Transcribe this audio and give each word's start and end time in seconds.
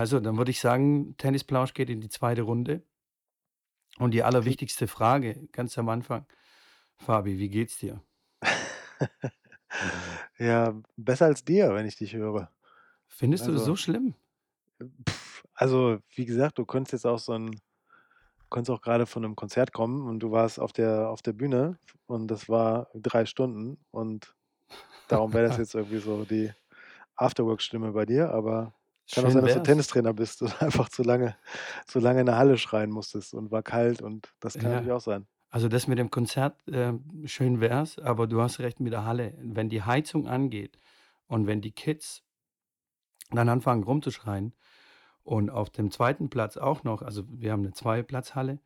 Also, 0.00 0.18
dann 0.18 0.38
würde 0.38 0.50
ich 0.50 0.60
sagen, 0.60 1.14
Tennisplausch 1.18 1.74
geht 1.74 1.90
in 1.90 2.00
die 2.00 2.08
zweite 2.08 2.40
Runde. 2.40 2.86
Und 3.98 4.14
die 4.14 4.24
allerwichtigste 4.24 4.88
Frage 4.88 5.46
ganz 5.52 5.78
am 5.78 5.88
Anfang: 5.90 6.26
Fabi, 6.96 7.38
wie 7.38 7.48
geht's 7.50 7.78
dir? 7.78 8.02
Ja, 10.38 10.74
besser 10.96 11.26
als 11.26 11.44
dir, 11.44 11.74
wenn 11.74 11.86
ich 11.86 11.96
dich 11.96 12.14
höre. 12.14 12.50
Findest 13.08 13.46
du 13.46 13.52
das 13.52 13.62
Also 13.62 13.64
so 13.64 13.76
schlimm? 13.76 14.14
also, 15.54 15.98
wie 16.14 16.24
gesagt, 16.24 16.58
du 16.58 16.64
könntest 16.66 16.92
jetzt 16.92 17.06
auch 17.06 17.18
so 17.18 17.32
'n 17.34 17.60
konntest 18.50 18.70
auch 18.72 18.82
grade 18.82 19.06
von 19.06 19.22
'nem 19.22 19.36
Konzert 19.36 19.72
kommen 19.72 20.08
und 20.08 20.20
du 20.20 20.30
warst 20.32 20.60
auf 20.60 20.72
der 20.72 21.10
auf 21.10 21.22
der 21.22 21.32
Bühne 21.34 21.78
und 22.06 22.28
das 22.28 22.48
war 22.48 22.88
3 22.94 23.26
Stunden 23.26 23.84
und 23.92 24.36
darum 25.08 25.34
wäre 25.34 25.46
das 25.46 25.56
jetzt 25.58 25.74
irgendwie 25.76 26.00
so 26.00 26.24
die 26.26 26.52
Afterwork-Stimme 27.16 27.92
bei 27.92 28.06
dir, 28.06 28.30
aber 28.32 28.74
kann 29.10 29.24
auch 29.26 29.30
sein, 29.30 29.42
dass 29.42 29.54
du. 29.54 29.60
Tennistrainer 29.62 30.12
bist 30.14 30.42
und 30.42 30.60
einfach 30.62 30.88
zu 30.88 31.02
lange 31.02 31.36
zu 31.86 31.98
lange 32.00 32.20
in 32.20 32.26
der 32.26 32.36
Halle 32.36 32.58
schreien 32.58 32.90
musstest 32.90 33.34
und 33.34 33.50
war 33.50 33.62
kalt 33.62 34.02
und 34.02 34.32
das 34.40 34.58
kann 34.58 34.70
natürlich 34.72 34.92
Ja. 34.92 34.94
auch 34.94 35.00
sein. 35.00 35.26
Also, 35.50 35.68
das 35.68 35.86
mit 35.88 35.98
dem 35.98 36.10
Konzert, 36.10 36.62
ähm, 36.68 37.24
schön 37.26 37.60
wär's, 37.60 37.98
aber 37.98 38.26
du 38.28 38.42
hast 38.42 38.60
recht 38.60 38.80
mit 38.80 38.92
der 38.92 39.04
Halle. 39.06 39.34
Wenn 39.42 39.68
die 39.70 39.82
Heizung 39.82 40.28
angeht 40.28 40.78
und 41.28 41.46
wenn 41.46 41.60
die 41.62 41.72
Kids 41.72 42.20
dann 43.30 43.48
anfangen 43.48 43.84
rumzuschreien 43.84 44.54
und 45.22 45.50
auf 45.50 45.70
dem 45.70 45.90
zweiten 45.90 46.30
Platz 46.30 46.56
auch 46.56 46.84
noch 46.84 47.02
also, 47.02 47.24
wir 47.28 47.52
haben 47.52 47.62
'ne 47.62 47.72
Zwei-Platz-Halle 47.72 48.60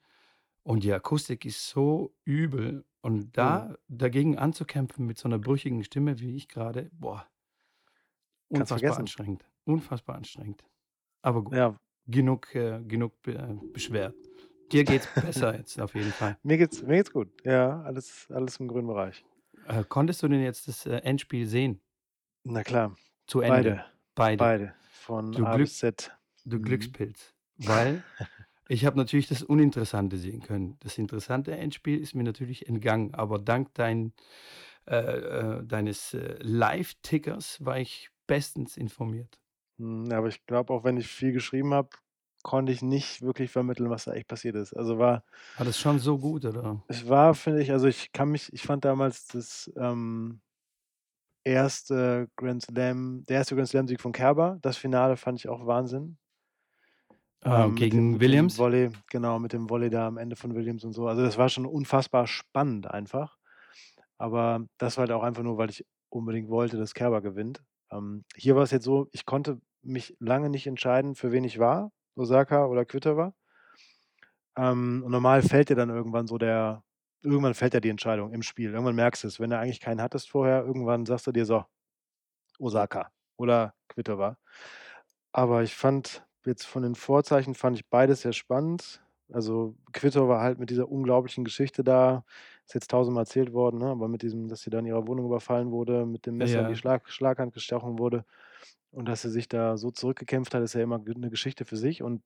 und 0.65 0.85
die 0.85 0.93
Akustik 0.93 1.45
ist 1.47 1.69
so 1.69 2.17
übel 2.25 2.87
und 3.03 3.37
da 3.39 3.77
dagegen 3.89 4.39
anzukämpfen 4.39 5.07
mit 5.07 5.19
so 5.19 5.29
'ner 5.29 5.39
brüchigen 5.41 5.85
Stimme 5.85 6.21
wie 6.21 6.37
ich 6.37 6.49
grade, 6.49 6.91
boah 6.95 7.29
Kannst 8.55 8.73
unfassbar 8.73 8.73
vergessen. 8.73 9.11
anstrengend, 9.11 9.45
unfassbar 9.65 10.17
anstrengend. 10.17 10.65
Aber 11.23 11.45
gut, 11.45 11.57
Ja. 11.57 11.77
genug 12.07 12.55
äh, 12.55 12.83
genug 12.85 13.15
äh, 13.27 13.55
beschwert. 13.73 14.17
Dir 14.73 14.85
geht's 14.85 15.09
besser 15.21 15.57
jetzt 15.57 15.81
auf 15.81 15.95
jeden 15.95 16.13
Fall. 16.13 16.39
Mir 16.43 16.59
geht's 16.59 16.83
mir 16.83 16.97
geht's 16.97 17.13
gut. 17.13 17.33
Ja, 17.45 17.83
alles 17.83 18.27
alles 18.31 18.59
im 18.59 18.69
grünen 18.69 18.87
Bereich. 18.89 19.25
Äh, 19.67 19.85
konntest 19.85 20.23
du 20.23 20.29
denn 20.29 20.43
jetzt 20.43 20.69
das, 20.69 20.87
äh, 20.87 20.97
Endspiel 20.99 21.47
sehen? 21.47 21.81
Na 22.45 22.63
klar, 22.63 22.97
Zu 23.27 23.41
Ende, 23.41 23.79
beide, 23.79 23.85
beide. 24.15 24.55
beide, 24.57 24.75
von 24.91 25.35
Du 25.35 25.47
A 25.47 25.59
Glück 25.59 25.75
bis 25.75 25.79
Z. 25.79 26.13
du 26.45 26.61
Mhm. 26.61 26.61
Glückspilz, 26.61 27.35
weil 27.57 28.05
ich 28.69 28.87
habe 28.87 28.97
natürlich 28.99 29.29
das 29.29 29.43
Uninteressante 29.45 30.19
sehen 30.19 30.43
können. 30.43 30.79
Das 30.81 30.99
interessante 30.99 31.53
Endspiel 31.57 32.01
ist 32.01 32.15
mir 32.15 32.25
natürlich 32.25 32.69
entgangen, 32.69 33.15
aber 33.15 33.39
dank 33.41 33.75
dein 33.75 34.15
äh, 34.89 34.97
äh, 35.61 35.65
deines, 35.67 36.17
Live-Tickers 36.41 37.65
war 37.65 37.79
ich 37.81 38.11
bestens 38.29 38.77
informiert. 38.79 39.41
Hm, 39.79 40.11
aber 40.13 40.29
ich 40.29 40.45
glaube, 40.47 40.73
auch 40.73 40.85
wenn 40.85 40.97
ich 40.97 41.09
viel 41.09 41.33
geschrieben 41.33 41.75
habe, 41.75 41.91
konnte 42.43 42.73
ich 42.73 42.83
nicht 42.83 43.23
wirklich 43.23 43.51
vermitteln, 43.51 43.91
was 43.91 44.05
da 44.05 44.13
echt 44.13 44.29
passiert 44.29 44.55
ist. 44.57 44.75
Also, 44.75 44.99
war 44.99 45.25
War 45.57 45.65
das 45.65 45.79
schon 45.79 45.99
so 46.01 46.19
gut, 46.19 46.45
oder? 46.45 46.85
es 46.89 47.09
war, 47.09 47.35
finde 47.35 47.63
ich 47.63 47.73
also, 47.73 47.87
ich 47.87 48.13
kann 48.13 48.31
mich 48.31 48.53
ich 48.53 48.63
fand 48.63 48.85
damals 48.85 49.27
das, 49.29 49.71
ähm 49.77 50.41
1. 51.47 52.29
Grand 52.37 52.63
Slam 52.63 53.25
der 53.29 53.39
1. 53.39 53.55
Grand 53.55 53.69
Slam-Sieg 53.69 54.01
von 54.01 54.13
Kerber, 54.13 54.59
das 54.63 54.77
Finale 54.79 55.17
fand 55.17 55.39
ich 55.39 55.49
auch 55.49 55.67
Wahnsinn. 55.67 56.19
Äh, 57.43 57.67
Ähm, 57.67 57.79
mit 57.79 57.93
dem 57.93 58.05
gegen 58.05 58.21
mit 58.23 58.33
dem 58.33 58.41
Williams? 58.41 58.57
Volley 58.57 58.91
genau, 59.11 59.39
mit 59.39 59.53
dem 59.53 59.69
Volley 59.69 59.91
da 59.91 60.07
am 60.07 60.17
Ende 60.19 60.37
von 60.37 60.55
Williams 60.55 60.85
und 60.85 60.93
so. 60.93 61.07
Also, 61.09 61.23
das 61.23 61.37
war 61.39 61.49
schon 61.49 61.67
unfassbar 61.67 62.27
spannend 62.27 62.87
einfach. 62.91 63.37
Aber 64.19 64.67
das 64.79 64.97
war 64.97 65.03
halt 65.05 65.13
auch 65.13 65.23
einfach 65.25 65.43
nur, 65.45 65.59
weil 65.59 65.71
ich 65.71 65.87
unbedingt 66.11 66.49
wollte, 66.51 66.79
dass 66.79 66.95
Kerber 66.95 67.23
gewinnt. 67.23 67.65
Ähm, 67.95 68.25
hier 68.37 68.57
war's 68.57 68.73
jetzt 68.73 68.85
so, 68.85 69.09
ich 69.13 69.27
konnte 69.27 69.61
mich 69.83 70.17
lange 70.21 70.51
nicht 70.51 70.67
entscheiden, 70.69 71.17
für 71.17 71.33
wen 71.33 71.45
ich 71.45 71.61
war, 71.61 71.93
Osaka 72.17 72.67
oder 72.67 72.85
Kvitova. 72.87 73.35
Ähm, 74.57 75.03
und 75.05 75.11
normal 75.13 75.43
fällt 75.43 75.69
dir 75.71 75.77
dann 75.77 75.91
irgendwann 75.91 76.27
so 76.27 76.39
der 76.39 76.83
irgendwann 77.23 77.55
fällt 77.55 77.73
ja 77.75 77.81
die 77.81 77.89
Entscheidung 77.89 78.33
im 78.33 78.43
Spiel. 78.43 78.73
Irgendwann 78.73 78.95
merkst 78.97 79.25
du's, 79.25 79.41
wenn 79.41 79.51
du 79.51 79.59
eigentlich 79.59 79.81
keinen 79.81 80.03
hattest 80.03 80.29
vorher, 80.31 80.63
irgendwann 80.65 81.07
sagst 81.07 81.27
du 81.27 81.33
dir: 81.33 81.47
„So, 81.47 81.65
Osaka 82.61 83.11
oder 83.39 83.75
Kvitova.“ 83.89 84.39
Aber 85.33 85.65
ich 85.65 85.77
fand 85.77 86.27
jetzt 86.47 86.67
von 86.67 86.83
den 86.85 86.97
Vorzeichen 86.97 87.55
fand 87.57 87.79
ich 87.79 87.89
beides 87.91 88.23
sehr 88.23 88.35
spannend. 88.35 89.04
Also, 89.33 89.75
Kvitova 89.93 90.41
halt 90.41 90.59
mit 90.59 90.69
dieser 90.71 90.89
unglaublichen 90.91 91.45
Geschichte 91.45 91.83
da, 91.83 92.25
ist 92.67 92.75
jetzt 92.75 92.91
tausendmal 92.91 93.23
erzählt 93.23 93.53
worden, 93.53 93.79
ne, 93.79 93.87
aber 93.89 94.09
mit 94.09 94.23
diesem 94.23 94.49
dass 94.49 94.61
sie 94.63 94.71
da 94.71 94.79
in 94.81 94.87
ihrer 94.87 95.07
Wohnung 95.07 95.27
überfallen 95.27 95.71
wurde, 95.71 96.05
mit 96.07 96.27
dem 96.27 96.37
Messer 96.37 96.61
in 96.61 96.69
die 96.69 96.75
Ja. 96.75 96.77
Schlag 96.77 97.09
Schlaghand 97.11 97.55
gestochen 97.55 97.99
wurde 97.99 98.25
und 98.91 99.07
dass 99.09 99.23
sie 99.23 99.31
sich 99.31 99.49
da 99.49 99.77
so 99.79 99.91
zurückgekämpft 99.91 100.55
hat, 100.55 100.63
ist 100.63 100.75
ja 100.75 100.83
immer 100.83 100.99
g 101.01 101.13
'ne 101.15 101.31
Geschichte 101.31 101.65
für 101.65 101.77
sich 101.77 102.03
und 102.03 102.23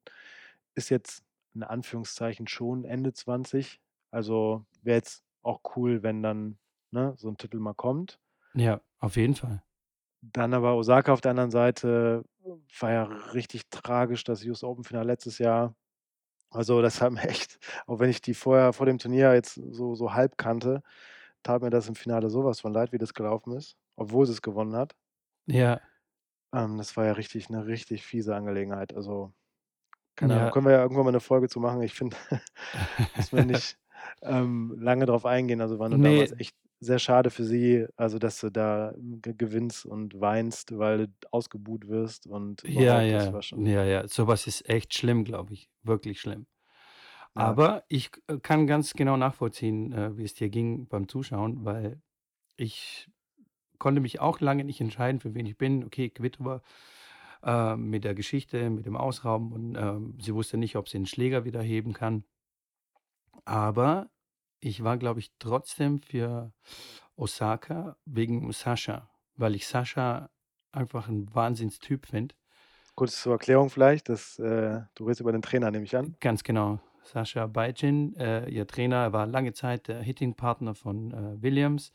ist 0.74 0.90
jetzt 0.90 1.24
in 1.54 1.62
Anführungszeichen 1.64 2.48
schon 2.48 2.84
Ende 2.84 3.12
20. 3.12 3.80
Also, 4.10 4.64
wäre 4.82 4.96
jetzt 4.98 5.22
auch 5.42 5.60
cool, 5.76 6.02
wenn 6.02 6.22
dann, 6.22 6.58
ne, 6.92 7.14
so 7.16 7.28
'n 7.28 7.36
Titel 7.38 7.58
mal 7.60 7.74
kommt. 7.74 8.18
Ja, 8.54 8.80
auf 8.98 9.16
jeden 9.16 9.34
Fall. 9.34 9.62
Dann 10.22 10.52
aber 10.52 10.74
Osaka 10.76 11.12
auf 11.12 11.20
der 11.20 11.30
anderen 11.30 11.50
Seite 11.50 12.24
war 12.80 12.90
ja 12.92 13.04
richtig 13.04 13.68
tragisch, 13.70 14.24
das 14.24 14.44
US 14.44 14.64
Open-Finale 14.64 15.06
letztes 15.06 15.38
Jahr. 15.38 15.74
Also, 16.52 16.80
das 16.80 17.00
hat 17.02 17.12
mir 17.12 17.22
echt 17.28 17.58
auch 17.86 17.98
wenn 18.00 18.08
ich 18.10 18.20
die 18.22 18.34
vorher 18.34 18.72
vor 18.72 18.86
dem 18.86 18.98
Turnier 18.98 19.34
jetzt 19.34 19.54
so 19.54 19.94
so 19.94 20.14
halb 20.14 20.38
kannte, 20.38 20.82
tat 21.42 21.62
mir 21.62 21.70
das 21.70 21.88
im 21.88 21.94
Finale 21.94 22.30
so 22.30 22.44
was 22.44 22.60
von 22.60 22.72
leid, 22.72 22.92
wie 22.92 22.98
das 22.98 23.14
gelaufen 23.14 23.52
ist, 23.56 23.76
obwohl 23.96 24.26
sie's 24.26 24.42
gewonnen 24.42 24.74
hat. 24.76 24.94
Ja. 25.48 25.80
Ähm, 26.52 26.78
das 26.78 26.96
war 26.96 27.04
ja 27.04 27.12
richtig 27.12 27.50
'ne 27.50 27.66
richtig 27.66 28.04
fiese 28.06 28.34
Angelegenheit. 28.34 28.94
Also, 28.94 29.32
keine 30.16 30.34
Ahnung, 30.36 30.50
Ja. 30.50 30.52
können 30.52 30.66
wir 30.66 30.72
ja 30.74 30.82
irgendwann 30.82 31.04
mal 31.06 31.12
'ne 31.12 31.20
Folge 31.20 31.48
zu 31.48 31.60
machen. 31.60 31.82
Ich 31.82 31.94
finde, 31.94 32.16
müssen 33.16 33.36
wir 33.36 33.44
nicht, 33.44 33.78
ähm, 34.22 34.76
lange 34.80 35.06
drauf 35.06 35.26
eingehen. 35.26 35.60
Also, 35.62 35.78
war 35.78 35.88
nur 35.90 36.00
damals 36.00 36.32
Ne. 36.32 36.38
echt 36.38 36.56
sehr 36.80 36.98
schade 36.98 37.30
für 37.30 37.44
sie, 37.44 37.86
also, 37.96 38.18
dass 38.18 38.40
du 38.40 38.50
da 38.50 38.94
ge 38.98 39.34
gewinnst 39.36 39.86
und 39.86 40.20
weinst, 40.20 40.76
weil 40.78 41.08
du 41.08 41.12
ausgebuht 41.32 41.88
wirst 41.88 42.26
und 42.26 42.64
Ja, 42.64 43.02
überhaupt, 43.02 43.12
das 43.14 43.32
ja, 43.32 43.32
war 43.32 43.42
schon 43.42 43.66
ja, 43.66 43.84
ja. 43.84 44.08
So 44.08 44.26
was 44.26 44.46
ist 44.46 44.68
echt 44.68 44.94
schlimm, 44.94 45.24
glaube 45.24 45.52
ich, 45.54 45.70
wirklich 45.82 46.20
schlimm. 46.20 46.46
Ja. 47.34 47.58
Aber 47.58 47.84
ich 47.88 48.10
äh, 48.28 48.38
kann 48.40 48.66
ganz 48.66 48.94
genau 48.94 49.16
nachvollziehen, 49.16 49.92
äh, 49.92 50.16
wie 50.18 50.24
es 50.24 50.34
dir 50.34 50.50
ging 50.50 50.88
beim 50.88 51.08
Zuschauen, 51.08 51.64
weil 51.64 52.02
ich 52.56 53.10
konnte 53.78 54.00
mich 54.02 54.20
auch 54.20 54.40
lange 54.40 54.64
nicht 54.64 54.80
entscheiden, 54.80 55.20
für 55.20 55.34
wen 55.34 55.46
ich 55.46 55.58
bin. 55.58 55.84
Okay, 55.84 56.10
Kvitova, 56.10 56.62
äh, 57.44 57.76
mit 57.76 58.04
der 58.04 58.14
Geschichte, 58.14 58.70
mit 58.70 58.86
dem 58.86 58.96
Ausrauben 58.96 59.52
und, 59.52 59.76
ähm, 59.76 60.18
sie 60.20 60.34
wusste 60.34 60.58
nicht, 60.58 60.76
ob 60.76 60.88
sie 60.88 60.98
'n 60.98 61.06
Schläger 61.06 61.44
wieder 61.46 61.62
heben 61.62 61.92
kann. 61.94 62.24
Aber 63.46 64.10
ich 64.60 64.84
war, 64.84 64.98
glaube 64.98 65.20
ich, 65.20 65.32
trotzdem 65.38 66.00
für 66.02 66.52
Osaka 67.16 67.96
wegen 68.06 68.52
Sascha, 68.52 69.10
weil 69.36 69.54
ich 69.56 69.66
Sascha 69.68 70.30
einfach 70.72 71.08
'n 71.08 71.34
Wahnsinnstyp 71.34 72.06
finde. 72.06 72.34
Kurz 72.98 73.22
zur 73.22 73.34
Erklärung 73.34 73.70
vielleicht, 73.70 74.08
das 74.08 74.40
äh, 74.40 74.80
du 74.96 75.04
redest 75.04 75.20
über 75.20 75.30
den 75.30 75.40
Trainer, 75.40 75.70
nehme 75.70 75.84
ich 75.84 75.96
an? 75.96 76.16
Ganz 76.22 76.42
genau. 76.42 76.80
Sascha 77.04 77.46
Bajin, 77.46 78.14
äh, 78.16 78.48
ihr 78.50 78.66
Trainer 78.66 79.12
war 79.12 79.26
lange 79.26 79.52
Zeit 79.52 79.86
der 79.88 80.02
Hitting-Partner 80.02 80.74
von, 80.74 81.12
äh, 81.12 81.40
Williams. 81.42 81.92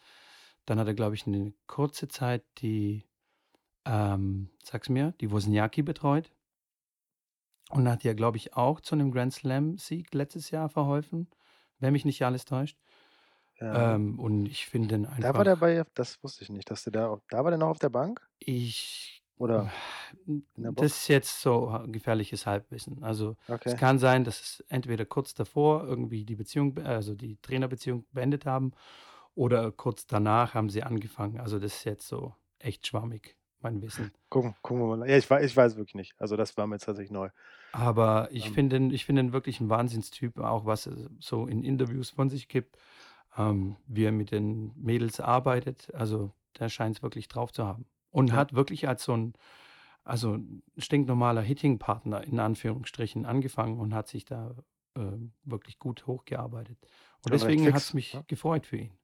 Dann 0.66 0.80
hat 0.80 0.88
er, 0.88 0.94
glaube 0.94 1.16
ich, 1.16 1.28
'ne 1.28 1.54
kurze 1.68 2.08
Zeit 2.08 2.46
die, 2.60 3.06
ähm, 3.86 4.52
sag's 4.64 4.90
mir, 4.90 5.14
die 5.22 5.32
Wozniacki 5.32 5.84
betreut. 5.84 6.32
Und 7.72 7.88
hat 7.90 8.04
ihr, 8.06 8.14
glaube 8.14 8.38
ich, 8.38 8.54
auch 8.56 8.82
zu 8.82 8.96
'nem 8.96 9.12
Grand-Slam-Sieg 9.12 10.14
letztes 10.14 10.52
Jahr 10.52 10.70
verholfen, 10.70 11.28
wenn 11.84 11.94
mich 11.94 12.06
nicht 12.06 12.24
alles 12.26 12.46
täuscht. 12.46 12.80
Ja. 13.60 13.96
Ähm, 13.96 14.20
und 14.20 14.48
ich 14.48 14.68
finde 14.68 14.90
den 14.90 15.06
Da 15.20 15.36
war 15.36 15.44
der 15.44 15.56
einfach 15.56 15.58
bei 15.58 15.84
das 15.96 16.22
wusste 16.22 16.44
ich 16.44 16.52
nicht, 16.52 16.70
dass 16.70 16.84
der 16.84 16.94
da 16.94 17.20
da 17.30 17.44
war 17.44 17.50
der 17.50 17.58
noch 17.58 17.70
auf 17.70 17.80
der 17.80 17.90
Bank? 17.90 18.30
Ich 18.40 19.24
Oder 19.38 19.72
das 20.56 20.94
ist 20.98 21.08
jetzt 21.08 21.42
so 21.42 21.84
gefährliches 21.88 22.46
Halbwissen. 22.46 23.04
Also, 23.04 23.36
es 23.66 23.76
Okay. 23.76 23.78
kann 23.78 24.00
sein, 24.00 24.24
dass 24.24 24.42
es 24.42 24.60
entweder 24.70 25.06
kurz 25.06 25.34
davor 25.34 25.84
irgendwie 25.86 26.26
die 26.26 26.36
Beziehung 26.36 26.74
be 26.76 26.86
also, 26.86 27.16
die 27.16 27.38
Trainerbeziehung 27.42 28.06
beendet 28.12 28.46
haben 28.46 28.72
oder 29.36 29.72
kurz 29.72 30.08
danach 30.08 30.54
haben 30.56 30.70
sie 30.70 30.84
angefangen. 30.84 31.40
Also, 31.40 31.60
das 31.60 31.76
ist 31.78 31.84
jetzt 31.86 32.08
so 32.08 32.36
echt 32.60 32.88
schwammig, 32.88 33.38
mein 33.60 33.82
Wissen. 33.82 34.14
Gucken 34.30 34.56
gucken 34.62 34.82
wir 34.90 34.98
mal. 34.98 35.10
Ja, 35.10 35.18
ich 35.18 35.30
ich 35.30 35.56
weiß 35.56 35.76
wirklich 35.78 35.96
nicht. 35.96 36.16
Also, 36.18 36.36
das 36.38 36.58
war 36.58 36.68
mir 36.68 36.76
jetzt 36.76 36.86
tatsächlich 36.86 37.12
neu. 37.12 37.30
Aber 37.76 38.30
ich 38.32 38.52
Ähm 38.52 38.52
finde 38.52 38.76
ihn 38.78 38.92
ich 38.92 39.04
finde 39.04 39.24
ihn 39.24 39.34
wirklich 39.34 39.60
'n 39.60 39.68
Wahnsinnstyp, 39.70 40.38
auch 40.40 40.66
was 40.66 40.86
er 40.86 41.10
so 41.20 41.48
in 41.48 41.64
Interviews 41.64 42.12
von 42.12 42.30
sich 42.30 42.48
gibt, 42.48 42.78
ähm, 43.38 43.78
wie 43.88 44.06
er 44.06 44.12
mit 44.12 44.32
den 44.32 44.74
Mädels 44.76 45.20
arbeitet. 45.20 45.94
Also, 45.96 46.34
der 46.60 46.70
scheint's 46.70 47.02
wirklich 47.04 47.28
drauf 47.30 47.52
zu 47.52 47.66
haben 47.66 47.86
und 48.12 48.32
Ja. 48.32 48.36
hat 48.36 48.54
wirklich 48.54 48.88
als 48.88 49.04
so 49.06 49.14
'n 49.14 49.34
also, 50.04 50.36
'n 50.36 50.64
stinknormaler 50.78 51.42
Hitting-Partner 51.42 52.24
in 52.26 52.40
Anführungsstrichen 52.40 53.26
angefangen 53.26 53.80
und 53.80 53.94
hat 53.96 54.08
sich 54.10 54.26
da, 54.26 54.56
ähm, 54.98 55.34
wirklich 55.44 55.80
gut 55.80 56.08
hochgearbeitet. 56.08 56.78
Und 57.24 57.32
Aber 57.32 57.46
recht 57.46 57.60
deswegen 57.60 57.74
hat's 57.74 57.94
fix, 57.94 57.96
mich 57.96 58.14
ne? 58.14 58.26
gefreut 58.28 58.68
für 58.68 58.78
ihn. 58.78 58.98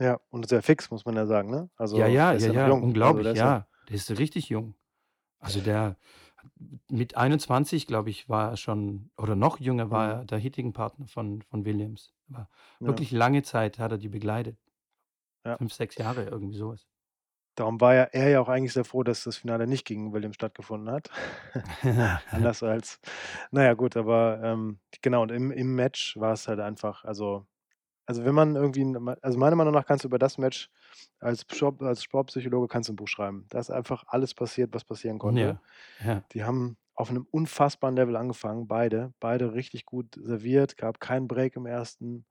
Ja, 0.00 0.18
und 0.30 0.48
sehr 0.48 0.62
fix, 0.62 0.90
muss 0.90 1.04
man 1.04 1.14
ja 1.16 1.26
sagen, 1.26 1.50
ne? 1.50 1.68
Ja, 1.92 2.06
Also, 2.06 2.06
ja, 2.06 2.32
der 2.32 2.38
ist 2.38 2.46
ja, 2.46 2.46
ja 2.46 2.54
noch 2.54 2.64
ja, 2.68 2.70
jung. 2.70 2.88
Also, 3.02 3.22
unglaublich, 3.22 3.22
der 3.22 3.32
ist 3.32 3.42
ja 3.42 3.50
ja. 3.50 3.66
Der 3.88 3.96
ist 3.96 4.10
richtig 4.18 4.48
jung. 4.48 4.74
Also, 5.40 5.60
der 5.60 5.98
Mit 6.90 7.16
21, 7.16 7.86
glaube 7.86 8.10
ich, 8.10 8.28
war 8.28 8.50
er 8.52 8.56
schon 8.56 9.10
oder 9.16 9.36
noch 9.36 9.60
jünger 9.60 9.90
war 9.90 10.08
Mhm. 10.08 10.20
er 10.20 10.24
der 10.24 10.38
Hitting-Partner 10.38 11.06
von 11.08 11.42
von 11.42 11.64
Williams. 11.64 12.12
Aber 12.32 12.48
Ja. 12.80 13.00
wirklich 13.00 13.10
lange 13.12 13.42
Zeit 13.42 13.78
hat 13.78 13.92
er 13.92 13.98
die 13.98 14.08
begleitet. 14.08 14.58
Ja. 15.44 15.60
5, 15.60 15.72
6 15.74 15.96
Jahre, 15.98 16.24
irgendwie 16.24 16.56
so 16.56 16.70
was. 16.70 16.84
Darum 17.58 17.80
war 17.80 17.94
ja 17.94 18.02
er 18.04 18.28
ja 18.30 18.40
auch 18.40 18.48
eigentlich 18.48 18.72
sehr 18.72 18.84
froh, 18.84 19.02
dass 19.02 19.24
das 19.24 19.36
Finale 19.38 19.66
nicht 19.66 19.84
gegen 19.84 20.12
Williams 20.12 20.36
stattgefunden 20.36 20.90
hat. 20.92 21.10
Anders 22.30 22.62
als 22.62 23.00
na 23.50 23.64
ja, 23.64 23.74
gut, 23.74 23.96
aber, 23.96 24.40
ähm, 24.42 24.80
genau 25.02 25.22
und 25.22 25.30
im 25.32 25.50
im 25.50 25.74
Match 25.74 26.16
war's 26.16 26.48
halt 26.48 26.60
einfach 26.60 27.04
also 27.04 27.46
also, 28.10 28.24
wenn 28.26 28.34
man 28.34 28.56
irgendwie 28.56 28.84
also, 29.22 29.38
meiner 29.38 29.56
Meinung 29.56 29.74
nach 29.74 29.86
kannst 29.86 30.04
du 30.04 30.08
über 30.08 30.18
das 30.18 30.38
Match 30.38 30.70
als 31.20 31.46
Shop 31.54 31.82
als 31.82 32.02
Sportpsychologe 32.04 32.68
kannst 32.68 32.88
du 32.90 32.94
'n 32.94 32.96
Buch 32.96 33.08
schreiben. 33.08 33.46
Da 33.50 33.60
ist 33.60 33.70
einfach 33.70 34.04
alles 34.08 34.34
passiert, 34.34 34.74
was 34.74 34.84
passieren 34.84 35.18
konnte. 35.20 35.44
Ja, 35.44 35.60
ja. 35.98 36.24
Die 36.32 36.44
haben 36.44 36.78
auf 36.94 37.10
'nem 37.12 37.26
unfassbaren 37.30 37.96
Level 37.96 38.16
angefangen, 38.16 38.68
beide. 38.68 39.14
Beide 39.20 39.54
richtig 39.54 39.86
gut 39.86 40.16
serviert, 40.22 40.76
gab 40.78 41.00
keinen 41.00 41.28
Break 41.28 41.56
im 41.56 41.66
1. 41.66 42.26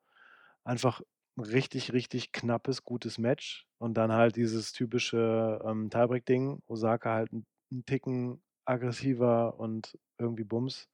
Einfach 0.65 1.01
'n 1.37 1.43
richtig, 1.45 1.93
richtig 1.93 2.31
knappes, 2.33 2.83
gutes 2.85 3.17
Match 3.19 3.67
und 3.79 3.95
dann 3.95 4.11
halt 4.13 4.35
dieses 4.37 4.73
typische, 4.73 5.61
ähm, 5.65 5.89
Tie-Break-Ding. 5.91 6.61
Osaka 6.67 7.15
halt 7.15 7.33
'n 7.33 7.45
'n 7.71 7.85
Ticken 7.85 8.43
aggressiver 8.65 9.59
und 9.59 9.97
irgendwie 10.19 10.45
Bums, 10.45 10.87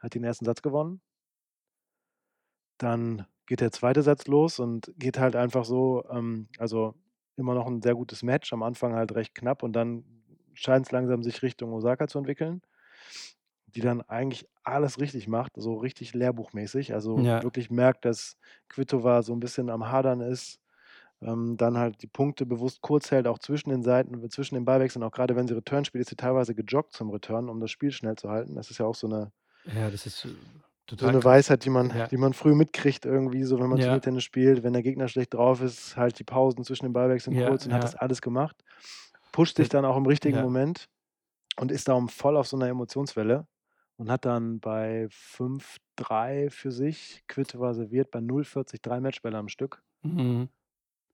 hat 0.00 0.14
den 0.14 0.24
1. 0.24 0.46
Satz 0.46 0.62
gewonnen. 0.62 1.00
Dann 2.80 3.26
geht 3.50 3.60
der 3.62 3.72
2. 3.72 4.02
Satz 4.04 4.28
los 4.28 4.60
und 4.60 4.92
geht 4.96 5.18
halt 5.18 5.36
einfach 5.36 5.64
so 5.66 6.04
ähm, 6.10 6.48
also, 6.58 6.94
immer 7.36 7.54
noch 7.54 7.66
'n 7.68 7.82
sehr 7.82 7.96
gutes 7.96 8.22
Match, 8.22 8.52
am 8.54 8.62
Anfang 8.62 8.94
halt 8.94 9.14
recht 9.16 9.34
knapp 9.34 9.62
und 9.64 9.74
dann 9.74 10.04
scheint's 10.54 10.92
langsam 10.92 11.22
sich 11.24 11.42
Richtung 11.42 11.72
Osaka 11.74 12.06
zu 12.08 12.18
entwickeln, 12.20 12.62
die 13.68 13.80
dann 13.82 14.02
eigentlich 14.02 14.46
alles 14.64 15.00
richtig 15.00 15.28
macht, 15.28 15.52
so 15.56 15.74
richtig 15.76 16.14
lehrbuchmäßig. 16.14 16.94
Also, 16.94 17.26
Ja. 17.26 17.42
wirklich 17.42 17.70
merkt, 17.70 18.04
dass 18.06 18.36
Kvitova 18.68 19.22
so 19.22 19.32
'n 19.34 19.40
bisschen 19.40 19.70
am 19.70 19.88
Hadern 19.90 20.20
ist, 20.22 20.60
ähm, 21.22 21.56
dann 21.58 21.78
halt 21.78 22.02
die 22.02 22.08
Punkte 22.08 22.46
bewusst 22.46 22.82
kurz 22.82 23.10
hält, 23.12 23.26
auch 23.28 23.38
zwischen 23.40 23.70
den 23.70 23.82
Seiten 23.84 24.30
zwischen 24.30 24.56
den 24.56 24.64
Ballwechseln, 24.66 25.04
auch 25.04 25.12
grade 25.12 25.36
wenn 25.36 25.48
sie 25.48 25.54
Return 25.56 25.84
spielt, 25.86 26.02
ist 26.02 26.10
sie 26.10 26.16
teilweise 26.16 26.54
gejoggt 26.56 26.94
zum 26.94 27.10
Return, 27.10 27.48
um 27.50 27.60
das 27.60 27.70
Spiel 27.72 27.92
schnell 27.92 28.16
zu 28.16 28.30
halten. 28.30 28.56
Das 28.56 28.70
ist 28.72 28.78
ja 28.78 28.86
auch 28.86 28.94
so 28.96 29.08
'ne 29.08 29.32
Ja, 29.66 29.90
das 29.90 30.06
ist, 30.06 30.26
so 30.98 31.08
total 31.08 31.10
'ne 31.10 31.22
krass. 31.22 31.24
Weisheit, 31.24 31.64
die 31.64 31.70
man 31.70 31.92
Ja. 31.92 32.10
die 32.10 32.16
man 32.16 32.32
früh 32.34 32.54
mitkriegt 32.54 33.06
irgendwie 33.06 33.44
so, 33.44 33.60
wenn 33.60 33.68
man 33.70 33.78
Ja. 33.78 34.00
Turniertennis 34.00 34.24
spielt. 34.24 34.62
Wenn 34.62 34.72
der 34.74 34.82
Gegner 34.82 35.08
schlecht 35.08 35.34
drauf 35.34 35.62
ist, 35.62 35.96
halt 35.96 36.18
die 36.18 36.24
Pausen 36.24 36.64
zwischen 36.64 36.86
den 36.86 36.92
Ballwechseln 36.92 37.34
Ja, 37.34 37.36
kurz 37.36 37.66
und 37.66 37.72
hat 37.74 37.84
das 37.84 37.94
ja. 37.94 37.96
alles 37.96 38.22
gemacht. 38.22 38.62
Pusht 39.32 39.56
sich 39.56 39.68
dann 39.68 39.84
auch 39.84 39.96
im 39.96 40.06
richtigen 40.06 40.38
ja. 40.38 40.40
Moment 40.40 40.88
und 41.58 41.72
ist 41.72 41.88
darum 41.88 42.08
voll 42.08 42.36
auf 42.36 42.48
so 42.48 42.56
'ner 42.58 42.68
Emotionswelle 42.68 43.46
und 43.98 44.10
hat 44.10 44.24
dann 44.26 44.60
bei 44.60 45.08
5:3 45.10 46.48
für 46.50 46.72
sich 46.72 47.24
Kvitova 47.28 47.74
serviert 47.74 48.10
bei 48.12 48.20
0:40 48.22 48.82
3 48.82 49.00
Matchbälle 49.00 49.38
am 49.38 49.48
Stück. 49.48 49.82
Mhm. 50.04 50.50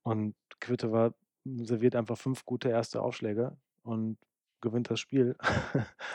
Und 0.07 0.37
Kvitova 0.61 1.15
serviert 1.45 1.97
einfach 1.97 2.17
5 2.17 2.45
gute 2.45 2.69
1. 2.69 3.03
Aufschläge 3.03 3.57
und 3.83 4.19
gewinnt 4.61 4.89
das 4.89 5.01
Spiel. 5.01 5.37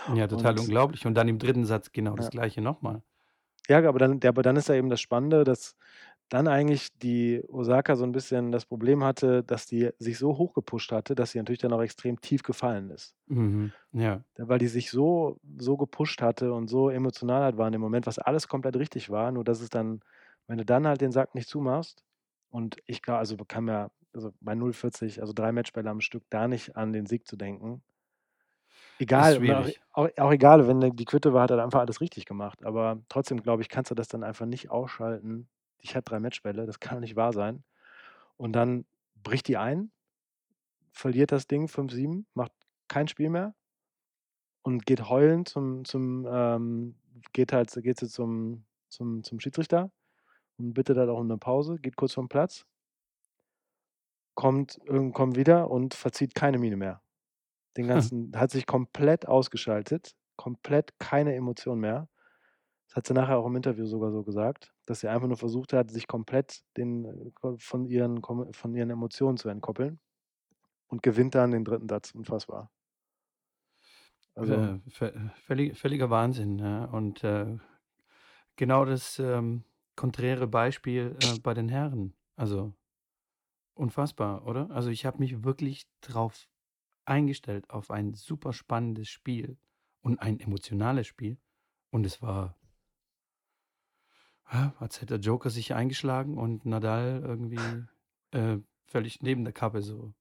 Ja, 0.07 0.27
total 0.27 0.57
Und 0.57 0.59
unglaublich. 0.59 1.05
Und 1.05 1.13
dann 1.15 1.27
im 1.27 1.37
3. 1.39 1.65
Satz 1.65 1.91
genau 1.91 2.15
das 2.15 2.29
Ja. 2.29 2.31
Gleiche 2.31 2.61
noch 2.61 2.81
mal. 2.81 3.03
Ja, 3.69 3.77
aber 3.87 3.99
dann 3.99 4.19
ja, 4.23 4.29
aber 4.29 4.41
dann 4.41 4.55
ist 4.55 4.69
ja 4.69 4.75
eben 4.75 4.89
das 4.89 5.01
Spannende, 5.01 5.43
dass 5.43 5.75
dann 6.29 6.47
eigentlich 6.47 6.89
die 6.99 7.43
Osaka 7.49 7.95
so 7.95 8.03
'n 8.05 8.11
bisschen 8.11 8.51
das 8.51 8.65
Problem 8.65 9.03
hatte, 9.03 9.43
dass 9.43 9.67
die 9.67 9.89
sich 9.99 10.17
so 10.17 10.37
hochgepusht 10.37 10.91
hatte, 10.91 11.13
dass 11.15 11.31
sie 11.31 11.37
natürlich 11.39 11.59
dann 11.59 11.73
auch 11.73 11.81
extrem 11.81 12.19
tief 12.21 12.41
gefallen 12.43 12.89
ist. 12.89 13.11
Mhm, 13.27 13.73
ja. 13.93 14.23
Weil 14.37 14.59
die 14.59 14.67
sich 14.67 14.89
so 14.91 15.39
so 15.57 15.75
gepusht 15.77 16.21
hatte 16.21 16.53
und 16.53 16.69
so 16.69 16.89
emotional 16.89 17.43
halt 17.43 17.57
war 17.57 17.67
in 17.67 17.73
dem 17.73 17.81
Moment, 17.81 18.07
was 18.07 18.17
alles 18.17 18.47
komplett 18.47 18.75
richtig 18.77 19.09
war, 19.09 19.31
nur 19.31 19.43
dass 19.43 19.59
es 19.61 19.69
dann 19.69 20.01
wenn 20.47 20.57
du 20.57 20.65
dann 20.65 20.87
halt 20.87 21.01
den 21.01 21.11
Sack 21.11 21.35
nicht 21.35 21.47
zumachst 21.49 22.03
und 22.49 22.77
ich 22.85 23.01
also, 23.07 23.35
bekam 23.37 23.67
ja 23.67 23.91
also, 24.13 24.31
bei 24.41 24.55
0:40, 24.55 25.21
also, 25.21 25.31
3 25.33 25.51
Matchbälle 25.53 25.89
am 25.89 26.01
Stück, 26.01 26.23
da 26.29 26.47
nicht 26.49 26.75
an 26.75 26.91
den 26.91 27.05
Sieg 27.05 27.25
zu 27.27 27.37
denken. 27.37 27.81
Egal, 29.01 29.41
auch 29.49 29.67
auch 29.93 30.09
auch 30.19 30.31
egal, 30.31 30.67
wenn 30.67 30.79
die 30.95 31.05
Kvitova 31.05 31.41
hat 31.41 31.49
halt 31.51 31.59
einfach 31.59 31.79
alles 31.79 32.01
richtig 32.01 32.25
gemacht, 32.25 32.63
aber 32.63 33.01
trotzdem, 33.09 33.41
glaube 33.41 33.63
ich, 33.63 33.69
kannst 33.69 33.89
du 33.89 33.95
das 33.95 34.07
dann 34.09 34.23
einfach 34.23 34.45
nicht 34.45 34.69
ausschalten. 34.69 35.49
Ich 35.79 35.95
habe 35.95 36.03
3 36.03 36.19
Matchbälle, 36.19 36.67
das 36.67 36.79
kann 36.79 36.97
doch 36.97 37.01
nicht 37.01 37.15
wahr 37.15 37.33
sein. 37.33 37.63
Und 38.37 38.53
dann 38.53 38.85
bricht 39.23 39.47
die 39.47 39.57
ein, 39.57 39.91
verliert 40.93 41.31
das 41.33 41.47
Ding 41.47 41.67
5:7, 41.69 42.27
macht 42.35 42.53
kein 42.89 43.07
Spiel 43.07 43.29
mehr 43.29 43.53
und 44.65 44.85
geht 44.85 45.09
heulend 45.09 45.49
zum 45.49 45.85
zum, 45.85 46.27
ähm 46.31 46.95
geht 47.33 47.51
halt 47.53 47.71
geht 47.83 47.99
sie 47.99 48.07
zum 48.07 48.65
zum 48.89 49.23
zum 49.23 49.39
Schiedsrichter 49.39 49.91
und 50.57 50.73
bittet 50.73 50.97
halt 50.97 51.09
auch 51.09 51.19
um 51.19 51.27
'ne 51.27 51.37
Pause, 51.37 51.77
geht 51.77 51.97
kurz 51.97 52.13
vorm 52.13 52.29
Platz 52.29 52.63
kommt 54.37 54.79
kommt 55.13 55.35
wieder 55.35 55.69
und 55.69 55.93
verzieht 55.93 56.35
keine 56.35 56.57
Miene 56.57 56.77
mehr. 56.77 57.01
Den 57.77 57.87
ganzen 57.87 58.31
hat 58.35 58.51
sich 58.51 58.65
komplett 58.67 59.27
ausgeschaltet, 59.27 60.13
komplett 60.37 60.99
keine 60.99 61.35
Emotion 61.35 61.79
mehr. 61.79 62.09
Das 62.87 62.97
hat 62.97 63.07
sie 63.07 63.13
nachher 63.13 63.37
auch 63.39 63.47
im 63.47 63.55
Interview 63.57 63.85
sogar 63.87 64.11
so 64.11 64.23
gesagt, 64.23 64.73
dass 64.85 65.01
sie 65.01 65.09
einfach 65.09 65.27
nur 65.27 65.37
versucht 65.37 65.73
hat, 65.73 65.91
sich 65.91 66.07
komplett 66.07 66.61
den 66.77 67.33
ko 67.35 67.57
von 67.59 67.85
ihren 67.85 68.21
von 68.53 68.75
ihren 68.75 68.89
Emotionen 68.91 69.37
zu 69.37 69.49
entkoppeln 69.49 69.99
und 70.87 71.03
gewinnt 71.03 71.35
dann 71.35 71.51
den 71.51 71.65
3. 71.65 71.89
Satz, 71.89 72.11
unfassbar. 72.13 72.69
Also 74.37 74.63
Äh, 74.63 74.79
vö 74.89 75.11
völli 75.35 75.73
völliger 75.75 76.09
Wahnsinn, 76.09 76.57
ja. 76.59 76.85
Und, 76.85 77.23
äh, 77.23 77.57
genau 78.57 78.85
das, 78.85 79.19
ähm, 79.19 79.65
konträre 79.95 80.47
Beispiel, 80.47 81.15
äh, 81.19 81.35
bei 81.37 81.53
den 81.53 81.69
Herren. 81.69 82.15
Also 82.35 82.73
unfassbar, 83.77 84.45
oder? 84.47 84.69
Also, 84.71 84.89
ich 84.89 85.05
habe 85.05 85.19
mich 85.19 85.43
wirklich 85.43 85.87
drauf 86.01 86.47
eingestellt 87.11 87.69
auf 87.69 87.91
ein 87.91 88.13
super 88.13 88.53
spannendes 88.53 89.09
Spiel 89.09 89.57
und 90.01 90.19
ein 90.21 90.39
emotionales 90.39 91.07
Spiel 91.07 91.37
und 91.91 92.05
es 92.05 92.21
war 92.21 92.55
als 94.79 94.97
hätte 94.97 95.17
der 95.17 95.19
Joker 95.19 95.49
sich 95.49 95.73
eingeschlagen 95.73 96.37
und 96.37 96.65
Nadal 96.65 97.21
irgendwie, 97.25 97.85
äh, 98.31 98.57
völlig 98.85 99.21
neben 99.21 99.43
der 99.43 99.53
Kappe 99.53 99.81
so. 99.81 100.13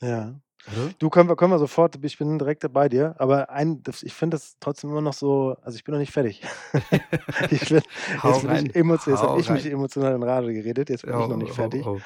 Ja. 0.00 0.40
Oder? 0.72 0.90
Du, 0.98 1.10
können 1.10 1.28
wir 1.28 1.36
können 1.36 1.52
wir 1.52 1.58
sofort 1.58 2.02
ich 2.02 2.18
bin 2.18 2.38
direkt 2.38 2.72
bei 2.72 2.88
dir, 2.88 3.14
aber 3.18 3.50
ein 3.50 3.82
ich 4.02 4.14
finde 4.14 4.36
das 4.36 4.56
trotzdem 4.60 4.90
immer 4.90 5.00
noch 5.00 5.12
so 5.12 5.56
also, 5.62 5.76
ich 5.76 5.84
bin 5.84 5.92
noch 5.92 5.98
nicht 5.98 6.12
fertig. 6.12 6.42
Ich 7.50 7.68
bin 7.68 7.82
jetzt 8.22 8.40
bin 8.40 8.50
rein, 8.50 8.66
ich 8.66 8.76
emotio 8.76 9.12
jetzt 9.12 9.22
habe 9.22 9.40
ich 9.40 9.50
mich 9.50 9.66
emotional 9.66 10.14
in 10.14 10.22
Rage 10.22 10.52
geredet, 10.52 10.90
jetzt 10.90 11.02
bin 11.02 11.10
ich 11.10 11.16
noch 11.16 11.30
Oh, 11.30 11.36
nicht 11.36 11.50
oh, 11.50 11.54
fertig 11.54 11.86
oh. 11.86 12.00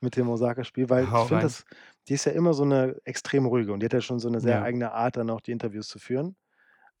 mit 0.00 0.16
dem 0.16 0.28
Osaka-Spiel, 0.28 0.88
weil 0.88 1.04
ich 1.04 1.10
Hau 1.10 1.24
finde 1.24 1.36
rein. 1.36 1.42
das 1.42 1.64
die 2.08 2.14
ist 2.14 2.24
ja 2.26 2.32
immer 2.32 2.54
so 2.54 2.64
'ne 2.64 3.00
extrem 3.04 3.46
ruhige 3.46 3.72
und 3.72 3.80
die 3.80 3.86
hat 3.86 3.92
ja 3.94 4.00
schon 4.00 4.18
so 4.20 4.28
'ne 4.30 4.40
sehr 4.40 4.62
Ja. 4.62 4.64
eigene 4.64 4.92
Art, 4.92 5.16
dann 5.16 5.30
auch 5.30 5.40
die 5.42 5.52
Interviews 5.52 5.88
zu 5.88 5.98
führen. 5.98 6.36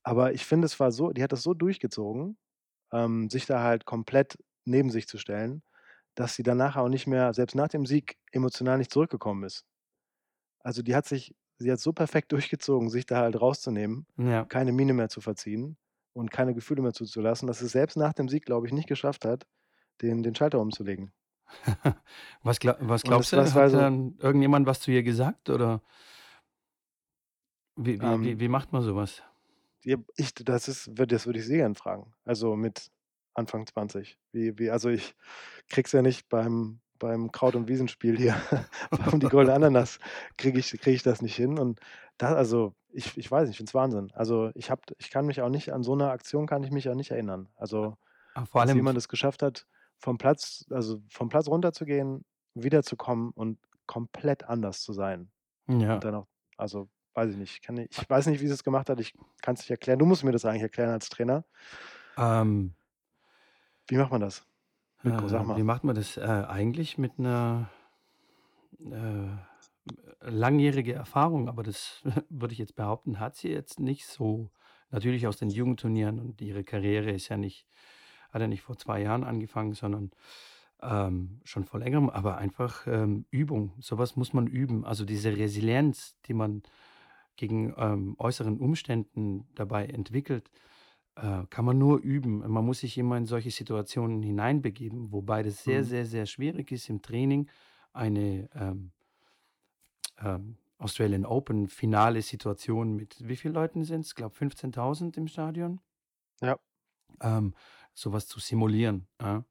Aber 0.04 0.32
ich 0.34 0.46
finde, 0.46 0.66
es 0.66 0.80
war 0.80 0.92
so 0.92 1.12
die 1.12 1.22
hat 1.22 1.32
das 1.32 1.42
so 1.44 1.54
durchgezogen, 1.54 2.38
ähm, 2.92 3.30
sich 3.30 3.46
da 3.46 3.62
halt 3.64 3.86
komplett 3.86 4.38
neben 4.66 4.90
sich 4.90 5.08
zu 5.08 5.18
stellen, 5.18 5.62
dass 6.16 6.36
sie 6.36 6.42
danach 6.44 6.76
auch 6.76 6.88
nicht 6.90 7.06
mehr 7.08 7.34
selbst 7.34 7.56
nach 7.56 7.68
dem 7.68 7.86
Sieg 7.86 8.16
emotional 8.32 8.78
nicht 8.78 8.92
zurückgekommen 8.92 9.44
ist. 9.44 9.64
Also, 10.64 10.82
die 10.82 10.94
hat 10.94 11.06
sich 11.06 11.34
sie 11.58 11.72
hat 11.72 11.80
so 11.80 11.92
perfekt 11.92 12.32
durchgezogen, 12.32 12.88
sich 12.90 13.06
da 13.06 13.18
halt 13.20 13.40
rauszunehmen, 13.40 14.06
Ja. 14.18 14.48
keine 14.48 14.72
Miene 14.72 14.92
mehr 14.94 15.08
zu 15.08 15.20
verziehen 15.20 15.76
und 16.12 16.30
keine 16.30 16.54
Gefühle 16.54 16.82
mehr 16.82 16.92
zuzulassen, 16.92 17.46
dass 17.48 17.58
sie's 17.60 17.72
selbst 17.72 17.96
nach 17.96 18.12
dem 18.12 18.28
Sieg, 18.28 18.44
glaube 18.46 18.66
ich, 18.66 18.72
nicht 18.72 18.88
geschafft 18.88 19.24
hat, 19.24 19.46
den 20.02 20.22
den 20.22 20.34
Schalter 20.34 20.60
umzulegen. 20.60 21.12
Was 22.42 22.58
gla 22.60 22.76
was 22.80 23.04
glaubst 23.04 23.32
das 23.36 23.54
du? 23.54 23.54
war 23.54 23.68
Hat 23.68 23.70
so 23.70 23.88
dann 23.88 24.16
irgendjemand 24.18 24.66
was 24.66 24.80
zu 24.80 24.90
ihr 24.90 25.02
gesagt, 25.02 25.50
oder? 25.50 25.82
Wie 27.76 28.00
wie 28.02 28.22
wie 28.22 28.32
Ähm 28.32 28.40
wie 28.40 28.48
macht 28.48 28.72
man 28.72 28.82
so 28.82 28.94
was? 28.96 29.22
Ja, 29.84 29.96
ich 30.16 30.34
das 30.34 30.66
ist 30.68 30.88
würde 30.98 31.14
das 31.14 31.26
würde 31.26 31.38
ich 31.38 31.46
sie 31.46 31.56
gern 31.56 31.74
fragen. 31.76 32.12
Also, 32.24 32.56
mit 32.56 32.90
Anfang 33.34 33.66
20. 33.66 34.18
Wie 34.32 34.58
wie 34.58 34.70
also, 34.70 34.88
ich 34.88 35.14
kriege 35.68 35.86
es 35.86 35.92
ja 35.92 36.02
nicht 36.02 36.28
beim 36.28 36.80
beim 36.98 37.30
Kraut 37.30 37.54
und 37.54 37.68
Wiesenspiel 37.68 38.16
hier 38.18 38.34
um 39.12 39.20
die 39.20 39.28
Goldene 39.28 39.54
Ananas 39.54 40.00
kriege 40.36 40.58
ich 40.58 40.70
kriege 40.72 40.90
ich 40.96 41.02
das 41.04 41.22
nicht 41.22 41.36
hin 41.36 41.58
und 41.58 41.78
da 42.18 42.34
also, 42.34 42.74
ich 42.92 43.16
ich 43.16 43.30
weiß 43.30 43.42
nicht, 43.42 43.52
ich 43.52 43.56
finde 43.58 43.70
es 43.70 43.74
Wahnsinn. 43.74 44.10
Also, 44.14 44.50
ich 44.54 44.70
habe 44.70 44.82
ich 44.98 45.10
kann 45.10 45.26
mich 45.26 45.40
auch 45.42 45.48
nicht 45.50 45.72
an 45.72 45.84
so 45.84 45.94
'ne 45.94 46.10
Aktion 46.10 46.46
kann 46.48 46.64
ich 46.64 46.72
mich 46.72 46.88
auch 46.88 46.94
nicht 46.96 47.12
erinnern. 47.12 47.48
Also, 47.56 47.96
Ah, 48.36 48.46
vor 48.46 48.60
dass 48.60 48.72
allem 48.72 48.80
jemand 48.80 48.96
f 48.96 48.98
es 48.98 49.08
geschafft 49.08 49.42
hat, 49.42 49.66
vom 50.00 50.18
Platz 50.18 50.64
also, 50.70 51.02
vom 51.10 51.28
Platz 51.28 51.48
runterzugehen, 51.48 52.24
wiederzukommen 52.54 53.30
und 53.32 53.58
komplett 53.86 54.44
anders 54.44 54.82
zu 54.82 54.92
sein. 54.92 55.30
Und 55.78 55.82
Ja. 55.82 56.04
dann 56.04 56.14
auch 56.16 56.28
also, 56.58 56.90
weiß 57.14 57.32
ich 57.32 57.38
nicht, 57.38 57.62
kann 57.64 57.76
ich 57.78 57.88
ich 57.92 58.10
weiß 58.10 58.26
nicht, 58.28 58.40
wie 58.42 58.48
sie's 58.48 58.64
gemacht 58.64 58.90
hat, 58.90 59.00
ich 59.00 59.14
kann's 59.42 59.60
nicht 59.60 59.70
erklären. 59.70 59.98
Du 60.00 60.06
musst 60.06 60.24
mir 60.24 60.32
das 60.32 60.44
eigentlich 60.44 60.62
erklären 60.62 60.90
als 60.90 61.08
Trainer. 61.10 61.44
Ähm 62.16 62.74
Wie 63.88 63.96
macht 63.96 64.10
man 64.12 64.20
das? 64.20 64.46
Sag 65.04 65.04
Äh, 65.04 65.44
mal. 65.46 65.56
wie 65.56 65.62
macht 65.62 65.82
man 65.84 65.94
das? 65.96 66.16
Äh, 66.16 66.20
eigentlich 66.22 66.98
mit 66.98 67.18
'ner, 67.18 67.70
äh, 68.80 69.36
langjährige 70.20 70.92
Erfahrung, 70.94 71.48
aber 71.48 71.62
das 71.62 72.02
würde 72.28 72.52
ich 72.52 72.58
jetzt 72.58 72.76
behaupten, 72.76 73.20
hat 73.20 73.36
sie 73.36 73.48
jetzt 73.50 73.80
nicht 73.80 74.06
so. 74.06 74.50
natürlich 74.90 75.26
aus 75.26 75.36
den 75.38 75.50
Jugendturnieren 75.50 76.18
und 76.20 76.40
ihre 76.40 76.64
Karriere 76.64 77.10
ist 77.12 77.28
ja 77.28 77.36
nicht 77.36 77.66
hat 78.30 78.40
ja 78.42 78.48
nicht 78.48 78.62
vor 78.62 78.76
2 78.78 79.02
Jahren 79.02 79.24
angefangen, 79.24 79.74
sondern, 79.74 80.10
ähm, 80.82 81.40
schon 81.44 81.64
vor 81.64 81.80
Längerem, 81.80 82.10
aber 82.10 82.38
einfach, 82.38 82.86
ähm, 82.86 83.26
Übung. 83.30 83.74
So 83.80 83.98
was 83.98 84.16
muss 84.16 84.32
man 84.32 84.46
üben. 84.46 84.84
Also, 84.84 85.04
diese 85.04 85.36
Resilienz, 85.36 86.16
die 86.26 86.34
man 86.34 86.62
gegen, 87.36 87.74
ähm, 87.76 88.16
äußeren 88.18 88.58
Umständen 88.60 89.48
dabei 89.54 89.86
entwickelt, 89.86 90.50
äh, 91.16 91.44
kann 91.50 91.64
man 91.64 91.78
nur 91.78 92.00
üben. 92.00 92.38
Man 92.50 92.64
muss 92.66 92.80
sich 92.80 92.98
immer 92.98 93.16
in 93.18 93.26
solche 93.26 93.50
Situationen 93.50 94.22
hineinbegeben, 94.22 95.12
wobei 95.12 95.42
das 95.42 95.64
sehr, 95.64 95.84
Mhm. 95.84 95.84
sehr, 95.84 96.06
sehr 96.06 96.26
schwierig 96.26 96.72
ist 96.72 96.88
im 96.90 97.02
Training 97.02 97.48
eine, 97.92 98.48
ähm 98.54 98.92
ähm, 100.18 100.58
Australian 100.78 101.24
Open 101.26 101.66
Finale 101.68 102.22
Situation 102.22 102.94
mit 102.94 103.16
wie 103.26 103.36
viel 103.36 103.50
Leuten 103.50 103.82
sind's? 103.84 104.14
Glaube 104.14 104.34
15.000 104.36 105.16
im 105.16 105.26
Stadion. 105.26 105.80
Ja. 106.40 106.58
Ähm, 107.20 107.54
so 108.00 108.12
was 108.12 108.26
zu 108.28 108.40
simulieren, 108.40 109.08
ja. 109.20 109.44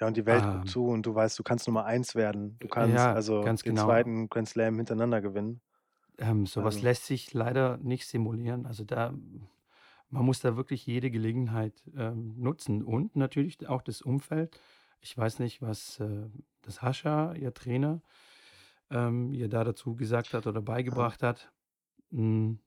Ja, 0.00 0.06
und 0.06 0.16
die 0.16 0.26
Welt 0.26 0.46
guckt 0.48 0.68
Ähm 0.68 0.68
zu 0.68 0.86
und 0.86 1.04
du 1.06 1.14
weißt, 1.14 1.38
du 1.38 1.42
kannst 1.42 1.66
Nummer 1.66 1.84
1 1.84 2.14
werden. 2.14 2.58
Du 2.60 2.68
kannst 2.68 3.08
ja, 3.08 3.12
also 3.12 3.54
ganz 3.54 3.62
den 3.66 3.76
genau. 3.76 3.76
2. 3.76 4.28
Grand 4.28 4.48
Slam 4.48 4.76
hintereinander 4.76 5.20
gewinnen. 5.20 5.60
Ähm, 6.18 6.46
so 6.46 6.62
was 6.62 6.80
Also 6.80 6.82
lässt 6.82 7.06
sich 7.06 7.32
leider 7.32 7.78
nicht 7.78 8.06
simulieren. 8.06 8.66
Also, 8.66 8.84
da 8.84 9.14
man 10.10 10.24
muss 10.26 10.40
da 10.40 10.56
wirklich 10.56 10.86
jede 10.86 11.10
Gelegenheit, 11.10 11.84
ähm, 11.96 12.34
nutzen 12.38 12.82
und 12.84 13.16
natürlich 13.16 13.66
auch 13.68 13.82
das 13.82 14.02
Umfeld. 14.02 14.60
Ich 15.00 15.16
weiß 15.16 15.38
nicht, 15.38 15.62
was, 15.62 16.00
äh, 16.00 16.28
das 16.62 16.82
Hascha, 16.82 17.34
ihr 17.34 17.54
Trainer, 17.54 18.02
ähm, 18.90 19.32
ihr 19.34 19.48
da 19.48 19.64
dazu 19.64 19.96
gesagt 19.96 20.34
hat 20.34 20.46
oder 20.48 20.62
Ja. 20.90 21.02
beigebracht 21.02 21.22
hat. 21.24 21.52
Hm, 22.12 22.60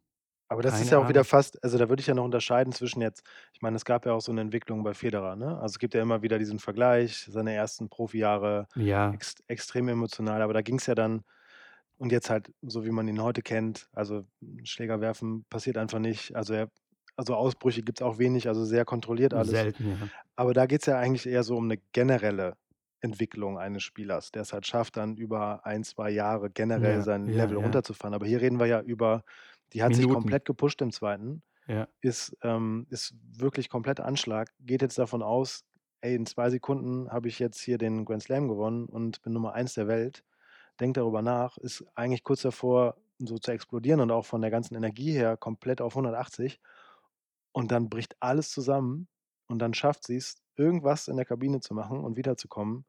Aber 0.51 0.61
das 0.61 0.79
ist 0.79 0.89
keine 0.89 0.91
ja 0.91 0.99
auch 0.99 1.07
wieder 1.07 1.23
Ahnung. 1.23 1.25
fast 1.25 1.63
also, 1.63 1.77
da 1.77 1.89
würde 1.89 2.01
ich 2.01 2.07
ja 2.07 2.13
noch 2.13 2.23
unterscheiden 2.23 2.71
zwischen 2.71 3.01
jetzt 3.01 3.23
ich 3.53 3.61
meine, 3.61 3.75
es 3.77 3.85
gab 3.85 4.05
ja 4.05 4.13
auch 4.13 4.21
so 4.21 4.31
'ne 4.31 4.41
Entwicklung 4.41 4.83
bei 4.83 4.93
Federer, 4.93 5.35
ne? 5.35 5.55
Also, 5.59 5.73
es 5.73 5.79
gibt 5.79 5.93
ja 5.95 6.01
immer 6.01 6.21
wieder 6.21 6.37
diesen 6.37 6.59
Vergleich, 6.59 7.25
seine 7.29 7.53
ersten 7.53 7.89
Profijahre, 7.89 8.67
Ja. 8.75 9.15
ext 9.15 9.43
extrem 9.47 9.87
emotional, 9.87 10.41
aber 10.41 10.53
da 10.53 10.61
ging's 10.61 10.85
ja 10.85 10.93
dann 10.95 11.23
und 11.97 12.11
jetzt 12.11 12.29
halt 12.29 12.51
so, 12.61 12.85
wie 12.85 12.91
man 12.91 13.07
ihn 13.07 13.21
heute 13.23 13.41
kennt, 13.43 13.89
also, 13.93 14.25
Schläger 14.65 15.01
werfen 15.01 15.45
passiert 15.49 15.77
einfach 15.77 15.99
nicht. 15.99 16.35
Also, 16.35 16.53
er 16.53 16.69
also, 17.17 17.35
Ausbrüche 17.35 17.81
gibt's 17.83 18.01
auch 18.03 18.17
wenig, 18.19 18.47
also, 18.49 18.65
sehr 18.65 18.85
kontrolliert 18.85 19.33
alles. 19.33 19.65
Selten, 19.65 19.85
ja. 19.87 20.09
Aber 20.37 20.53
da 20.53 20.65
geht's 20.67 20.85
ja 20.87 20.97
eigentlich 20.99 21.27
eher 21.27 21.43
so 21.43 21.57
um 21.57 21.67
'ne 21.67 21.77
generelle 21.93 22.57
Entwicklung 23.01 23.57
eines 23.59 23.83
Spielers, 23.83 24.31
der 24.31 24.43
es 24.43 24.53
halt 24.53 24.67
schafft, 24.67 24.97
dann 24.97 25.17
über 25.17 25.65
1, 25.65 25.83
2 25.85 26.09
Jahre 26.11 26.49
generell 26.51 27.01
Ja, 27.01 27.03
sein 27.03 27.31
ja, 27.31 27.33
Level 27.33 27.57
ja. 27.57 27.57
runterzufahren. 27.57 28.13
Aber 28.15 28.25
hier 28.27 28.41
reden 28.41 28.59
wir 28.59 28.67
ja 28.67 28.81
über 28.81 29.23
die 29.73 29.83
hat 29.83 29.95
sich 29.95 30.07
Minuten. 30.07 30.07
komplett 30.07 30.45
gepusht 30.45 30.81
im 30.81 30.91
2., 30.91 31.43
Ja. 31.67 31.87
ist 32.01 32.37
ähm, 32.43 32.87
ist 32.89 33.15
wirklich 33.39 33.69
komplett 33.69 33.99
Anschlag, 33.99 34.53
geht 34.59 34.81
jetzt 34.83 34.97
davon 34.99 35.23
aus: 35.23 35.65
„Ey, 36.01 36.15
in 36.15 36.25
2 36.27 36.49
Sekunden 36.51 37.11
habe 37.11 37.27
ich 37.29 37.39
jetzt 37.39 37.59
hier 37.61 37.77
den 37.79 38.05
Grand 38.05 38.23
Slam 38.23 38.47
gewonnen 38.49 38.85
und 38.87 39.21
bin 39.23 39.33
Nummer 39.33 39.53
1 39.53 39.73
der 39.75 39.87
Welt.“ 39.87 40.23
Denkt 40.81 40.97
darüber 40.97 41.21
nach, 41.23 41.57
ist 41.57 41.85
eigentlich 41.95 42.23
kurz 42.23 42.41
davor, 42.43 42.97
so 43.19 43.37
zu 43.39 43.51
explodieren 43.51 44.01
und 44.01 44.11
auch 44.11 44.25
von 44.25 44.41
der 44.41 44.51
ganzen 44.51 44.75
Energie 44.75 45.13
her 45.13 45.37
komplett 45.37 45.81
auf 45.81 45.95
180. 45.95 46.59
Und 47.53 47.71
dann 47.71 47.89
bricht 47.89 48.15
alles 48.21 48.51
zusammen 48.51 49.07
und 49.47 49.59
dann 49.59 49.73
schafft 49.73 50.05
sie's, 50.05 50.37
irgendwas 50.57 51.07
in 51.09 51.17
der 51.17 51.25
Kabine 51.25 51.59
zu 51.61 51.73
machen 51.73 52.03
und 52.05 52.17
wiederzukommen 52.17 52.85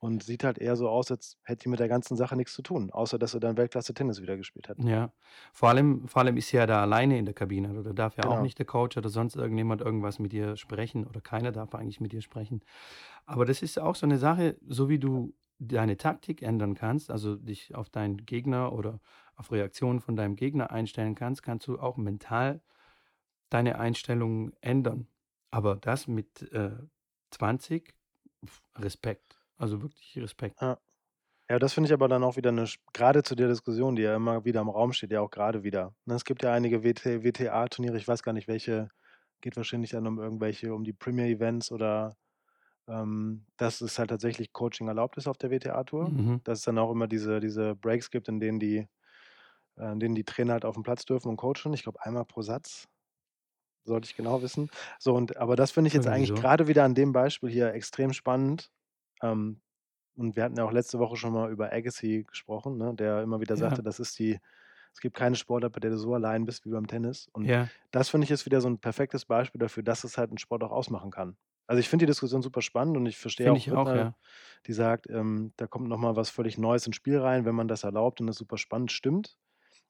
und 0.00 0.22
sieht 0.24 0.44
halt 0.44 0.58
eher 0.58 0.76
so 0.76 0.88
aus, 0.88 1.10
als 1.10 1.38
hätte 1.44 1.64
die 1.64 1.68
mit 1.70 1.80
der 1.80 1.88
ganzen 1.88 2.16
Sache 2.16 2.36
nix 2.36 2.52
zu 2.54 2.62
tun, 2.62 2.90
außer 2.92 3.18
dass 3.18 3.32
sie 3.32 3.40
dann 3.40 3.56
Weltklasse-Tennis 3.56 4.22
wieder 4.22 4.36
gespielt 4.36 4.68
hat. 4.68 4.78
Ja, 4.80 5.12
vor 5.52 5.70
allem 5.70 6.06
vor 6.06 6.22
allem 6.22 6.36
ist 6.36 6.48
sie 6.50 6.56
ja 6.56 6.64
da 6.66 6.82
alleine 6.82 7.18
in 7.18 7.24
der 7.24 7.34
Kabine. 7.34 7.68
Also, 7.70 7.82
da 7.82 7.92
darf 7.92 8.16
ja 8.16 8.26
auch 8.26 8.38
Genau. 8.38 8.38
nicht 8.38 8.58
der 8.60 8.66
Coach 8.66 8.96
oder 8.96 9.08
sonst 9.08 9.34
irgendjemand 9.34 9.80
irgendwas 9.80 10.20
mit 10.20 10.32
ihr 10.32 10.56
sprechen 10.56 11.04
oder 11.04 11.20
keiner 11.20 11.50
darf 11.50 11.74
eigentlich 11.74 12.00
mit 12.00 12.12
ihr 12.12 12.20
sprechen. 12.22 12.60
Aber 13.26 13.44
das 13.44 13.62
ist 13.62 13.78
auch 13.80 13.96
so 13.96 14.06
'ne 14.06 14.18
Sache, 14.18 14.56
so 14.66 14.88
wie 14.88 14.98
du 15.00 15.34
deine 15.58 15.96
Taktik 15.96 16.42
ändern 16.42 16.74
kannst, 16.74 17.10
also, 17.10 17.36
dich 17.36 17.74
auf 17.74 17.90
deinen 17.90 18.18
Gegner 18.26 18.72
oder 18.72 19.00
auf 19.36 19.50
Reaktionen 19.52 20.00
von 20.00 20.16
deinem 20.16 20.36
Gegner 20.36 20.70
einstellen 20.70 21.14
kannst, 21.16 21.42
kannst 21.42 21.66
du 21.68 21.80
auch 21.80 21.96
mental 21.96 22.62
deine 23.50 23.78
Einstellung 23.80 24.52
ändern. 24.62 25.08
Aber 25.52 25.76
das 25.76 26.08
mit, 26.08 26.42
äh, 26.52 26.72
20, 27.30 27.94
Respekt, 28.76 29.37
also, 29.58 29.82
wirklich 29.82 30.16
Respekt. 30.18 30.60
Ja. 30.60 30.78
Ja, 31.50 31.58
das 31.58 31.74
finde 31.74 31.88
ich 31.88 31.94
aber 31.94 32.08
dann 32.08 32.24
auch 32.24 32.36
wieder 32.36 32.52
'ne 32.52 32.66
sch 32.66 32.78
grade 32.94 33.22
zu 33.24 33.36
der 33.36 33.48
Diskussion, 33.48 33.96
die 33.96 34.02
ja 34.02 34.16
immer 34.16 34.44
wieder 34.44 34.60
im 34.62 34.68
Raum 34.70 34.92
steht, 34.92 35.12
ja 35.12 35.20
auch 35.20 35.30
grade 35.30 35.64
wieder, 35.64 35.94
ne? 36.06 36.14
Es 36.16 36.24
gibt 36.24 36.42
ja 36.44 36.52
einige 36.54 36.84
WT 36.84 37.24
WTA-Turniere, 37.24 37.96
ich 37.98 38.08
weiß 38.08 38.22
gar 38.22 38.32
nicht 38.34 38.48
welche, 38.48 38.90
geht 39.42 39.56
wahrscheinlich 39.56 39.90
dann 39.92 40.06
um 40.06 40.18
irgendwelche 40.20 40.74
um 40.74 40.84
die 40.84 40.94
Premier 40.94 41.26
Events 41.26 41.72
oder, 41.72 42.16
ähm, 42.88 43.46
dass 43.58 43.80
es 43.82 43.98
halt 43.98 44.10
tatsächlich 44.10 44.52
Coaching 44.52 44.88
erlaubt 44.88 45.16
ist 45.18 45.28
auf 45.28 45.38
der 45.38 45.50
WTA-Tour. 45.50 46.14
Mhm. 46.14 46.40
Dass 46.44 46.60
es 46.60 46.64
dann 46.66 46.78
auch 46.78 46.92
immer 46.92 47.08
diese 47.08 47.40
diese 47.40 47.76
Breaks 47.76 48.10
gibt, 48.10 48.28
in 48.28 48.40
denen 48.40 48.60
die 48.60 48.88
äh, 49.78 49.92
in 49.92 50.00
denen 50.00 50.14
die 50.16 50.24
Trainer 50.24 50.54
halt 50.54 50.64
aufm 50.66 50.82
Platz 50.84 51.04
dürfen 51.06 51.28
und 51.30 51.36
coachen. 51.38 51.74
Ich 51.74 51.84
glaube, 51.84 52.02
einmal 52.04 52.24
pro 52.26 52.42
Satz, 52.42 52.88
sollte 53.84 54.06
ich 54.06 54.16
genau 54.16 54.42
wissen. 54.42 54.70
So 55.00 55.14
und 55.14 55.36
aber 55.38 55.56
das 55.56 55.72
finde 55.72 55.88
ich 55.88 55.94
jetzt 55.94 56.06
Irgendwie 56.06 56.08
eigentlich 56.08 56.34
so. 56.34 56.34
grade 56.34 56.68
wieder 56.68 56.84
an 56.84 56.94
dem 56.96 57.12
Beispiel 57.12 57.50
hier 57.50 57.74
extrem 57.74 58.12
spannend. 58.14 58.68
Ähm, 59.22 59.62
und 60.16 60.36
wir 60.36 60.44
hatten 60.44 60.56
ja 60.58 60.64
auch 60.64 60.72
letzte 60.72 60.98
Woche 61.00 61.16
schon 61.16 61.32
mal 61.34 61.50
über 61.52 61.72
Agassi 61.72 62.24
gesprochen, 62.28 62.78
ne, 62.78 62.94
der 62.96 63.22
immer 63.22 63.40
wieder 63.40 63.56
Ja. 63.56 63.78
sagte, 63.78 63.82
das 63.84 64.00
ist 64.00 64.18
die 64.20 64.40
es 64.94 65.00
gibt 65.02 65.16
keine 65.16 65.36
Sportart, 65.36 65.72
bei 65.74 65.80
der 65.80 65.90
du 65.92 65.98
so 65.98 66.14
allein 66.14 66.46
bist 66.46 66.66
wie 66.66 66.70
beim 66.70 66.86
Tennis. 66.88 67.28
Und 67.32 67.52
Ja. 67.52 67.70
das 67.92 68.10
finde 68.10 68.24
ich 68.26 68.30
ist 68.32 68.46
wieder 68.46 68.60
so 68.62 68.68
'n 68.68 68.80
perfektes 68.80 69.26
Beispiel 69.26 69.58
dafür, 69.60 69.82
dass 69.84 70.04
es 70.04 70.18
halt 70.18 70.32
'n 70.32 70.38
Sport 70.38 70.64
auch 70.64 70.72
ausmachen 70.72 71.10
kann. 71.12 71.36
Also, 71.68 71.80
ich 71.80 71.88
finde 71.90 72.04
die 72.06 72.10
Diskussion 72.10 72.42
super 72.42 72.62
spannend 72.62 72.96
und 72.96 73.06
ich 73.06 73.18
verstehe 73.18 73.52
auch 73.52 73.58
ich 73.58 73.70
auch, 73.72 73.92
Rittner, 73.92 73.94
ja. 73.94 74.14
die 74.66 74.72
sagt, 74.74 75.08
ähm, 75.10 75.52
da 75.58 75.66
kommt 75.68 75.88
noch 75.88 75.98
mal 75.98 76.16
was 76.16 76.30
völlig 76.30 76.58
Neues 76.58 76.86
ins 76.86 76.96
Spiel 76.96 77.18
rein, 77.20 77.44
wenn 77.46 77.54
man 77.56 77.68
das 77.68 77.84
erlaubt 77.84 78.20
und 78.20 78.28
das 78.28 78.36
super 78.38 78.58
spannend, 78.58 78.92
stimmt. 78.92 79.38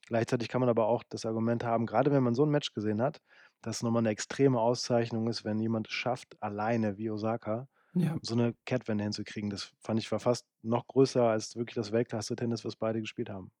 Gleichzeitig 0.07 0.49
kann 0.49 0.61
man 0.61 0.69
aber 0.69 0.87
auch 0.87 1.03
das 1.09 1.25
Argument 1.25 1.63
haben, 1.65 1.85
grade 1.87 2.11
wenn 2.11 2.23
man 2.23 2.35
so 2.35 2.43
'n 2.45 2.51
Match 2.51 2.73
gesehen 2.73 3.01
hat, 3.01 3.21
dass 3.61 3.83
noch 3.83 3.91
mal 3.91 4.01
'ne 4.03 4.09
extreme 4.11 4.59
Auszeichnung 4.61 5.27
ist, 5.29 5.45
wenn 5.45 5.59
jemand 5.61 5.87
es 5.89 5.93
schafft, 5.93 6.37
alleine 6.41 6.97
wie 6.97 7.11
Osaka 7.11 7.67
Ja. 7.99 8.19
so 8.21 8.35
'ne 8.35 8.55
Kehrtwende 8.65 9.03
hinzukriegen. 9.03 9.49
Das 9.49 9.71
fand 9.79 9.99
ich 9.99 10.11
war 10.11 10.19
fast 10.19 10.45
noch 10.63 10.87
größer 10.87 11.23
als 11.29 11.55
wirklich 11.55 11.75
das 11.75 11.91
Weltklasse-Tennis, 11.91 12.65
was 12.65 12.75
beide 12.75 13.01
gespielt 13.01 13.29
haben. 13.29 13.51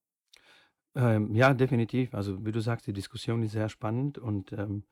Ähm, 0.95 1.35
ja, 1.35 1.53
definitiv. 1.53 2.13
Also, 2.15 2.43
wie 2.45 2.51
du 2.51 2.61
sagst, 2.61 2.87
die 2.87 2.93
Diskussion 2.93 3.43
ist 3.43 3.51
sehr 3.51 3.69
spannend 3.69 4.17
und, 4.17 4.51
ähm 4.53 4.83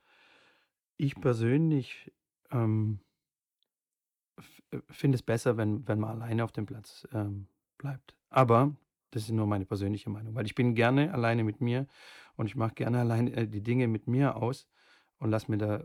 ich 1.00 1.16
persönlich, 1.22 2.12
ähm 2.52 3.00
äh, 4.72 4.80
finde 4.90 5.16
es 5.16 5.24
besser, 5.24 5.58
wenn 5.58 5.88
wenn 5.88 6.00
man 6.00 6.22
alleine 6.22 6.44
auf 6.44 6.52
dem 6.52 6.66
Platz, 6.66 7.08
ähm, 7.14 7.48
bleibt. 7.78 8.16
Aber 8.30 8.76
das 9.12 9.24
ist 9.24 9.32
nur 9.32 9.48
meine 9.48 9.66
persönliche 9.66 10.10
Meinung, 10.10 10.36
weil 10.36 10.46
ich 10.46 10.56
bin 10.56 10.76
gerne 10.76 11.14
alleine 11.14 11.44
mit 11.44 11.62
mir 11.62 11.88
und 12.36 12.48
ich 12.48 12.56
mache 12.56 12.74
gerne 12.76 13.00
allein, 13.00 13.28
äh, 13.28 13.48
die 13.48 13.64
Dinge 13.64 13.88
mit 13.88 14.08
mir 14.08 14.36
aus 14.36 14.68
und 15.20 15.32
lasse 15.32 15.50
mir 15.52 15.58
da 15.58 15.84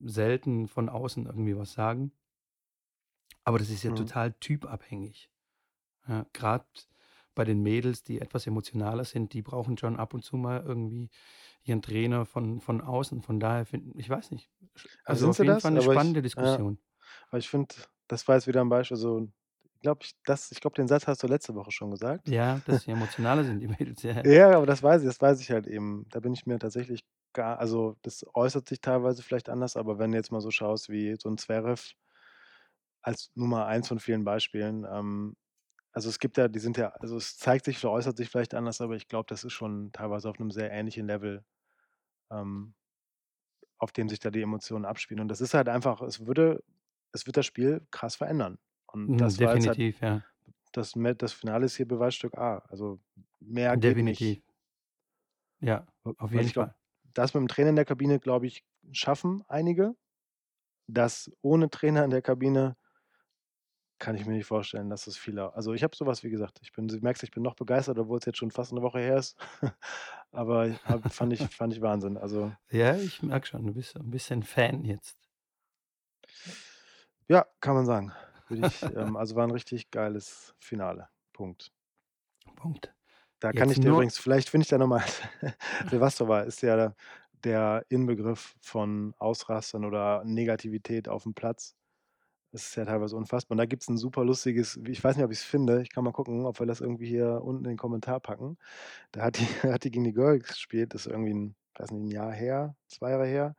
selten 0.00 0.68
von 0.68 0.88
außen 0.88 1.26
irgendwie 1.26 1.56
was 1.56 1.72
sagen. 1.72 2.12
Aber 3.46 3.58
das 3.58 3.70
ist 3.70 3.82
ja 3.82 3.90
Mhm. 3.90 3.92
total 3.92 4.32
typabhängig. 4.34 5.30
Ja, 6.08 6.26
grad 6.34 6.88
bei 7.34 7.44
den 7.44 7.62
Mädels, 7.62 8.04
die 8.04 8.20
etwas 8.20 8.46
emotionaler 8.46 9.04
sind, 9.04 9.34
die 9.34 9.42
brauchen 9.42 9.78
schon 9.78 9.96
ab 9.98 10.14
und 10.14 10.24
zu 10.24 10.36
mal 10.36 10.62
irgendwie 10.64 11.10
ihren 11.64 11.82
Trainer 11.82 12.26
von 12.26 12.60
von 12.60 12.80
außen. 12.82 13.22
Von 13.22 13.40
daher 13.40 13.66
finde 13.66 13.98
ich 13.98 14.10
weiß 14.10 14.32
nicht. 14.32 14.50
Ah, 15.06 15.14
also, 15.14 15.28
sind 15.28 15.32
auf 15.32 15.38
sie 15.38 15.44
jeden 15.44 15.58
das? 15.58 15.60
Fall 15.60 15.72
'ne 15.72 15.80
Aber 15.80 15.94
ich 15.96 16.02
spannende 16.02 16.22
ja, 16.36 16.62
Diskussion. 16.62 16.78
aber 17.30 17.38
ich 17.38 17.48
finde, 17.50 17.74
das 18.08 18.28
war 18.28 18.36
jetzt 18.36 18.46
wieder 18.48 18.62
'n 18.62 18.68
Beispiel 18.70 18.96
so 18.98 19.28
glaube 19.82 20.00
ich 20.04 20.14
das 20.24 20.52
ich 20.52 20.60
glaube, 20.60 20.76
den 20.76 20.88
Satz 20.88 21.06
hast 21.08 21.22
du 21.22 21.28
letzte 21.28 21.54
Woche 21.56 21.72
schon 21.72 21.90
gesagt. 21.92 22.26
Ja, 22.26 22.60
dass 22.60 22.82
sie 22.82 22.90
emotionaler 22.92 23.44
sind, 23.44 23.58
die 23.60 23.66
Mädels, 23.68 24.02
ja, 24.02 24.12
ja. 24.12 24.24
Ja, 24.24 24.50
aber 24.56 24.66
das 24.66 24.82
weiß 24.84 25.02
ich 25.02 25.08
das 25.08 25.20
weiß 25.20 25.40
ich 25.40 25.50
halt 25.50 25.66
eben. 25.66 26.06
Da 26.10 26.20
bin 26.20 26.32
ich 26.32 26.46
mir 26.46 26.58
tatsächlich 26.60 27.04
gar 27.32 27.58
also, 27.58 27.96
das 28.02 28.24
äußert 28.34 28.68
sich 28.68 28.80
teilweise 28.80 29.22
vielleicht 29.22 29.48
anders, 29.48 29.76
aber 29.76 29.98
wenn 29.98 30.12
du 30.12 30.16
jetzt 30.18 30.30
mal 30.30 30.40
so 30.40 30.50
schaust 30.52 30.88
wie 30.90 31.16
so 31.18 31.28
'n 31.28 31.38
Zverev 31.38 31.92
als 33.02 33.30
Nummer 33.34 33.66
1 33.66 33.88
von 33.88 34.00
vielen 34.00 34.24
Beispielen, 34.24 34.86
ähm 34.90 35.36
also, 35.94 36.08
es 36.10 36.18
gibt 36.20 36.38
ja 36.38 36.48
die 36.48 36.60
sind 36.60 36.76
ja 36.78 36.90
also, 37.00 37.16
es 37.18 37.38
zeigt 37.38 37.66
sich 37.66 37.84
oder 37.84 37.92
äußert 37.94 38.16
sich 38.18 38.30
vielleicht 38.30 38.54
anders, 38.54 38.80
aber 38.82 38.96
ich 38.96 39.08
glaube, 39.08 39.26
das 39.30 39.44
ist 39.44 39.52
schon 39.54 39.92
teilweise 39.92 40.30
auf 40.30 40.38
'nem 40.40 40.50
sehr 40.52 40.70
ähnlichen 40.72 41.06
Level, 41.08 41.44
ähm 42.32 42.74
auf 43.80 43.92
dem 43.92 44.08
sich 44.08 44.20
da 44.20 44.30
die 44.30 44.42
Emotionen 44.42 44.84
abspielen. 44.84 45.20
Und 45.20 45.28
das 45.28 45.40
ist 45.40 45.54
halt 45.54 45.68
einfach 45.68 46.00
es 46.02 46.26
würde 46.26 46.62
es 47.12 47.26
wird 47.26 47.36
das 47.36 47.46
Spiel 47.46 47.86
krass 47.90 48.16
verändern. 48.16 48.58
Und 48.86 49.08
Mhm, 49.08 49.18
das 49.20 49.40
war 49.40 49.54
jetzt 49.54 49.66
halt 49.66 49.78
definitiv, 49.78 50.00
ja. 50.00 50.22
das 50.72 50.94
das 51.18 51.32
Finale 51.34 51.66
ist 51.66 51.76
hier 51.76 51.88
Beweisstück 51.88 52.36
A. 52.38 52.58
Also, 52.70 53.00
mehr 53.40 53.76
geht 53.78 54.02
nicht. 54.02 54.34
Definitiv. 54.34 54.42
Ja, 55.62 55.86
auf 56.18 56.34
jeden 56.34 56.52
Fall. 56.52 56.74
das 57.14 57.34
mit'm 57.34 57.48
Trainer 57.48 57.70
in 57.70 57.76
der 57.76 57.84
Kabine, 57.84 58.18
glaube 58.20 58.46
ich, 58.46 58.64
schaffen 58.92 59.42
einige. 59.48 59.94
Das 60.88 61.32
ohne 61.42 61.70
Trainer 61.70 62.04
in 62.04 62.10
der 62.10 62.22
Kabine 62.22 62.76
kann 64.02 64.16
ich 64.16 64.26
mir 64.26 64.34
nicht 64.34 64.46
vorstellen, 64.46 64.90
dass 64.90 65.06
es 65.06 65.16
viele 65.18 65.54
also, 65.54 65.74
ich 65.74 65.84
habe 65.84 65.96
so 65.96 66.06
was 66.06 66.24
wie 66.24 66.30
gesagt, 66.30 66.60
ich 66.62 66.72
bin 66.72 66.88
du 66.88 66.98
merkst, 67.00 67.22
ich 67.22 67.30
bin 67.32 67.42
noch 67.44 67.54
begeistert, 67.56 67.98
obwohl's 67.98 68.26
jetzt 68.26 68.38
schon 68.38 68.50
fast 68.52 68.72
'ne 68.72 68.82
Woche 68.82 69.00
her 69.00 69.16
ist. 69.18 69.36
Aber 70.32 70.70
habe 70.84 71.04
fand 71.10 71.32
ich 71.32 71.54
fand 71.56 71.72
ich 71.74 71.82
Wahnsinn. 71.82 72.18
Also 72.18 72.56
Ja, 72.70 72.96
ich 72.98 73.22
merke 73.22 73.46
schon, 73.46 73.66
du 73.66 73.72
bist 73.74 73.90
so 73.92 73.98
'n 74.00 74.10
bisschen 74.10 74.42
Fan 74.42 74.84
jetzt. 74.84 75.28
Ja, 77.30 77.46
kann 77.60 77.74
man 77.74 77.86
sagen. 77.86 78.12
Ich 78.48 78.90
ähm, 78.94 79.16
also, 79.16 79.36
war 79.36 79.44
'n 79.46 79.50
richtig 79.52 79.90
geiles 79.90 80.54
Finale. 80.58 81.08
Punkt. 81.32 81.72
Punkt. 82.56 82.94
Da 83.40 83.52
kann 83.52 83.70
Jetzt 83.70 83.70
ich 83.70 83.80
dir 83.80 83.90
übrigens 83.90 84.18
vielleicht 84.18 84.48
finde 84.50 84.64
ich 84.64 84.68
da 84.70 84.78
noch 84.78 84.86
mal 84.86 85.02
Silvastrowa 85.86 86.42
ist 86.42 86.62
ja 86.62 86.94
der 87.44 87.84
Inbegriff 87.88 88.54
von 88.60 89.14
Ausrastern 89.18 89.84
oder 89.84 90.22
Negativität 90.24 91.08
aufm 91.08 91.34
Platz. 91.34 91.74
Das 92.54 92.66
ist 92.66 92.76
ja 92.76 92.84
teilweise 92.84 93.16
unfassbar. 93.16 93.54
Und 93.54 93.58
da 93.58 93.64
gibt's 93.66 93.88
'n 93.88 93.96
super 93.96 94.24
lustiges 94.26 94.78
ich 94.86 95.02
weiß 95.02 95.16
nicht, 95.16 95.24
ob 95.24 95.32
ich's 95.32 95.42
finde. 95.42 95.80
Ich 95.80 95.88
kann 95.90 96.04
mal 96.04 96.12
gucken, 96.12 96.44
ob 96.44 96.58
wir 96.60 96.66
das 96.66 96.82
irgendwie 96.82 97.06
hier 97.06 97.40
unten 97.42 97.64
in 97.64 97.70
den 97.70 97.78
Kommentar 97.78 98.20
packen. 98.20 98.58
Da 99.12 99.22
hat 99.24 99.38
die 99.38 99.44
hat 99.76 99.84
die 99.84 99.92
gegen 99.92 100.04
die 100.04 100.14
Girls 100.14 100.48
gespielt, 100.48 100.94
das 100.94 101.06
ist 101.06 101.12
irgendwie 101.12 101.32
'n 101.32 101.56
weiß 101.76 101.92
nicht, 101.92 102.04
'n 102.04 102.08
Jahr 102.08 102.32
her, 102.32 102.74
2 102.88 103.10
Jahre 103.12 103.26
her. 103.26 103.56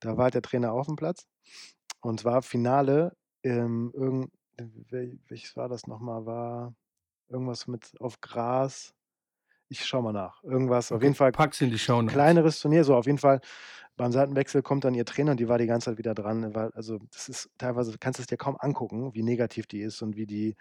Da 0.00 0.16
war 0.16 0.24
halt 0.24 0.34
der 0.34 0.42
Trainer 0.42 0.72
aufm 0.72 0.96
Platz 0.96 1.26
und 2.02 2.20
es 2.20 2.24
war 2.26 2.42
Finale, 2.42 3.16
ähm, 3.44 3.92
irgend 3.94 4.32
wel 4.90 5.18
welches 5.28 5.56
war 5.56 5.68
das 5.70 5.86
noch 5.88 6.00
mal? 6.00 6.26
War 6.26 6.74
irgendwas 7.30 7.66
mit 7.68 7.92
auf 8.00 8.20
Gras. 8.22 8.92
Ich 9.68 9.84
schaue 9.84 10.02
mal 10.02 10.12
nach. 10.12 10.42
Irgendwas, 10.44 10.92
auf 10.92 11.02
jeden 11.02 11.14
Fall 11.14 11.30
pack's 11.32 11.60
in 11.60 11.70
die 11.70 11.78
Shownotes. 11.78 12.12
kleineres 12.14 12.60
Turnier, 12.60 12.84
so 12.84 12.94
auf 12.96 13.06
jeden 13.06 13.18
Fall 13.18 13.40
beim 13.96 14.12
Seitenwechsel 14.12 14.62
kommt 14.62 14.84
dann 14.84 14.94
ihr 14.94 15.04
Trainer 15.04 15.32
und 15.32 15.40
die 15.40 15.48
war 15.48 15.58
die 15.58 15.66
ganze 15.66 15.86
Zeit 15.90 15.98
wieder 15.98 16.14
dran, 16.14 16.54
weil 16.54 16.70
also, 16.74 16.98
das 17.12 17.28
ist 17.28 17.50
teilweise 17.58 17.96
kannst 17.98 18.18
du 18.18 18.22
es 18.22 18.26
dir 18.28 18.36
kaum 18.36 18.56
angucken, 18.58 19.12
wie 19.14 19.22
negativ 19.22 19.66
die 19.66 19.80
ist 19.80 20.02
und 20.02 20.16
wie 20.16 20.26
die 20.26 20.56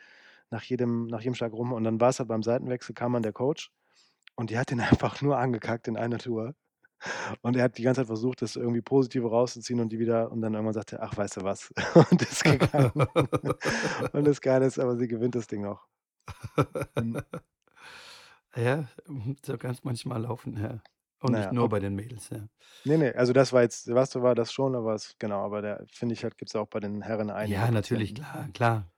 nach 0.51 0.63
jedem 0.63 1.07
nach 1.07 1.21
jedem 1.21 1.35
Schlag 1.35 1.53
rum 1.53 1.73
und 1.73 1.83
dann 1.85 2.01
war's 2.01 2.19
halt 2.19 2.29
beim 2.29 2.43
Seitenwechsel 2.43 2.95
kam 2.95 3.13
dann 3.13 3.23
der 3.23 3.33
Coach 3.33 3.71
und 4.35 4.49
die 4.51 4.57
hat 4.59 4.71
den 4.71 4.79
einfach 4.81 5.21
nur 5.21 5.37
angekackt 5.39 5.87
in 5.87 5.97
einer 5.97 6.19
Tour. 6.19 6.55
Und 7.41 7.55
er 7.57 7.63
hat 7.65 7.77
die 7.77 7.83
ganze 7.83 8.01
Zeit 8.01 8.07
versucht, 8.07 8.41
das 8.41 8.55
irgendwie 8.55 8.81
Positive 8.81 9.29
rauszuziehen 9.29 9.79
und 9.79 9.91
die 9.91 9.99
wieder 9.99 10.31
und 10.31 10.41
dann 10.41 10.53
irgendwann 10.53 10.73
sagt 10.73 10.93
er: 10.93 11.03
„Ach, 11.03 11.15
weißt 11.17 11.37
du 11.37 11.43
was?“ 11.43 11.71
Und 12.11 12.21
ist 12.21 12.43
gegangen. 12.43 12.91
Und 14.13 14.25
das 14.27 14.41
Geile 14.41 14.65
ist 14.65 14.79
aber, 14.79 14.97
sie 14.97 15.07
gewinnt 15.07 15.35
das 15.35 15.47
Ding 15.47 15.61
noch. 15.61 15.87
Ja, 18.57 18.87
so 19.45 19.57
kann's 19.57 19.83
manchmal 19.85 20.21
laufen, 20.21 20.57
ja. 20.57 20.81
Und 21.19 21.31
Na 21.31 21.37
nicht 21.37 21.51
ja, 21.51 21.53
nur 21.53 21.67
ob 21.67 21.69
bei 21.69 21.79
den 21.79 21.95
Mädels, 21.95 22.29
ja. 22.29 22.47
Ne, 22.85 22.97
ne, 22.97 23.13
also, 23.15 23.33
das 23.33 23.51
war 23.53 23.61
jetzt 23.63 23.83
Silvastrowa 23.83 24.33
das 24.33 24.51
schon, 24.53 24.75
aber 24.75 24.93
es 24.95 25.15
genau, 25.19 25.43
aber 25.43 25.61
der 25.61 25.85
finde 25.91 26.13
ich 26.13 26.23
halt 26.23 26.37
gibt's 26.37 26.55
auch 26.55 26.67
bei 26.67 26.79
den 26.79 27.01
Herren 27.01 27.29
einige 27.29 27.67
Ja, 27.67 27.71
natürlich, 27.71 28.13
Patienten. 28.13 28.13
klar, 28.13 28.49
klar. 28.53 28.91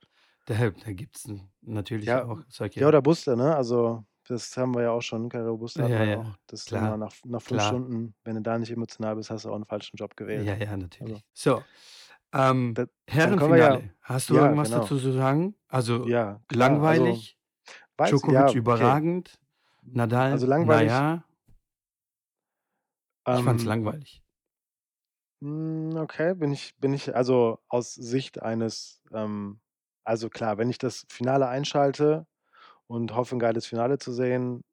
Da 0.45 0.69
da 0.71 0.93
gibt's 0.93 1.25
n 1.25 1.51
natürlich 1.61 2.07
Ja, 2.07 2.23
auch 2.23 2.41
ja 2.77 2.87
solche 2.87 2.87
oder 2.87 3.01
Buster, 3.01 3.35
ne? 3.35 3.55
Also, 3.55 4.05
das 4.27 4.55
haben 4.57 4.73
wir 4.75 4.83
ja 4.83 4.91
auch 4.91 5.01
schon 5.01 5.29
Carrero 5.29 5.57
Buster 5.57 5.87
Ja, 5.87 6.03
ja 6.03 6.05
ja, 6.05 6.17
auch, 6.17 6.37
dass 6.47 6.67
du 6.67 6.79
mal 6.81 6.97
klar, 6.97 6.97
nach 6.97 7.13
nach 7.25 7.41
5 7.41 7.61
klar. 7.61 7.63
Stunden 7.63 8.15
wenn 8.23 8.35
du 8.35 8.41
da 8.41 8.57
nicht 8.57 8.71
emotional 8.71 9.15
bist, 9.15 9.29
hast 9.29 9.45
du 9.45 9.51
auch 9.51 9.55
'n 9.57 9.65
falschen 9.65 9.97
Job 9.97 10.15
gewählt. 10.15 10.49
Ja, 10.49 10.55
ja, 10.55 10.77
Also 10.99 11.21
natürlich. 11.23 11.25
So, 11.33 11.65
ähm, 12.33 12.77
Da 12.77 12.85
dann 13.21 13.35
können 13.35 13.51
wir 13.51 13.57
ja 13.59 13.71
Herrenfinale. 13.71 13.95
Hast 14.01 14.29
du 14.29 14.35
ja, 14.35 14.41
irgendwas 14.41 14.71
genau. 14.71 14.73
dazu 14.73 14.97
zu 14.99 15.11
sagen? 15.13 15.55
Also, 15.67 16.11
Ja, 16.11 16.41
klar, 16.47 16.83
also 16.87 17.25
langweilig, 17.31 17.37
weiß 17.97 18.27
ja, 18.27 18.49
Djokovic 18.49 18.55
okay. 18.65 18.99
überragend, 19.01 19.39
Nadal, 19.93 20.45
na 20.61 20.81
langweilig 20.81 20.83
ja. 20.83 21.23
Ich 23.31 23.43
Ähm 23.43 23.65
langweilig. 23.65 24.21
Hm, 25.41 25.95
okay, 25.97 26.33
bin 26.35 26.51
ich 26.51 26.75
bin 26.77 26.93
ich 26.93 27.15
also, 27.15 27.59
aus 27.69 27.93
Sicht 27.93 28.41
eines 28.41 29.01
ähm, 29.13 29.61
also, 30.03 30.29
klar, 30.29 30.57
wenn 30.57 30.69
ich 30.69 30.77
das 30.79 31.05
Finale 31.09 31.47
einschalte 31.47 32.25
und 32.87 33.15
hoffe, 33.15 33.35
'n 33.35 33.39
geiles 33.39 33.65
Finale 33.67 33.97
zu 33.99 34.13
sehen, 34.13 34.63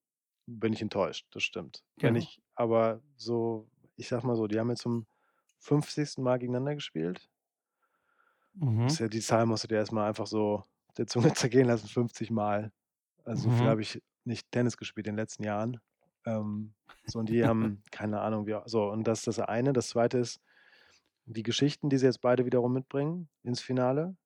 bin 0.47 0.73
ich 0.75 0.83
enttäuscht, 0.83 1.27
das 1.33 1.43
stimmt. 1.45 1.85
Wenn 2.03 2.17
Genau. 2.17 2.17
ich 2.17 2.43
aber 2.57 3.03
so 3.17 3.69
ich 3.97 4.09
sage 4.09 4.27
mal 4.27 4.37
so, 4.37 4.47
die 4.49 4.59
haben 4.61 4.71
jetzt 4.71 4.83
zum 4.83 5.07
50. 5.61 6.23
Mal 6.25 6.39
gegeneinander 6.39 6.75
gespielt. 6.77 7.29
Mhm. 8.55 8.97
Ist 8.97 9.01
ja 9.01 9.09
die 9.09 9.21
Zahl 9.21 9.47
musst 9.47 9.65
du 9.65 9.69
dir 9.69 9.77
erst 9.77 9.91
mal 9.93 10.07
einfach 10.09 10.27
so 10.27 10.63
der 10.97 11.07
Zunge 11.09 11.33
zergehen 11.35 11.67
lassen, 11.67 11.89
50 11.89 12.31
Mal. 12.31 12.73
Also, 13.25 13.45
so 13.45 13.51
viel 13.53 13.69
Mhm. 13.69 13.71
habe 13.71 13.83
ich 13.83 14.03
nicht 14.27 14.51
Tennis 14.51 14.77
gespielt 14.77 15.07
in 15.07 15.15
den 15.15 15.19
letzten 15.19 15.45
Jahren. 15.45 15.81
Ähm, 16.25 16.75
so 17.07 17.19
und 17.19 17.29
die 17.29 17.45
haben 17.47 17.83
keine 17.91 18.21
Ahnung, 18.21 18.47
wie 18.47 18.55
a 18.55 18.63
so 18.67 18.91
und 18.91 19.05
das 19.05 19.21
ist 19.21 19.39
das 19.39 19.41
eine. 19.41 19.73
Das 19.73 19.89
zweite 19.89 20.19
ist 20.19 20.41
die 21.27 21.43
Geschichten, 21.43 21.91
die 21.91 21.99
sie 21.99 22.07
jetzt 22.07 22.21
beide 22.21 22.47
wiederum 22.47 22.73
mitbringen 22.73 23.29
ins 23.43 23.61
Finale. 23.61 24.17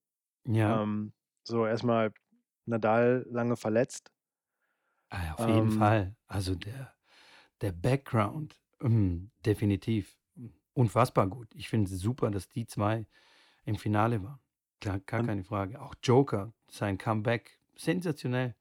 Ja. 0.47 0.83
Ähm, 0.83 1.13
so 1.45 1.67
erst 1.67 1.85
mal 1.85 2.13
Nadal 2.67 3.27
lange 3.31 3.57
verletzt. 3.57 4.11
Ah 5.09 5.35
auf 5.35 5.47
jeden 5.47 5.71
Ähm 5.73 5.79
Fall. 5.79 6.17
Also, 6.27 6.55
der 6.55 6.95
der 7.61 7.73
Background, 7.73 8.59
hm, 8.81 9.31
definitiv, 9.45 10.17
unfassbar 10.73 11.27
gut. 11.27 11.49
Ich 11.55 11.69
finde 11.69 11.93
es 11.93 12.01
super, 12.01 12.31
dass 12.31 12.49
die 12.49 12.67
2 12.67 13.07
im 13.65 13.77
Finale 13.77 14.23
waren. 14.23 14.41
Gar 14.81 15.01
gar 15.01 15.25
keine 15.25 15.45
Frage. 15.45 15.81
Auch 15.81 15.95
Joker, 16.03 16.55
sein 16.71 16.97
Comeback, 16.97 17.59
sensationell. 17.77 18.55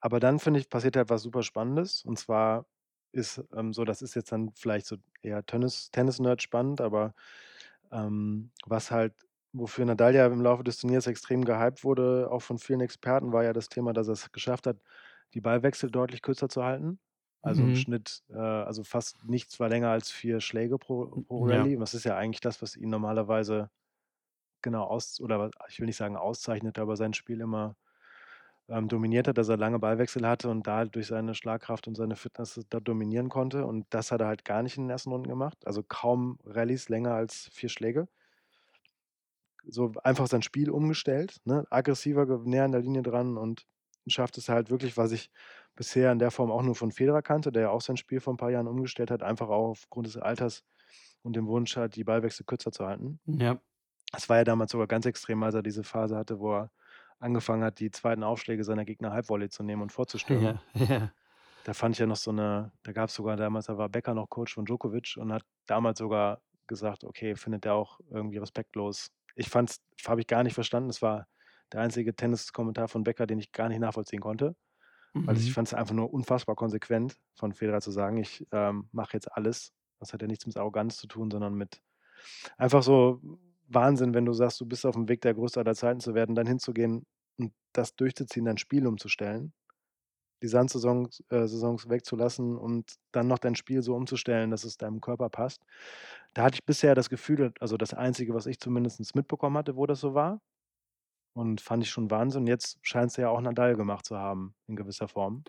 Aber 0.00 0.20
dann, 0.20 0.38
finde 0.38 0.60
ich, 0.60 0.68
passiert 0.70 0.96
halt 0.96 1.10
was 1.10 1.22
super 1.22 1.42
Spannendes. 1.42 2.04
Und 2.04 2.18
zwar 2.18 2.66
ist, 3.12 3.42
ähm, 3.54 3.72
so 3.72 3.84
das 3.84 4.02
ist 4.02 4.14
jetzt 4.14 4.32
dann 4.32 4.52
vielleicht 4.54 4.86
so 4.86 4.96
eher 5.22 5.44
Tennis-Nerd 5.46 6.42
spannend, 6.42 6.80
aber, 6.80 7.14
ähm, 7.92 8.52
was 8.66 8.90
halt 8.90 9.14
wofür 9.52 9.86
Nadal 9.86 10.14
ja 10.14 10.26
im 10.26 10.42
Laufe 10.42 10.64
des 10.64 10.78
Turniers 10.78 11.06
extrem 11.06 11.44
gehypt 11.44 11.82
wurde, 11.84 12.28
auch 12.30 12.42
von 12.42 12.58
vielen 12.58 12.80
Experten, 12.82 13.32
war 13.32 13.44
ja 13.44 13.52
das 13.54 13.68
Thema, 13.70 13.92
dass 13.94 14.08
er's 14.08 14.30
geschafft 14.32 14.66
hat, 14.66 14.78
die 15.34 15.40
Ballwechsel 15.40 15.90
deutlich 15.90 16.20
kürzer 16.22 16.48
zu 16.50 16.62
halten. 16.64 17.00
Also, 17.42 17.64
im 17.64 17.74
Mhm. 17.74 17.76
Schnitt 17.76 18.22
äh, 18.30 18.36
also, 18.38 18.84
fast 18.84 19.24
nichts 19.24 19.58
war 19.60 19.68
länger 19.70 19.90
als 19.90 20.10
4 20.10 20.40
Schläge 20.40 20.78
pro 20.78 21.06
pro 21.26 21.44
ja. 21.44 21.46
Rallye. 21.46 21.76
Und 21.76 21.80
das 21.80 21.94
ist 21.94 22.04
ja 22.04 22.16
eigentlich 22.16 22.40
das, 22.40 22.60
was 22.62 22.76
ihn 22.76 22.90
normalerweise 22.90 23.70
genau 24.62 24.84
aus 24.84 25.20
oder 25.20 25.50
ich 25.68 25.78
will 25.80 25.86
nicht 25.86 25.96
sagen 25.96 26.16
auszeichnet, 26.16 26.78
aber 26.78 26.96
sein 26.96 27.14
Spiel 27.14 27.40
immer, 27.40 27.76
ähm, 28.68 28.88
dominiert 28.88 29.28
hat, 29.28 29.38
dass 29.38 29.48
er 29.48 29.56
lange 29.58 29.78
Ballwechsel 29.78 30.26
hatte 30.26 30.48
und 30.50 30.66
da 30.66 30.76
halt 30.78 30.94
durch 30.96 31.06
seine 31.08 31.34
Schlagkraft 31.34 31.88
und 31.88 31.94
seine 31.96 32.16
Fitness 32.16 32.60
da 32.70 32.80
dominieren 32.80 33.28
konnte. 33.28 33.66
Und 33.66 33.86
das 33.90 34.12
hat 34.12 34.20
er 34.22 34.28
halt 34.28 34.44
gar 34.44 34.62
nicht 34.62 34.76
in 34.78 34.84
den 34.84 34.90
ersten 34.90 35.10
Runden 35.12 35.28
gemacht, 35.28 35.58
also, 35.66 35.82
kaum 35.82 36.38
Rallyes 36.44 36.88
länger 36.88 37.14
als 37.14 37.50
4 37.52 37.68
Schläge. 37.70 38.08
So 39.64 39.92
einfach 40.04 40.26
sein 40.28 40.42
Spiel 40.42 40.70
umgestellt, 40.70 41.38
ne? 41.44 41.64
Aggressiver, 41.70 42.26
näher 42.44 42.64
an 42.64 42.72
der 42.72 42.82
Linie 42.82 43.02
dran 43.02 43.36
und 43.36 43.66
schafft 44.06 44.38
es 44.38 44.48
halt 44.48 44.70
wirklich, 44.70 44.96
was 44.96 45.10
ich 45.12 45.30
bisher 45.74 46.12
in 46.12 46.18
der 46.20 46.30
Form 46.30 46.50
auch 46.52 46.62
nur 46.62 46.74
von 46.76 46.92
Federer 46.92 47.22
kannte, 47.22 47.50
der 47.52 47.62
ja 47.62 47.70
auch 47.70 47.80
sein 47.80 47.96
Spiel 47.96 48.20
vor 48.20 48.32
'n 48.34 48.36
paar 48.36 48.50
Jahren 48.50 48.68
umgestellt 48.68 49.10
hat, 49.10 49.22
einfach 49.22 49.48
auch 49.48 49.70
aufgrund 49.70 50.06
des 50.06 50.16
Alters 50.16 50.62
und 51.22 51.34
dem 51.36 51.46
Wunsch 51.48 51.76
halt, 51.76 51.96
die 51.96 52.04
Ballwechsel 52.04 52.46
kürzer 52.46 52.70
zu 52.72 52.86
halten. 52.86 53.20
Ja. 53.26 53.60
Das 54.12 54.28
war 54.28 54.38
ja 54.38 54.44
damals 54.44 54.72
sogar 54.72 54.86
ganz 54.88 55.06
extrem, 55.06 55.42
als 55.42 55.54
er 55.54 55.62
diese 55.62 55.84
Phase 55.84 56.16
hatte, 56.16 56.40
wo 56.40 56.54
er 56.54 56.70
angefangen 57.20 57.64
hat, 57.64 57.80
die 57.80 57.90
zweiten 57.90 58.22
Aufschläge 58.24 58.64
seiner 58.64 58.84
Gegner 58.84 59.12
Halbvolley 59.12 59.48
zu 59.50 59.62
nehmen 59.64 59.82
und 59.82 59.92
vorzustürmen. 59.92 60.60
Ja, 60.74 60.86
ja. 60.88 61.12
Da 61.64 61.74
fand 61.74 61.94
ich 61.96 61.98
ja 61.98 62.06
noch 62.06 62.16
so 62.16 62.32
'ne 62.32 62.72
da 62.84 62.92
gab's 62.92 63.14
sogar 63.14 63.36
damals 63.36 63.66
da 63.66 63.76
war 63.78 63.88
Becker 63.88 64.14
noch 64.14 64.28
Coach 64.30 64.54
von 64.54 64.64
Djokovic 64.64 65.16
und 65.18 65.32
hat 65.32 65.42
damals 65.66 65.98
sogar 65.98 66.42
gesagt: 66.66 67.04
„Okay, 67.04 67.34
findet 67.36 67.66
er 67.66 67.74
auch 67.74 68.00
irgendwie 68.10 68.38
respektlos.“ 68.38 69.08
Ich 69.34 69.48
fand's 69.50 69.82
habe 70.06 70.20
ich 70.20 70.26
gar 70.26 70.42
nicht 70.44 70.54
verstanden. 70.54 70.88
Das 70.88 71.02
war 71.02 71.26
der 71.72 71.80
einzige 71.80 72.14
Tenniskommentar 72.14 72.88
von 72.88 73.02
Becker, 73.04 73.26
den 73.26 73.38
ich 73.40 73.50
gar 73.52 73.68
nicht 73.68 73.80
nachvollziehen 73.80 74.20
konnte, 74.20 74.54
weil 75.24 75.36
ich 75.38 75.50
Mhm. 75.50 75.54
fand's 75.54 75.74
einfach 75.74 75.94
nur 75.94 76.12
unfassbar 76.12 76.56
konsequent 76.56 77.18
von 77.36 77.52
Federer 77.54 77.80
zu 77.82 77.90
sagen: 77.92 78.18
„Ich, 78.18 78.46
ähm, 78.52 78.88
mache 78.92 79.14
jetzt 79.14 79.32
alles.“ 79.32 79.72
Das 80.00 80.12
hat 80.14 80.22
ja 80.22 80.28
nichts 80.28 80.46
mit 80.46 80.56
Arroganz 80.58 80.96
zu 80.98 81.08
tun, 81.08 81.30
sondern 81.30 81.54
mit 81.54 81.82
einfach 82.58 82.82
so 82.82 83.20
Wahnsinn, 83.68 84.14
wenn 84.14 84.24
du 84.24 84.32
sagst, 84.32 84.60
du 84.60 84.66
bist 84.66 84.86
aufm 84.86 85.08
Weg, 85.08 85.20
der 85.22 85.34
Größte 85.34 85.60
aller 85.60 85.74
Zeiten 85.74 86.00
zu 86.00 86.14
werden, 86.14 86.34
dann 86.34 86.46
hinzugehen 86.46 87.06
und 87.38 87.52
das 87.72 87.94
durchzuziehen, 87.96 88.44
dein 88.46 88.58
Spiel 88.58 88.86
umzustellen, 88.86 89.52
die 90.42 90.48
Sandsaisons 90.48 91.22
äh, 91.30 91.46
Saisons 91.46 91.88
wegzulassen 91.88 92.56
und 92.56 92.94
dann 93.12 93.28
noch 93.28 93.38
dein 93.38 93.54
Spiel 93.54 93.82
so 93.82 93.94
umzustellen, 93.94 94.50
dass 94.50 94.64
es 94.64 94.76
deinem 94.76 95.00
Körper 95.00 95.30
passt. 95.30 95.62
Da 96.34 96.44
hatte 96.44 96.56
ich 96.56 96.64
bisher 96.64 96.94
das 96.94 97.08
Gefühl 97.10 97.52
also, 97.60 97.76
das 97.76 97.94
Einzige, 97.94 98.34
was 98.34 98.46
ich 98.46 98.58
zumindest 98.60 99.14
mitbekommen 99.14 99.56
hatte, 99.56 99.76
wo 99.76 99.86
das 99.86 100.00
so 100.00 100.14
war 100.14 100.40
und 101.34 101.60
fand 101.60 101.82
ich 101.82 101.90
schon 101.90 102.10
Wahnsinn. 102.10 102.46
Jetzt 102.46 102.78
scheint's 102.82 103.16
ja 103.16 103.28
auch 103.30 103.40
Nadal 103.40 103.76
gemacht 103.76 104.06
zu 104.06 104.16
haben 104.18 104.54
in 104.66 104.76
gewisser 104.76 105.08
Form. 105.08 105.44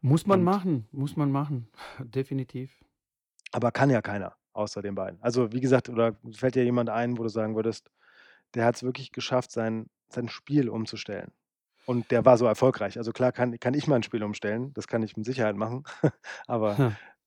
Muss 0.00 0.26
man 0.26 0.40
Und 0.40 0.44
machen, 0.44 0.88
muss 0.92 1.16
man 1.16 1.30
machen, 1.30 1.68
definitiv. 2.00 2.84
Aber 3.52 3.72
kann 3.72 3.90
ja 3.90 4.00
keiner 4.00 4.39
außer 4.52 4.82
den 4.82 4.94
beiden. 4.94 5.20
Also, 5.22 5.52
wie 5.52 5.60
gesagt 5.60 5.88
oder 5.88 6.16
fällt 6.32 6.54
dir 6.56 6.64
jemand 6.64 6.90
ein, 6.90 7.18
wo 7.18 7.22
du 7.22 7.28
sagen 7.28 7.56
würdest, 7.56 7.90
der 8.54 8.64
hat's 8.66 8.82
wirklich 8.82 9.12
geschafft, 9.12 9.50
sein 9.52 9.88
sein 10.08 10.28
Spiel 10.28 10.68
umzustellen 10.68 11.32
und 11.86 12.10
der 12.12 12.24
war 12.24 12.38
so 12.38 12.46
erfolgreich. 12.46 12.98
Also, 12.98 13.12
klar 13.12 13.32
kann 13.32 13.58
kann 13.60 13.74
ich 13.74 13.88
mein 13.88 14.02
Spiel 14.04 14.22
umstellen, 14.24 14.72
das 14.74 14.88
kann 14.88 15.02
ich 15.02 15.16
mit 15.16 15.26
Sicherheit 15.26 15.56
machen, 15.56 15.84
aber 16.48 16.82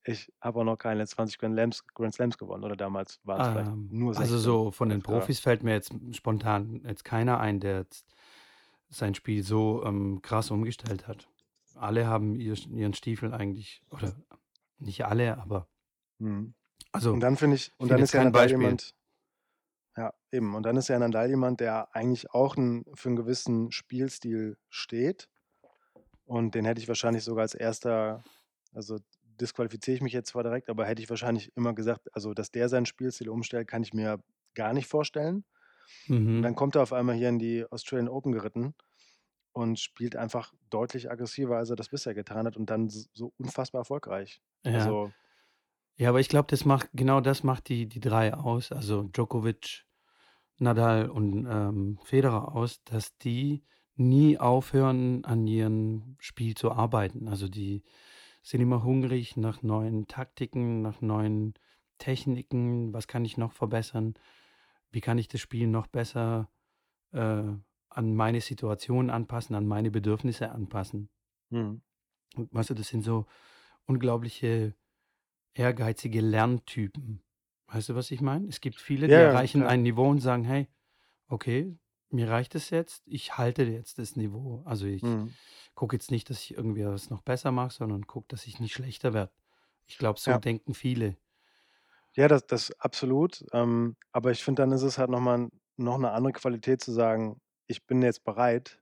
ich 0.05 0.33
habe 0.41 0.59
auch 0.61 0.65
noch 0.65 0.77
keine 0.77 1.07
20 1.07 1.39
Grand 1.39 1.55
Slams 1.55 1.85
Grand 1.95 2.13
Slams 2.15 2.37
gewonnen 2.37 2.63
oder 2.65 2.75
damals 2.77 3.19
waren's 3.23 3.47
vielleicht 3.49 3.71
Ähm, 3.71 3.89
nur 3.91 4.15
also 4.15 4.37
16 4.37 4.39
so 4.39 4.71
von 4.71 4.89
den 4.89 5.01
Profis 5.01 5.39
fällt 5.39 5.63
mir 5.63 5.73
jetzt 5.73 5.93
spontan 6.11 6.81
jetzt 6.85 7.03
keiner 7.03 7.39
ein, 7.39 7.59
der 7.59 7.77
jetzt 7.79 8.05
sein 8.89 9.15
Spiel 9.15 9.43
so, 9.43 9.83
ähm, 9.85 10.21
krass 10.21 10.51
umgestellt 10.51 11.07
hat. 11.07 11.27
Alle 11.75 12.05
haben 12.07 12.35
ihr 12.35 12.55
ihren 12.69 12.93
Stiefel 12.93 13.33
eigentlich 13.33 13.81
oder 13.89 14.13
nicht 14.79 15.05
alle, 15.05 15.37
aber 15.39 15.67
Mhm. 16.19 16.53
Und 17.09 17.19
also, 17.19 17.21
dann 17.21 17.37
finde 17.37 17.55
ich 17.55 17.71
und 17.79 17.89
dann 17.89 18.01
ist 18.01 18.13
ja 18.13 18.21
Nadal 18.21 18.49
Beispiel. 18.49 18.51
jemand 18.51 18.91
ja, 19.97 20.13
eben. 20.31 20.55
Und 20.55 20.63
dann 20.65 20.75
ist 20.77 20.87
ja 20.87 20.97
Nadal 20.97 21.29
jemand, 21.29 21.59
der 21.59 21.95
eigentlich 21.95 22.31
auch 22.31 22.55
'n 22.57 22.83
für 22.95 23.09
'n 23.09 23.15
gewissen 23.15 23.71
Spielstil 23.71 24.57
steht. 24.69 25.27
Und 26.27 26.55
den 26.55 26.65
hätte 26.65 26.81
ich 26.81 26.87
wahrscheinlich 26.87 27.23
sogar 27.23 27.43
als 27.43 27.53
1. 27.55 28.23
also, 28.73 28.99
disqualifiziere 29.41 29.95
ich 29.95 30.01
mich 30.01 30.13
jetzt 30.13 30.29
zwar 30.29 30.43
direkt, 30.43 30.69
aber 30.69 30.85
hätte 30.85 31.01
ich 31.01 31.09
wahrscheinlich 31.09 31.51
immer 31.57 31.73
gesagt 31.73 32.09
also, 32.15 32.33
dass 32.33 32.51
der 32.51 32.69
seinen 32.69 32.85
Spielstil 32.85 33.29
umstellt, 33.29 33.67
kann 33.67 33.83
ich 33.83 33.93
mir 33.93 34.23
gar 34.55 34.73
nicht 34.73 34.87
vorstellen. 34.87 35.37
Und 35.37 35.45
Mhm. 36.09 36.45
dann 36.45 36.55
kommt 36.55 36.75
er 36.75 36.83
auf 36.83 36.93
einmal 36.93 37.15
hier 37.15 37.29
in 37.29 37.39
die 37.39 37.65
Australian 37.71 38.09
Open 38.09 38.31
geritten 38.33 38.75
und 39.53 39.79
spielt 39.79 40.15
einfach 40.17 40.53
deutlich 40.71 41.11
aggressiver, 41.11 41.57
als 41.57 41.69
er 41.71 41.75
das 41.77 41.89
bisher 41.89 42.13
getan 42.15 42.47
hat 42.47 42.57
und 42.57 42.69
dann 42.71 42.89
so 42.89 43.33
unfassbar 43.37 43.81
erfolgreich. 43.81 44.41
Ja. 44.65 44.95
Also 44.95 45.15
Ja, 45.97 46.09
aber 46.09 46.19
ich 46.19 46.29
glaube, 46.29 46.47
das 46.49 46.65
macht 46.65 46.89
genau 46.93 47.21
das 47.21 47.43
macht 47.43 47.69
die 47.69 47.87
die 47.87 47.99
3 47.99 48.33
aus, 48.33 48.71
also 48.71 49.03
Djokovic, 49.03 49.85
Nadal 50.59 51.09
und, 51.09 51.47
ähm, 51.49 51.99
Federer 52.03 52.55
aus, 52.55 52.83
dass 52.85 53.17
die 53.19 53.63
nie 53.95 54.39
aufhören, 54.39 55.23
an 55.25 55.45
ihrem 55.47 56.15
Spiel 56.19 56.55
zu 56.55 56.71
arbeiten. 56.71 57.27
Also, 57.27 57.47
die 57.49 57.83
sind 58.43 58.61
immer 58.61 58.83
hungrig 58.83 59.37
nach 59.37 59.61
neuen 59.63 60.07
Taktiken, 60.07 60.81
nach 60.81 61.01
neuen 61.01 61.53
Techniken. 61.99 62.93
Was 62.93 63.07
kann 63.07 63.25
ich 63.25 63.37
noch 63.37 63.51
verbessern? 63.53 64.15
Wie 64.91 65.01
kann 65.01 65.17
ich 65.19 65.27
das 65.27 65.41
Spiel 65.41 65.67
noch 65.67 65.87
besser, 65.87 66.49
äh, 67.13 67.43
an 67.89 68.15
meine 68.15 68.41
Situation 68.41 69.09
anpassen, 69.09 69.55
an 69.55 69.67
meine 69.67 69.91
Bedürfnisse 69.91 70.51
anpassen? 70.51 71.09
Mhm. 71.51 71.81
Und 72.35 72.53
weißt 72.53 72.71
du, 72.71 72.73
das 72.75 72.89
sind 72.89 73.03
so 73.03 73.27
unglaubliche 73.85 74.75
ehrgeizige 75.55 76.21
Lerntypen. 76.21 77.23
Weißt 77.67 77.89
du, 77.89 77.95
was 77.95 78.11
ich 78.11 78.21
meine? 78.21 78.47
Es 78.47 78.61
gibt 78.61 78.79
viele, 78.81 79.07
Ja, 79.07 79.11
die 79.11 79.19
ja, 79.19 79.37
erreichen 79.37 79.63
klar. 79.63 79.67
ein 79.67 79.81
Niveau 79.83 80.09
und 80.09 80.19
sagen: 80.21 80.43
„Hey, 80.43 80.67
okay, 81.29 81.77
mir 82.11 82.29
reicht 82.29 82.55
es 82.55 82.69
jetzt. 82.71 83.03
Ich 83.07 83.37
halte 83.37 83.63
jetzt 83.63 83.99
das 83.99 84.15
Niveau. 84.17 84.63
Also, 84.65 84.87
ich 84.87 85.03
Mhm. 85.03 85.35
gucke 85.75 85.95
jetzt 85.97 86.11
nicht, 86.11 86.29
dass 86.29 86.39
ich 86.43 86.55
irgendwie 86.57 86.85
was 86.85 87.09
noch 87.11 87.21
besser 87.23 87.51
mache, 87.53 87.73
sondern 87.73 88.07
gucke, 88.07 88.27
dass 88.29 88.47
ich 88.47 88.59
nicht 88.61 88.73
schlechter 88.73 89.13
werde.“ 89.13 89.33
Ich 89.87 89.97
glaube, 89.99 90.19
so 90.19 90.37
Ja. 90.37 90.39
denken 90.39 90.73
viele. 90.75 91.17
Ja, 92.15 92.27
das 92.27 92.45
das 92.45 92.71
absolut. 92.79 93.43
Ähm, 93.53 93.95
aber 94.11 94.31
ich 94.31 94.43
finde, 94.43 94.61
dann 94.61 94.71
ist 94.71 94.83
es 94.83 94.97
halt 94.99 95.09
noch 95.09 95.19
mal 95.19 95.35
'n 95.39 95.49
noch 95.77 95.97
'ne 95.97 96.11
andere 96.11 96.33
Qualität 96.33 96.81
zu 96.81 96.91
sagen: 96.91 97.41
„Ich 97.67 97.85
bin 97.87 98.01
jetzt 98.03 98.23
bereit, 98.23 98.81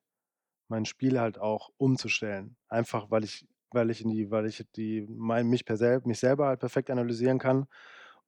mein 0.69 0.85
Spiel 0.85 1.19
halt 1.19 1.39
auch 1.39 1.71
umzustellen.“ 1.77 2.57
Einfach, 2.69 3.11
weil 3.11 3.23
ich 3.25 3.47
weil 3.73 3.89
ich 3.91 4.01
in 4.03 4.09
die 4.09 4.31
weil 4.31 4.45
ich 4.47 4.65
die 4.75 5.05
mein 5.09 5.47
mich 5.49 5.65
per 5.65 5.77
sel 5.77 6.01
mich 6.05 6.19
selber 6.19 6.47
halt 6.47 6.59
perfekt 6.61 6.89
analysieren 6.91 7.39
kann 7.39 7.67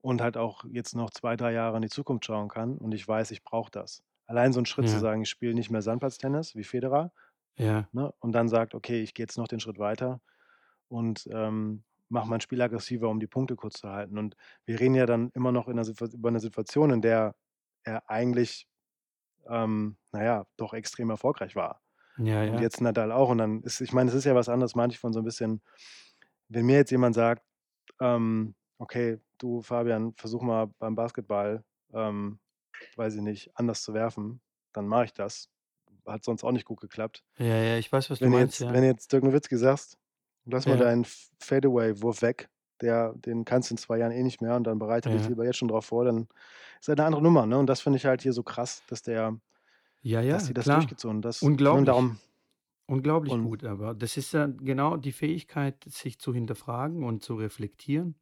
und 0.02 0.22
halt 0.22 0.38
auch 0.38 0.66
jetzt 0.72 0.96
noch 0.96 1.12
2, 1.12 1.36
3 1.38 1.54
Jahre 1.54 1.78
in 1.78 1.84
die 1.84 1.90
Zukunft 1.90 2.26
schauen 2.26 2.50
kann 2.50 2.78
und 2.78 2.94
ich 2.94 3.08
weiß, 3.08 3.32
ich 3.32 3.44
brauche 3.44 3.72
das. 3.72 4.04
Allein 4.28 4.54
so 4.54 4.60
'n 4.62 4.66
Schritt 4.68 4.88
zu 4.90 4.98
Ja. 4.98 5.02
sagen, 5.02 5.24
ich 5.24 5.30
spiele 5.30 5.54
nicht 5.56 5.72
mehr 5.72 5.82
Sandplatztennis 5.84 6.56
wie 6.56 6.64
Federer, 6.66 7.14
Ja. 7.58 7.90
ne, 7.94 8.14
und 8.20 8.34
dann 8.34 8.50
sagt: 8.50 8.76
„Okay, 8.76 9.02
ich 9.04 9.14
gehe 9.16 9.26
jetzt 9.26 9.38
noch 9.40 9.48
den 9.50 9.60
Schritt 9.62 9.80
weiter 9.80 10.22
und, 10.90 11.28
ähm, 11.34 11.84
mache 12.10 12.30
mein 12.30 12.42
Spiel 12.42 12.62
aggressiver, 12.64 13.10
um 13.10 13.20
die 13.22 13.28
Punkte 13.28 13.56
kurz 13.58 13.76
zu 13.82 13.90
halten.“ 13.92 14.18
Und 14.20 14.36
wir 14.66 14.80
reden 14.82 14.96
ja 14.96 15.06
dann 15.08 15.32
immer 15.36 15.52
noch 15.54 15.68
in 15.70 15.76
'ner 15.78 15.86
Situat 15.86 16.14
über 16.16 16.32
'ne 16.32 16.40
Situation, 16.42 16.92
in 16.92 17.02
der 17.04 17.36
er 17.86 18.10
eigentlich, 18.12 18.68
ähm, 19.50 19.98
na 20.14 20.24
ja, 20.26 20.48
doch 20.58 20.74
extrem 20.76 21.10
erfolgreich 21.12 21.56
war. 21.58 21.82
Ja, 22.18 22.44
Und 22.48 22.60
ja. 22.60 22.62
jetzt 22.62 22.82
Nadal 22.82 23.12
auch 23.12 23.30
und 23.30 23.40
dann 23.40 23.62
ist 23.64 23.82
ich 23.82 23.94
meine, 23.94 24.10
es 24.10 24.16
ist 24.16 24.26
ja 24.26 24.36
was 24.36 24.50
anderes 24.50 24.76
manchmal 24.76 25.14
so 25.14 25.20
'n 25.20 25.26
bisschen 25.26 25.62
wenn 26.50 26.66
mir 26.68 26.78
jetzt 26.78 26.92
jemand 26.92 27.16
sagt, 27.16 27.44
ähm: 28.02 28.56
„Okay, 28.80 29.20
du 29.40 29.62
Fabian, 29.64 30.14
versuch 30.18 30.42
mal 30.44 30.68
beim 30.80 30.96
Basketball, 30.96 31.64
ähm, 31.94 32.40
weiß 32.98 33.16
ich 33.16 33.22
nicht, 33.24 33.52
anders 33.58 33.84
zu 33.84 33.94
werfen“, 33.96 34.42
dann 34.74 34.88
mache 34.88 35.06
ich 35.06 35.14
das. 35.14 35.50
Hat 36.08 36.24
sonst 36.26 36.44
auch 36.46 36.52
nicht 36.54 36.66
gut 36.66 36.82
geklappt. 36.82 37.22
Ja, 37.40 37.46
ja, 37.64 37.78
ich 37.78 37.92
weiß, 37.92 38.10
was 38.12 38.20
du 38.22 38.28
Wenn 38.28 38.32
du 38.32 38.38
meinst, 38.38 38.40
jetzt 38.40 38.62
ja. 38.62 38.72
wenn 38.72 38.84
jetzt 38.84 39.12
Dirk 39.12 39.24
Nowitzki 39.24 39.58
sagst: 39.58 39.98
„Lass 40.46 40.68
mal 40.68 40.78
deinen 40.78 41.06
Fadeaway-Wurf 41.40 42.22
weg, 42.22 42.50
der 42.82 43.14
den 43.16 43.46
kannst 43.46 43.70
du 43.70 43.74
in 43.74 43.78
2 43.78 43.98
Jahren 44.00 44.12
eh 44.12 44.24
nicht 44.24 44.42
mehr 44.42 44.56
und 44.56 44.66
dann 44.66 44.80
bereite 44.80 45.10
dich 45.10 45.28
lieber 45.28 45.46
jetzt 45.46 45.58
schon 45.58 45.68
drauf 45.68 45.86
vor“, 45.86 46.06
dann 46.06 46.28
ist 46.82 46.88
halt 46.90 47.00
'ne 47.00 47.06
andere 47.06 47.22
Nummer, 47.22 47.46
ne? 47.46 47.58
Und 47.58 47.68
das 47.68 47.82
finde 47.82 47.98
ich 47.98 48.06
halt 48.06 48.22
hier 48.22 48.34
so 48.34 48.44
krass, 48.44 48.84
dass 48.88 49.02
der 49.04 49.40
Ja, 50.06 50.22
dass 50.30 50.44
ja, 50.44 50.48
die 50.48 50.54
das 50.54 50.70
klar. 50.70 50.70
durchgezogen 50.70 51.22
das 51.22 51.54
Unglaublich. 51.70 51.86
darum 51.86 52.20
Unglaublich 52.88 53.40
und 53.40 53.42
gut, 53.42 53.64
aber 53.66 53.96
das 53.96 54.18
ist 54.18 54.34
ja 54.34 54.48
genau 54.48 54.98
die 54.98 55.12
Fähigkeit, 55.14 55.84
sich 55.86 56.20
zu 56.20 56.34
hinterfragen 56.34 57.04
und 57.04 57.24
zu 57.24 57.36
reflektieren 57.36 58.20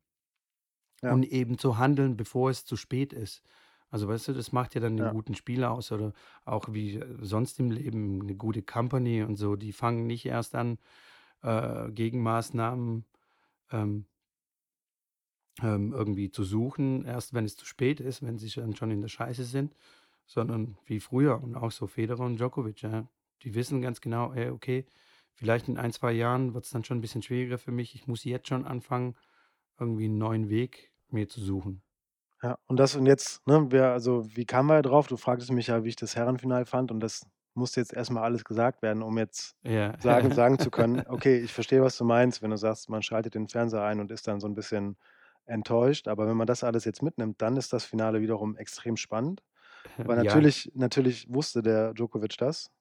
Ja. 1.03 1.17
und 1.17 1.23
eben 1.23 1.57
zu 1.57 1.77
handeln, 1.77 2.17
bevor 2.17 2.49
es 2.49 2.65
zu 2.65 2.75
spät 2.77 3.13
ist. 3.13 3.43
Also, 3.89 4.07
weißt 4.07 4.29
du, 4.29 4.33
das 4.33 4.51
macht 4.53 4.73
ja 4.75 4.81
dann 4.81 4.95
den 4.95 5.07
Ja. 5.07 5.11
guten 5.11 5.35
Spieler 5.35 5.71
aus 5.71 5.91
oder 5.91 6.13
auch 6.45 6.71
wie, 6.73 6.95
äh, 6.95 7.17
sonst 7.21 7.59
im 7.59 7.71
Leben 7.71 8.19
'ne 8.19 8.35
gute 8.35 8.61
Company 8.63 9.23
und 9.23 9.35
so. 9.35 9.55
Die 9.57 9.73
fangen 9.73 10.07
nicht 10.07 10.25
erst 10.25 10.55
an, 10.55 10.77
äh, 11.43 11.91
Gegenmaßnahmen, 11.91 13.05
ähm 13.71 14.07
ähm, 15.61 15.91
irgendwie 15.93 16.31
zu 16.31 16.43
suchen, 16.43 17.05
erst 17.05 17.33
wenn 17.33 17.45
es 17.45 17.55
zu 17.57 17.65
spät 17.65 17.99
ist, 17.99 18.21
wenn 18.21 18.37
sie 18.37 18.49
dann 18.49 18.75
schon 18.75 18.91
in 18.91 19.01
der 19.01 19.09
Scheiße 19.09 19.43
sind, 19.43 19.75
sondern 20.31 20.77
wie 20.85 20.99
früher 20.99 21.41
und 21.43 21.55
auch 21.55 21.71
so 21.71 21.87
Federer 21.87 22.21
und 22.25 22.37
Djokovic, 22.37 22.81
ja. 22.83 23.09
Die 23.43 23.55
wissen 23.55 23.81
ganz 23.81 24.01
genau: 24.01 24.33
„Ey, 24.33 24.49
okay, 24.51 24.85
vielleicht 25.33 25.67
in 25.69 25.77
1, 25.77 25.91
2 25.93 26.11
Jahren 26.13 26.53
wird's 26.53 26.69
dann 26.71 26.83
schon 26.85 26.99
'n 26.99 27.01
bisschen 27.01 27.21
schwieriger 27.23 27.57
für 27.57 27.71
mich. 27.71 27.95
Ich 27.95 28.07
muss 28.07 28.23
jetzt 28.25 28.47
schon 28.49 28.65
anfangen, 28.65 29.17
irgendwie 29.79 30.05
'n 30.07 30.17
neuen 30.17 30.49
Weg 30.49 30.93
mir 31.09 31.27
zu 31.29 31.41
suchen.“ 31.41 31.83
Ja, 32.43 32.57
und 32.67 32.77
das 32.77 32.95
und 32.95 33.05
jetzt, 33.05 33.45
ne, 33.47 33.71
wir 33.71 33.89
also, 33.91 34.23
wie 34.35 34.45
kamen 34.45 34.67
wir 34.69 34.81
drauf? 34.81 35.07
Du 35.07 35.17
fragtest 35.17 35.51
mich 35.51 35.67
ja, 35.67 35.83
wie 35.83 35.89
ich 35.89 35.95
das 35.95 36.15
Herrenfinale 36.15 36.65
fand 36.65 36.91
und 36.91 36.99
das 36.99 37.21
musste 37.53 37.79
jetzt 37.81 37.93
erst 37.93 38.09
mal 38.11 38.23
alles 38.23 38.43
gesagt 38.43 38.81
werden, 38.81 39.03
um 39.03 39.17
jetzt 39.17 39.55
Ja. 39.63 39.95
sagen 39.99 40.31
sagen 40.31 40.57
zu 40.57 40.71
können: 40.71 41.03
„Okay, 41.07 41.37
ich 41.39 41.53
verstehe, 41.53 41.81
was 41.83 41.97
du 41.97 42.03
meinst“, 42.05 42.41
wenn 42.41 42.49
du 42.49 42.57
sagst, 42.57 42.89
man 42.89 43.03
schaltet 43.03 43.35
den 43.35 43.47
Fernseher 43.47 43.83
ein 43.83 43.99
und 43.99 44.09
ist 44.11 44.27
dann 44.27 44.39
so 44.39 44.47
'n 44.47 44.55
bisschen 44.55 44.97
enttäuscht. 45.45 46.07
Aber 46.07 46.27
wenn 46.27 46.37
man 46.37 46.47
das 46.47 46.63
alles 46.63 46.85
jetzt 46.85 47.03
mitnimmt, 47.03 47.41
dann 47.41 47.57
ist 47.57 47.73
das 47.73 47.85
Finale 47.85 48.21
wiederum 48.21 48.55
extrem 48.57 48.97
spannend, 48.97 49.43
weil 50.05 50.15
Ja. 50.15 50.17
natürlich 50.17 50.71
natürlich 50.75 51.27
wusste 51.33 51.61
der 51.63 51.93
Djokovic 51.93 52.37
das, 52.37 52.71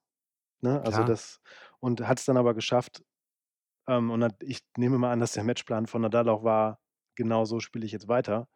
ne? 0.62 0.82
Also, 0.82 1.04
Klar. 1.04 1.04
das 1.04 1.40
und 1.80 2.06
hat's 2.08 2.24
dann 2.26 2.36
aber 2.38 2.54
geschafft, 2.54 3.04
ähm, 3.88 4.10
und 4.10 4.24
hat 4.24 4.36
ich 4.42 4.60
nehme 4.76 4.98
mal 4.98 5.12
an, 5.12 5.20
dass 5.20 5.32
der 5.32 5.44
Matchplan 5.44 5.86
von 5.86 6.02
Nadal 6.02 6.28
auch 6.28 6.44
war: 6.44 6.80
„Genau 7.16 7.44
so 7.44 7.60
spiele 7.60 7.86
ich 7.86 7.92
jetzt 7.92 8.08
weiter.“ 8.08 8.48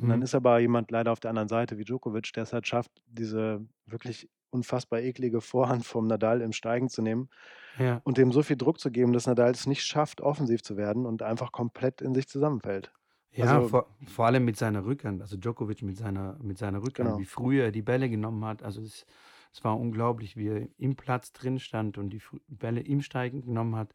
Und 0.00 0.08
dann 0.10 0.22
Mhm. 0.22 0.24
ist 0.24 0.34
aber 0.34 0.58
jemand 0.60 0.90
leider 0.90 1.12
auf 1.12 1.20
der 1.20 1.30
anderen 1.30 1.48
Seite 1.48 1.78
wie 1.78 1.84
Djokovic, 1.84 2.32
der's 2.34 2.52
halt 2.52 2.66
schafft, 2.68 2.92
diese 3.06 3.66
wirklich 3.86 4.30
unfassbar 4.50 5.00
eklige 5.00 5.40
Vorhand 5.42 5.86
vom 5.86 6.06
Nadal 6.08 6.40
im 6.42 6.52
Steigen 6.52 6.88
zu 6.90 7.02
nehmen 7.02 7.30
Ja. 7.78 8.02
und 8.04 8.18
dem 8.18 8.32
so 8.32 8.42
viel 8.42 8.56
Druck 8.56 8.80
zu 8.80 8.90
geben, 8.90 9.12
dass 9.12 9.26
Nadal 9.26 9.50
es 9.52 9.66
nicht 9.66 9.84
schafft, 9.84 10.20
offensiv 10.22 10.62
zu 10.62 10.76
werden 10.76 11.06
und 11.06 11.22
einfach 11.22 11.52
komplett 11.52 12.02
in 12.02 12.14
sich 12.14 12.28
zusammenfällt. 12.28 12.92
Ja, 13.32 13.60
Also 13.60 13.62
vor 13.62 13.96
vor 14.06 14.26
allem 14.26 14.44
mit 14.44 14.56
seiner 14.56 14.84
Rückhand, 14.84 15.22
also 15.22 15.36
Djokovic 15.36 15.82
mit 15.82 15.96
seiner 15.96 16.36
mit 16.42 16.58
seiner 16.58 16.82
Rückhand, 16.82 17.16
wie 17.16 17.24
Genau. 17.24 17.26
früh 17.26 17.60
er 17.62 17.70
die 17.70 17.82
Bälle 17.82 18.10
genommen 18.10 18.44
hat. 18.44 18.62
Also, 18.62 18.80
es 18.82 19.06
es 19.52 19.64
war 19.64 19.78
unglaublich, 19.78 20.36
wie 20.36 20.48
er 20.48 20.68
im 20.78 20.94
Platz 20.96 21.32
drin 21.32 21.58
stand 21.58 21.98
und 21.98 22.10
die 22.10 22.22
Bälle 22.48 22.80
im 22.80 23.02
Steigen 23.02 23.42
genommen 23.42 23.74
hat. 23.76 23.94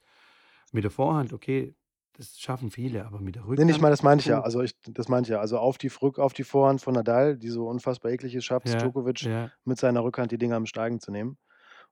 Mit 0.74 0.84
der 0.86 0.92
Vorhand, 0.92 1.34
okay, 1.34 1.76
das 2.14 2.40
schaffen 2.40 2.72
viele, 2.72 3.06
aber 3.06 3.20
mit 3.22 3.36
der 3.36 3.46
Ne, 3.58 3.64
nicht 3.66 3.80
Rückhand, 3.80 3.82
mal, 3.82 3.90
das 3.90 4.04
meinte 4.04 4.22
ich 4.24 4.28
ja. 4.28 4.42
Also, 4.42 4.62
ich 4.62 4.76
das 4.82 5.08
meinte 5.08 5.30
ich 5.30 5.32
ja. 5.32 5.40
Also, 5.40 5.58
auf 5.60 5.78
die 5.78 5.88
Rück 5.88 6.20
auf 6.20 6.34
die 6.34 6.44
Vorhand 6.44 6.82
von 6.82 6.94
Nadal, 6.94 7.38
die 7.38 7.50
so 7.50 7.68
unfassbar 7.68 8.12
eklig 8.12 8.36
ist, 8.36 8.44
schafft's 8.46 8.76
Ja, 8.76 8.78
Djokovic 8.78 9.28
ja. 9.28 9.52
mit 9.64 9.78
seiner 9.80 10.04
Rückhand, 10.04 10.32
die 10.32 10.38
Dinger 10.38 10.58
im 10.58 10.66
Steigen 10.66 11.00
zu 11.00 11.12
nehmen. 11.12 11.38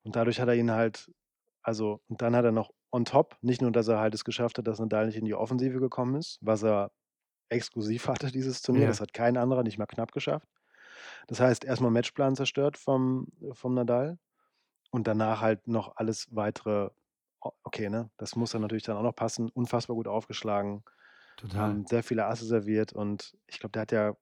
Und 0.04 0.16
dadurch 0.18 0.40
hat 0.42 0.48
er 0.50 0.56
ihn 0.56 0.72
halt 0.72 1.12
also, 1.64 2.02
und 2.10 2.22
dann 2.22 2.36
hat 2.36 2.46
er 2.46 2.52
noch 2.54 2.72
on 2.92 3.06
top 3.06 3.38
nicht 3.42 3.62
nur, 3.62 3.72
dass 3.72 3.88
er 3.90 4.00
halt 4.00 4.14
es 4.16 4.26
geschafft 4.26 4.58
hat, 4.60 4.68
dass 4.68 4.80
Nadal 4.80 5.08
nicht 5.08 5.18
in 5.18 5.26
die 5.26 5.36
Offensive 5.36 5.80
gekommen 5.80 6.16
ist, 6.16 6.40
was 6.42 6.64
er 6.64 6.92
exklusiv 7.54 8.08
hatte, 8.10 8.32
dieses 8.32 8.62
Turnier. 8.64 8.88
Das 8.88 9.00
Ja. 9.00 9.02
hat 9.02 9.14
kein 9.14 9.38
anderer 9.38 9.64
nicht 9.64 9.78
mal 9.80 9.88
knapp 9.88 10.12
geschafft. 10.14 10.48
Das 11.28 11.40
heißt, 11.42 11.66
erst 11.66 11.82
mal 11.82 11.92
Matchplan 11.92 12.36
zerstört 12.36 12.78
vom 12.78 13.28
vom 13.54 13.74
Nadal 13.76 14.20
und 14.92 15.08
danach 15.08 15.42
halt 15.42 15.68
noch 15.68 15.98
alles 15.98 16.28
Weitere 16.36 16.92
okay, 17.64 17.90
ne? 17.90 18.12
Das 18.18 18.36
muss 18.38 18.52
dann 18.52 18.62
natürlich 18.64 18.84
dann 18.86 18.98
auch 18.98 19.04
noch 19.04 19.16
passen. 19.16 19.50
Unfassbar 19.52 19.96
gut 19.98 20.08
aufgeschlagen, 20.10 20.84
Total. 21.38 21.80
ähm, 21.80 21.86
sehr 21.88 22.04
viele 22.04 22.26
Asse 22.28 22.46
serviert 22.46 22.94
und 22.94 23.38
ich 23.48 23.60
glaube, 23.60 23.74
der 23.74 23.84
hat 23.84 23.92
ja 23.94 24.16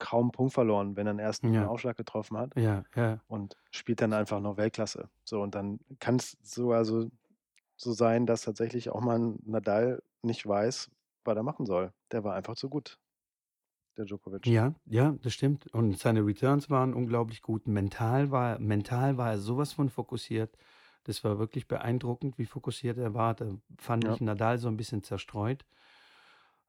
kaum 0.00 0.28
'n 0.28 0.32
Punkt 0.32 0.54
verloren, 0.54 0.96
wenn 0.96 1.06
er 1.08 1.12
'n 1.14 1.18
1. 1.20 1.50
Ja. 1.50 1.68
Aufschlag 1.68 1.96
getroffen 1.98 2.38
hat 2.38 2.54
Ja, 2.56 2.84
ja. 2.96 3.22
und 3.28 3.56
spielt 3.72 4.00
dann 4.02 4.12
einfach 4.14 4.40
noch 4.40 4.56
Weltklasse. 4.58 5.10
So, 5.24 5.42
und 5.42 5.54
dann 5.56 5.80
kann's 6.00 6.38
sogar 6.42 6.84
so 6.86 7.10
so 7.78 7.92
sein, 7.94 8.26
dass 8.26 8.42
tatsächlich 8.42 8.90
auch 8.90 9.00
mal 9.02 9.36
Nadal 9.44 10.02
nicht 10.22 10.46
weiß 10.48 10.90
was 11.24 11.36
er 11.36 11.42
machen 11.44 11.66
soll. 11.66 11.92
Der 12.12 12.24
war 12.24 12.34
einfach 12.34 12.56
zu 12.56 12.68
gut, 12.70 13.00
der 13.98 14.06
Djokovic. 14.06 14.46
Ja, 14.46 14.74
ja, 14.86 15.12
das 15.22 15.34
stimmt. 15.34 15.72
Und 15.72 15.98
seine 15.98 16.26
Returns 16.26 16.68
waren 16.68 16.94
unglaublich 16.94 17.42
gut. 17.42 17.68
Mental 17.68 18.32
war 18.32 18.58
mental 18.58 19.16
war 19.16 19.30
er 19.30 19.38
sowas 19.38 19.72
von 19.72 19.88
fokussiert. 19.88 20.56
Das 21.04 21.22
war 21.22 21.38
wirklich 21.38 21.68
beeindruckend, 21.68 22.38
wie 22.38 22.46
fokussiert 22.46 22.98
er 22.98 23.14
war. 23.14 23.34
Da 23.34 23.56
fand 23.78 24.04
Ja. 24.04 24.16
ich 24.16 24.20
Nadal 24.20 24.58
so 24.58 24.66
'n 24.68 24.76
bisschen 24.76 25.04
zerstreut. 25.04 25.64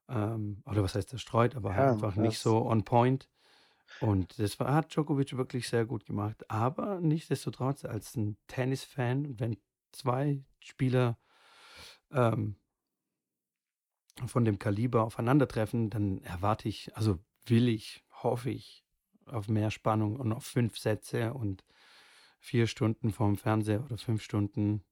Ähm, 0.10 0.62
oder 0.66 0.84
was 0.84 0.96
heißt 0.96 1.10
zerstreut, 1.10 1.56
aber 1.56 1.76
halt 1.76 1.86
Ja, 1.86 1.94
einfach 1.94 2.16
nicht 2.16 2.39
so 2.39 2.66
on 2.66 2.84
point. 2.84 3.30
Und 4.00 4.39
das 4.39 4.60
war 4.60 4.74
hat 4.74 4.94
Djokovic 4.96 5.38
wirklich 5.38 5.68
sehr 5.70 5.86
gut 5.86 6.06
gemacht. 6.06 6.50
Aber 6.52 7.00
nichtsdestotrotz 7.02 7.86
als 7.86 8.16
'n 8.18 8.38
Tennisfan, 8.48 9.39
wenn 9.39 9.58
2 9.94 10.44
Spieler, 10.62 11.20
ähm 12.12 12.58
von 14.28 14.45
dem 14.45 14.60
Kaliber 14.60 15.04
aufeinandertreffen, 15.06 15.89
dann 15.89 16.21
erwarte 16.23 16.69
ich 16.69 16.95
also 16.95 17.19
will 17.45 17.67
ich, 17.69 18.04
hoffe 18.12 18.49
ich 18.52 18.86
auf 19.26 19.47
mehr 19.49 19.71
Spannung 19.71 20.17
und 20.17 20.34
auf 20.34 20.45
5 20.45 20.78
Sätze 20.78 21.34
und 21.34 21.63
4 22.39 22.67
Stunden 22.67 23.12
vorm 23.12 23.38
Fernseher 23.38 23.84
oder 23.84 23.97
5 23.97 24.21
Stunden, 24.23 24.84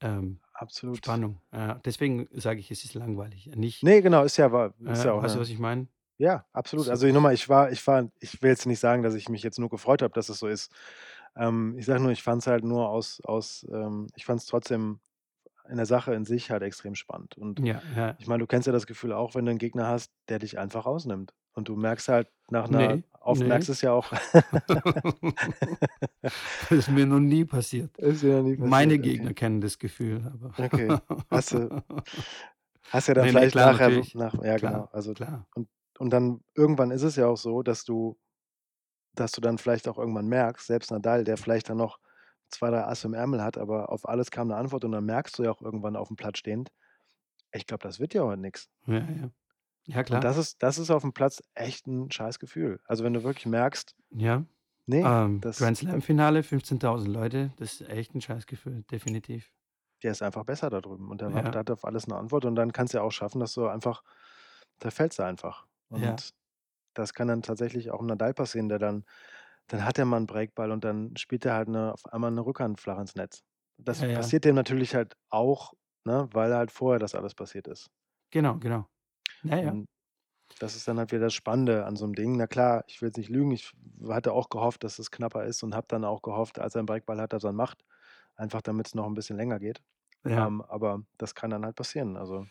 ähm, 0.00 0.40
Absolut. 0.52 1.04
Spannung. 1.04 1.40
Ja, 1.52 1.76
deswegen 1.84 2.28
sage 2.32 2.60
ich, 2.60 2.70
es 2.70 2.84
ist 2.84 2.94
langweilig. 2.94 3.46
Nicht 3.56 3.86
Ne, 3.86 4.02
genau, 4.02 4.24
ist 4.24 4.36
ja 4.38 4.50
wa 4.52 4.74
ist 4.80 5.04
äh, 5.04 5.04
ja 5.04 5.12
auch 5.12 5.22
weißt 5.22 5.36
du, 5.36 5.40
was 5.40 5.50
ich 5.50 5.58
meine? 5.58 5.88
ja, 6.18 6.46
absolut. 6.52 6.86
So 6.86 6.90
Also, 6.90 7.06
noch 7.08 7.20
mal, 7.20 7.34
ich 7.34 7.48
war 7.48 7.70
ich 7.72 7.86
war 7.86 8.10
ich 8.20 8.42
will 8.42 8.50
jetzt 8.50 8.66
nicht 8.66 8.80
sagen, 8.80 9.02
dass 9.02 9.14
ich 9.14 9.28
mich 9.28 9.42
jetzt 9.42 9.58
nur 9.58 9.70
gefreut 9.70 10.02
habe, 10.02 10.14
dass 10.14 10.28
es 10.28 10.38
so 10.40 10.48
ist. 10.48 10.72
Ähm, 11.36 11.76
ich 11.78 11.86
sage 11.86 12.02
nur, 12.02 12.12
ich 12.12 12.22
fand's 12.22 12.46
halt 12.48 12.64
nur 12.64 12.88
aus 12.90 13.20
aus, 13.24 13.66
ähm 13.72 14.08
ich 14.16 14.24
fand's 14.26 14.46
trotzdem 14.46 15.00
in 15.68 15.76
der 15.78 15.86
Sache 15.86 16.14
in 16.14 16.24
sich 16.24 16.50
halt 16.50 16.62
extrem 16.62 16.94
spannend. 16.94 17.36
Und 17.38 17.62
Ja, 17.62 17.82
ja. 17.94 18.18
ich 18.18 18.26
meine, 18.28 18.40
du 18.42 18.46
kennst 18.48 18.66
ja 18.66 18.72
das 18.72 18.86
Gefühl 18.86 19.12
auch, 19.12 19.34
wenn 19.36 19.46
du 19.46 19.52
'n 19.52 19.58
Gegner 19.58 19.88
hast, 19.88 20.12
der 20.28 20.38
dich 20.40 20.58
einfach 20.58 20.86
rausnimmt. 20.86 21.34
Und 21.54 21.68
du 21.68 21.76
merkst 21.76 22.08
halt 22.08 22.28
nach 22.50 22.68
'ner 22.68 22.98
Ne, 22.98 23.02
oft 23.20 23.46
merkst 23.46 23.68
ne. 23.68 23.70
du's 23.70 23.82
ja 23.82 23.92
auch. 23.92 24.12
Das 26.70 26.70
ist 26.72 26.88
mir 26.90 27.06
noch 27.06 27.20
nie 27.20 27.44
passiert. 27.44 27.98
Ist 27.98 28.22
noch 28.24 28.42
nie 28.42 28.56
Meine 28.56 28.98
passiert, 28.98 29.00
okay. 29.00 29.28
Gegner 29.28 29.34
kennen 29.34 29.60
das 29.60 29.78
Gefühl, 29.78 30.26
aber 30.26 30.54
Okay. 30.58 30.98
Hast 31.30 31.52
du 31.52 31.70
hast 32.88 33.08
ja 33.08 33.14
dann 33.14 33.26
Ne, 33.26 33.32
ne, 33.32 33.48
vielleicht 33.48 33.56
klar, 33.56 33.66
nachher 33.66 33.68
natürlich. 33.70 34.14
nach 34.14 34.38
ja, 34.42 34.58
genau. 34.58 34.84
Klar, 34.84 34.90
Also, 34.92 35.14
klar. 35.14 35.46
und 35.54 35.68
und 35.98 36.10
dann 36.10 36.44
irgendwann 36.54 36.90
ist 36.92 37.02
es 37.02 37.16
ja 37.16 37.26
auch 37.26 37.36
so, 37.36 37.62
dass 37.62 37.84
du 37.84 38.18
dass 39.14 39.32
du 39.32 39.40
dann 39.40 39.58
vielleicht 39.58 39.88
auch 39.88 39.98
irgendwann 39.98 40.28
merkst, 40.28 40.66
selbst 40.66 40.90
Nadal, 40.92 41.24
der 41.24 41.36
vielleicht 41.38 41.68
dann 41.70 41.78
noch 41.78 41.98
2, 42.50 42.70
3 42.70 42.84
Asse 42.84 43.08
im 43.08 43.14
Ärmel 43.14 43.42
hat, 43.42 43.58
aber 43.58 43.90
auf 43.90 44.08
alles 44.08 44.30
kam 44.30 44.48
'ne 44.48 44.56
Antwort 44.56 44.84
und 44.84 44.92
dann 44.92 45.04
merkst 45.06 45.38
du 45.38 45.44
ja 45.44 45.50
auch 45.52 45.62
irgendwann 45.62 45.96
aufm 45.96 46.16
Platz 46.16 46.38
stehend: 46.38 46.70
„Ich 47.52 47.66
glaube, 47.66 47.82
das 47.84 48.00
wird 48.00 48.12
hier 48.14 48.24
heute 48.26 48.40
nix.“ 48.42 48.66
Ja, 48.86 48.98
ja. 49.10 49.30
Ja, 49.86 50.02
Und 50.10 50.24
klar. 50.24 50.24
das 50.24 50.36
ist 50.38 50.62
das 50.62 50.78
ist 50.78 50.90
aufm 50.90 51.12
Platz 51.12 51.42
echt 51.54 51.86
'n 51.86 52.10
scheiß 52.10 52.38
Gefühl. 52.38 52.80
Also, 52.84 53.04
wenn 53.04 53.12
du 53.14 53.24
wirklich 53.24 53.46
merkst 53.46 53.94
Ja. 54.12 54.44
ne, 54.88 55.12
Ähm, 55.24 55.42
das 55.42 55.56
Grand 55.56 55.78
Slam 55.78 56.02
Finale, 56.02 56.42
15.000 56.42 57.12
Leute, 57.14 57.52
das 57.58 57.80
ist 57.80 57.88
echt 57.88 58.14
'n 58.14 58.20
Scheißgefühl, 58.20 58.84
definitiv. 58.90 59.50
der 60.02 60.12
ist 60.12 60.22
einfach 60.22 60.44
besser 60.44 60.70
da 60.70 60.80
drüben 60.80 61.10
und 61.10 61.20
der 61.20 61.32
hat 61.34 61.54
Ja. 61.54 61.56
hat 61.56 61.70
auf 61.70 61.84
alles 61.84 62.06
'ne 62.06 62.16
Antwort 62.16 62.44
und 62.44 62.54
dann 62.54 62.72
kannst 62.72 62.94
du 62.94 62.98
ja 62.98 63.02
auch 63.04 63.10
schaffen, 63.12 63.40
dass 63.40 63.54
du 63.54 63.66
einfach 63.66 64.02
da 64.78 64.90
fällst 64.90 65.18
du 65.18 65.24
einfach. 65.24 65.66
Ja. 65.94 66.22
Und 66.22 66.30
das 66.94 67.14
kann 67.14 67.28
dann 67.28 67.42
tatsächlich 67.42 67.90
auch 67.92 68.00
'm 68.02 68.06
Nadal 68.08 68.34
passieren, 68.34 68.68
der 68.70 68.78
dann 68.80 69.04
dann 69.68 69.84
hat 69.84 69.98
er 69.98 70.04
mal 70.06 70.18
'n 70.18 70.26
Breakball 70.26 70.72
und 70.72 70.84
dann 70.84 71.16
spielt 71.16 71.44
er 71.46 71.54
halt 71.54 71.68
'ne 71.68 71.92
auf 71.94 72.06
einmal 72.12 72.30
'ne 72.32 72.44
Rückhand 72.44 72.80
flach 72.80 72.98
ins 73.00 73.14
Netz. 73.16 73.42
Das 73.78 74.00
Ja, 74.00 74.06
ja. 74.08 74.32
passiert 74.32 74.44
dem 74.44 74.54
natürlich 74.56 74.94
halt 74.94 75.14
auch, 75.30 75.74
ne, 76.04 76.28
weil 76.32 76.54
halt 76.54 76.72
vorher 76.72 76.98
das 77.00 77.14
alles 77.14 77.34
passiert 77.34 77.68
ist. 77.68 77.88
Genau, 78.32 78.58
genau. 78.58 78.86
Ja, 79.44 79.56
ja. 79.58 79.76
Und 79.76 79.86
das 80.60 80.76
ist 80.76 80.88
dann 80.88 80.98
halt 80.98 81.12
wieder 81.12 81.22
das 81.26 81.34
Spannende 81.34 81.86
an 81.86 81.96
so 81.96 82.06
'nem 82.06 82.14
Ding. 82.14 82.36
Na 82.36 82.46
klar, 82.46 82.84
ich 82.88 83.02
will 83.02 83.08
jetzt 83.10 83.18
nicht 83.18 83.30
lügen, 83.30 83.52
ich 83.52 83.72
hatte 84.08 84.32
auch 84.32 84.50
gehofft, 84.50 84.84
dass 84.84 84.98
es 84.98 85.10
knapper 85.10 85.44
ist 85.46 85.62
und 85.64 85.74
habe 85.76 85.86
dann 85.88 86.04
auch 86.04 86.22
gehofft, 86.22 86.58
als 86.60 86.74
er 86.76 86.82
'n 86.82 86.86
Breakball 86.86 87.20
hat, 87.20 87.32
dass 87.34 87.44
er 87.44 87.50
ihn 87.52 87.56
macht, 87.56 87.84
einfach 88.36 88.62
damit's 88.62 88.94
noch 88.94 89.06
'n 89.06 89.14
bisschen 89.14 89.36
länger 89.38 89.60
geht. 89.60 89.82
Ja. 90.24 90.48
Ähm, 90.48 90.62
aber 90.62 91.02
das 91.18 91.34
kann 91.34 91.50
dann 91.50 91.64
halt 91.66 91.76
passieren, 91.76 92.16
also, 92.18 92.46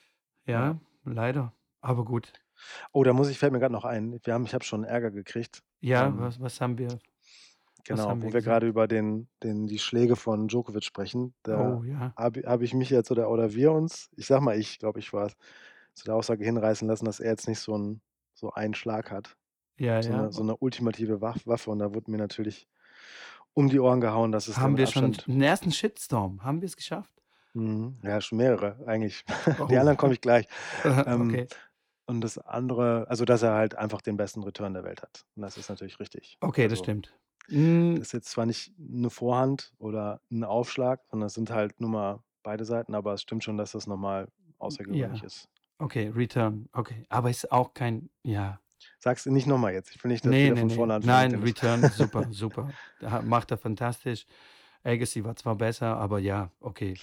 ja. 0.52 0.66
Ja, 0.66 0.80
leider, 1.04 1.54
aber 1.82 2.06
gut. 2.06 2.34
Oh, 2.96 3.04
da 3.04 3.14
muss 3.14 3.30
ich 3.30 3.38
fällt 3.40 3.52
mir 3.54 3.60
grad 3.60 3.72
noch 3.72 3.86
ein. 3.86 4.20
Wir 4.24 4.34
haben 4.34 4.46
ich 4.46 4.54
habe 4.54 4.64
schon 4.64 4.84
Ärger 4.84 5.12
gekriegt. 5.12 5.62
Ja, 5.84 6.12
Ähm 6.12 6.18
was 6.18 6.40
was 6.40 6.60
haben 6.60 6.78
wir 6.80 7.02
Genau, 7.86 8.10
haben 8.10 8.22
wir 8.22 8.30
wo 8.30 8.34
wir 8.34 8.42
grade 8.42 8.68
gesagt? 8.68 8.68
über 8.68 8.88
den 8.88 9.30
den 9.44 9.68
die 9.68 9.80
Schläge 9.80 10.16
von 10.16 10.48
Djokovic 10.48 10.84
sprechen. 10.84 11.34
Da 11.44 11.54
Oh, 11.54 11.84
ja. 11.84 12.18
habe 12.18 12.42
habe 12.46 12.66
ich 12.66 12.74
mich 12.74 12.90
jetzt 12.90 13.12
oder 13.12 13.30
oder 13.30 13.54
wir 13.54 13.72
uns 13.72 14.10
ich 14.18 14.26
sage 14.28 14.44
mal, 14.44 14.58
ich 14.60 14.80
glaube, 14.80 15.00
ich 15.00 15.14
war's, 15.14 15.36
zu 15.94 16.04
der 16.06 16.16
Aussage 16.16 16.44
hinreißen 16.44 16.88
lassen, 16.88 17.06
dass 17.06 17.20
er 17.22 17.32
jetzt 17.32 17.48
nicht 17.48 17.60
so 17.60 17.74
'n 17.76 18.02
so 18.34 18.52
einen 18.52 18.74
Schlag 18.74 19.10
hat, 19.12 19.38
Ja, 19.80 20.00
so 20.00 20.14
ja. 20.14 20.28
'ne 20.28 20.32
so 20.34 20.44
'ne 20.44 20.56
ultimative 20.58 21.22
Waf 21.22 21.48
Waffe 21.48 21.72
und 21.72 21.80
da 21.80 21.94
wurde 21.96 22.12
mir 22.12 22.18
natürlich 22.18 22.68
um 23.56 23.70
die 23.70 23.80
Ohren 23.82 24.02
gehauen, 24.02 24.32
dass 24.34 24.48
es 24.50 24.60
Haben 24.60 24.78
wir 24.78 24.88
schon 24.88 25.14
Abstand 25.14 25.28
'n 25.28 25.42
ersten 25.42 25.72
Shitstorm 25.72 26.44
haben 26.44 26.62
wir's 26.62 26.78
geschafft? 26.78 27.22
Mhm. 27.56 28.00
Ja, 28.04 28.22
schon 28.22 28.38
mehrere 28.38 28.78
eigentlich. 28.88 29.24
Die 29.70 29.78
Oh. 29.78 29.78
anderen 29.78 29.98
komme 29.98 30.14
ich 30.14 30.22
gleich. 30.22 30.48
Ähm, 31.06 31.42
Okay. 31.42 31.50
Und 32.08 32.22
das 32.22 32.38
andere 32.40 33.08
also, 33.10 33.26
dass 33.26 33.44
er 33.44 33.54
halt 33.54 33.76
einfach 33.76 34.02
den 34.02 34.18
besten 34.18 34.44
Return 34.44 34.74
der 34.74 34.84
Welt 34.84 35.02
hat. 35.04 35.26
Und 35.36 35.44
das 35.44 35.58
ist 35.58 35.70
natürlich 35.70 36.00
richtig. 36.00 36.40
Okay, 36.42 36.68
das 36.68 36.80
Also 36.80 36.80
stimmt. 36.80 37.18
Hm. 37.50 38.02
ist 38.02 38.14
jetzt 38.14 38.30
zwar 38.32 38.46
nicht 38.48 38.74
'ne 38.80 39.10
Vorhand 39.12 39.74
oder 39.80 40.22
'n 40.32 40.44
Aufschlag, 40.46 41.02
sondern 41.12 41.28
es 41.28 41.36
sind 41.36 41.52
halt 41.52 41.82
nun 41.82 41.92
mal 41.92 42.24
beide 42.44 42.66
Seiten, 42.66 42.96
aber 42.96 43.14
es 43.16 43.22
stimmt 43.24 43.44
schon, 43.46 43.58
dass 43.58 43.74
das 43.74 43.88
noch 43.88 43.98
mal 43.98 44.30
außergewöhnlich 44.60 45.24
Ja. 45.24 45.24
ist. 45.24 45.48
Okay, 45.80 46.10
Return, 46.10 46.70
okay. 46.74 47.06
Aber 47.10 47.30
ist 47.30 47.52
auch 47.52 47.74
kein 47.74 48.10
ja. 48.24 48.62
Sag's 49.02 49.26
nicht 49.28 49.46
noch 49.48 49.60
mal 49.60 49.74
jetzt. 49.74 49.96
Ich 49.96 50.04
will 50.04 50.10
nicht, 50.12 50.26
dass 50.26 50.42
Ne, 50.42 50.42
wieder 50.42 50.56
ne, 50.56 50.64
von 50.64 50.70
ne. 50.70 50.72
vorne 50.72 50.96
anfangen 50.96 51.28
Nein. 51.28 51.36
Return, 51.36 51.90
super, 51.90 52.28
super. 52.32 52.66
Macht 53.24 53.52
er 53.52 53.58
fantastisch. 53.58 54.26
Agassi 54.84 55.24
war 55.24 55.36
zwar 55.36 55.56
besser, 55.58 55.98
aber 55.98 56.20
ja, 56.20 56.52
okay. 56.60 57.00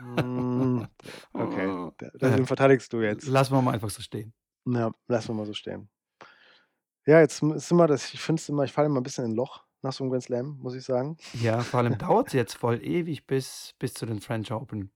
Hm, 0.00 0.88
okay, 1.36 1.74
Oh. 1.74 1.92
den 2.22 2.46
verteidigst 2.46 2.92
du 2.92 3.00
jetzt. 3.02 3.26
Lassen 3.26 3.52
wir 3.54 3.62
mal 3.62 3.74
einfach 3.74 3.90
so 3.90 4.02
stehen. 4.02 4.32
Ja, 4.66 4.92
lassen 5.08 5.28
wir 5.28 5.34
mal 5.34 5.46
so 5.46 5.54
stehen. 5.54 5.90
Ja, 7.06 7.20
jetzt 7.20 7.42
ist 7.42 7.70
immer 7.70 7.86
das 7.86 8.12
ich 8.12 8.20
finde 8.20 8.40
es 8.40 8.48
immer 8.48 8.64
ich 8.64 8.72
falle 8.72 8.86
immer 8.86 9.00
'n 9.00 9.02
bisschen 9.02 9.24
in 9.24 9.30
'n 9.32 9.34
Loch 9.34 9.64
nach 9.80 9.92
so 9.92 10.04
'nem 10.04 10.10
Grand 10.10 10.22
Slam, 10.24 10.58
muss 10.60 10.74
ich 10.74 10.84
sagen. 10.84 11.16
Ja, 11.34 11.62
vor 11.64 11.78
allem 11.80 11.96
dauert's 11.96 12.32
jetzt 12.32 12.54
voll 12.54 12.82
ewig 12.84 13.26
bis 13.26 13.74
bis 13.78 13.94
zu 13.94 14.04
den 14.04 14.20
French 14.20 14.50
Open. 14.52 14.90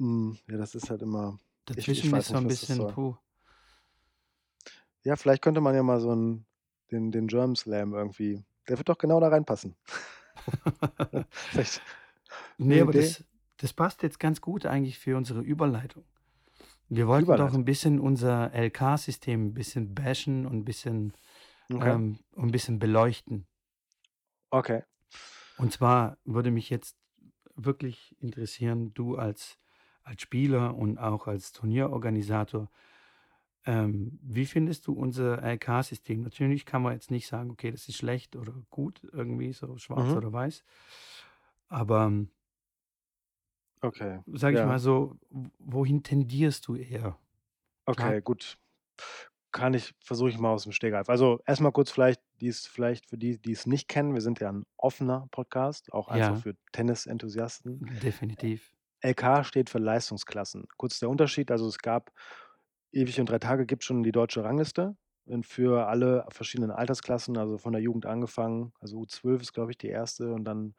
Hm, 0.00 0.36
ja, 0.46 0.56
das 0.58 0.74
ist 0.74 0.90
halt 0.90 1.02
immer 1.02 1.38
ich 1.74 1.88
ich 1.94 2.04
Dazwischen 2.04 2.12
ist 2.12 2.28
so 2.28 2.36
nicht, 2.36 2.38
'n 2.38 2.46
was 2.46 2.60
das 2.60 2.70
bisschen 2.70 2.86
puh. 2.86 3.16
Ja, 5.04 5.16
vielleicht 5.16 5.42
könnte 5.42 5.60
man 5.60 5.74
ja 5.74 5.82
mal 5.82 6.00
so 6.00 6.10
'n 6.12 6.46
den 6.90 7.10
den 7.12 7.26
German 7.28 7.56
Slam 7.56 7.94
irgendwie 7.94 8.44
der 8.68 8.78
wird 8.78 8.88
doch 8.88 8.98
genau 8.98 9.20
da 9.20 9.28
reinpassen. 9.28 9.76
Vielleicht 11.50 11.82
Ne, 12.58 12.80
'ne 12.80 12.82
aber 12.82 12.92
das 12.94 13.22
das 13.58 13.72
passt 13.72 14.02
jetzt 14.02 14.20
ganz 14.20 14.40
gut 14.40 14.66
eigentlich 14.66 14.98
für 14.98 15.16
unsere 15.16 15.40
Überleitung. 15.42 16.04
Wir 16.88 17.08
wollten 17.08 17.36
doch 17.36 17.54
'n 17.54 17.64
Überleitung. 17.64 17.66
bisschen 17.66 18.00
unser 18.00 18.52
LK-System 18.54 19.48
'n 19.50 19.54
bisschen 19.54 19.94
bashen 19.94 20.46
und 20.46 20.54
'n 20.60 20.64
bisschen 20.66 21.14
Okay. 21.74 21.96
ähm, 21.96 22.20
'n 22.36 22.50
bisschen 22.52 22.78
beleuchten. 22.80 23.46
Okay. 24.52 24.82
Und 25.58 25.72
zwar 25.72 26.18
würde 26.24 26.50
mich 26.50 26.68
jetzt 26.70 26.96
wirklich 27.54 28.16
interessieren, 28.20 28.92
du 28.94 29.16
als 29.16 29.58
als 30.02 30.22
Spieler 30.22 30.76
und 30.76 30.98
auch 30.98 31.26
als 31.26 31.50
Turnierorganisator, 31.52 32.70
ähm, 33.66 34.18
wie 34.22 34.46
findest 34.46 34.86
du 34.88 34.94
unser 34.94 35.42
LK-System? 35.42 36.22
Natürlich 36.22 36.66
kann 36.66 36.82
man 36.82 36.94
jetzt 36.94 37.10
nicht 37.12 37.28
sagen: 37.28 37.50
„Okay, 37.52 37.70
das 37.72 37.88
ist 37.88 37.96
schlecht 37.96 38.36
oder 38.36 38.54
gut“, 38.70 39.02
irgendwie 39.12 39.52
so 39.52 39.78
schwarz 39.78 40.14
Mhm. 40.14 40.18
oder 40.18 40.32
weiß. 40.32 40.62
Aber 41.70 42.12
Okay, 43.82 44.20
sage 44.26 44.54
ich 44.56 44.62
ja. 44.62 44.64
mal 44.64 44.78
so, 44.78 45.16
wohin 45.58 46.02
tendierst 46.02 46.66
du 46.66 46.76
eher? 46.76 47.18
Okay, 47.88 48.20
gut. 48.20 48.56
Kann 49.54 49.74
ich 49.74 49.94
versuche 50.00 50.28
ich 50.30 50.38
mal 50.38 50.54
aus'm 50.54 50.72
Stegreif. 50.72 51.08
Also, 51.08 51.40
erst 51.46 51.60
mal 51.60 51.70
kurz 51.72 51.90
vielleicht, 51.90 52.20
die's 52.40 52.66
vielleicht 52.66 53.06
für 53.08 53.16
die, 53.16 53.38
die's 53.40 53.66
nicht 53.66 53.88
kennen, 53.88 54.12
wir 54.14 54.20
sind 54.20 54.40
ja 54.40 54.50
'n 54.50 54.64
offener 54.76 55.28
Podcast, 55.30 55.92
auch 55.92 56.08
einfach 56.08 56.36
Ja. 56.36 56.36
für 56.36 56.54
Tennisenthusiasten. 56.72 57.84
Definitiv. 58.02 58.72
LK 59.02 59.44
steht 59.44 59.70
für 59.70 59.78
Leistungsklassen. 59.78 60.66
Kurz 60.76 60.98
der 61.00 61.10
Unterschied, 61.10 61.50
also, 61.50 61.68
es 61.68 61.78
gab 61.78 62.12
ewig 62.92 63.20
und 63.20 63.28
3 63.30 63.38
Tage 63.38 63.66
gibt's 63.66 63.86
schon 63.86 64.02
die 64.02 64.12
deutsche 64.12 64.44
Rangliste 64.44 64.96
für 65.42 65.88
alle 65.88 66.26
verschiedenen 66.30 66.70
Altersklassen, 66.70 67.36
also, 67.38 67.58
von 67.58 67.72
der 67.72 67.82
Jugend 67.82 68.06
angefangen, 68.06 68.72
also, 68.80 68.98
U12 69.00 69.42
ist, 69.42 69.52
glaube 69.52 69.72
ich, 69.72 69.78
die 69.78 69.90
1. 69.90 70.32
und 70.32 70.44
dann 70.44 70.74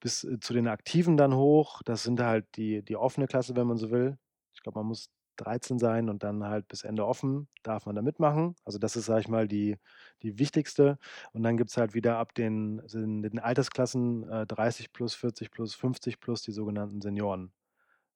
bis, 0.00 0.24
äh, 0.24 0.38
zu 0.40 0.52
den 0.54 0.68
Aktiven 0.68 1.16
dann 1.16 1.34
hoch. 1.34 1.82
Das 1.84 2.02
sind 2.02 2.20
halt 2.20 2.46
die 2.56 2.82
die 2.84 2.96
offene 2.96 3.26
Klasse, 3.26 3.56
wenn 3.56 3.66
man 3.66 3.76
so 3.78 3.90
will. 3.90 4.18
Ich 4.54 4.62
glaube, 4.62 4.78
man 4.80 4.86
muss 4.88 5.10
13 5.36 5.78
sein 5.78 6.08
und 6.10 6.22
dann 6.22 6.44
halt 6.44 6.68
bis 6.68 6.84
Ende 6.84 7.06
offen 7.06 7.48
darf 7.62 7.86
man 7.86 7.94
da 7.96 8.02
mitmachen. 8.02 8.56
Also, 8.64 8.78
das 8.78 8.96
ist, 8.96 9.06
sage 9.06 9.20
ich 9.22 9.28
mal, 9.28 9.48
die 9.48 9.78
die 10.22 10.38
wichtigste. 10.38 10.98
Und 11.32 11.42
dann 11.44 11.56
gibt's 11.56 11.76
halt 11.76 11.94
wieder 11.94 12.18
ab 12.18 12.34
den 12.34 12.82
sind 12.86 13.22
den 13.22 13.38
Altersklassen, 13.40 14.28
äh, 14.28 14.46
30 14.46 14.92
plus, 14.92 15.14
40 15.14 15.50
plus, 15.50 15.74
50 15.74 16.20
plus 16.20 16.42
die 16.42 16.52
sogenannten 16.52 17.00
Senioren 17.00 17.52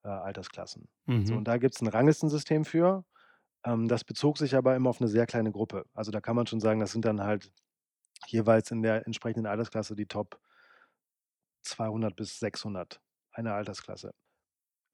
äh, 0.05 0.09
Altersklassen. 0.09 0.89
So, 1.23 1.37
Mhm. 1.37 1.37
und 1.37 1.49
da 1.49 1.59
gibt's 1.59 1.81
'n 1.83 1.89
Ranglistensystem 1.89 2.65
für. 2.65 3.05
Ähm, 3.65 3.89
das 3.89 4.05
bezog 4.05 4.39
sich 4.39 4.57
aber 4.57 4.77
immer 4.77 4.91
auf 4.91 5.01
'ne 5.01 5.09
sehr 5.09 5.27
kleine 5.27 5.53
Gruppe. 5.53 5.87
Also, 5.95 6.11
da 6.13 6.21
kann 6.23 6.37
man 6.37 6.47
schon 6.49 6.61
sagen, 6.61 6.81
das 6.81 6.93
sind 6.93 7.05
dann 7.07 7.23
halt 7.23 7.53
jeweils 8.29 8.71
in 8.71 8.83
der 8.83 9.07
entsprechenden 9.07 9.47
Altersklasse 9.47 9.95
die 9.97 10.07
Top 10.07 10.41
200 11.65 12.17
bis 12.17 12.39
600 12.41 13.01
einer 13.33 13.55
Altersklasse. 13.55 14.13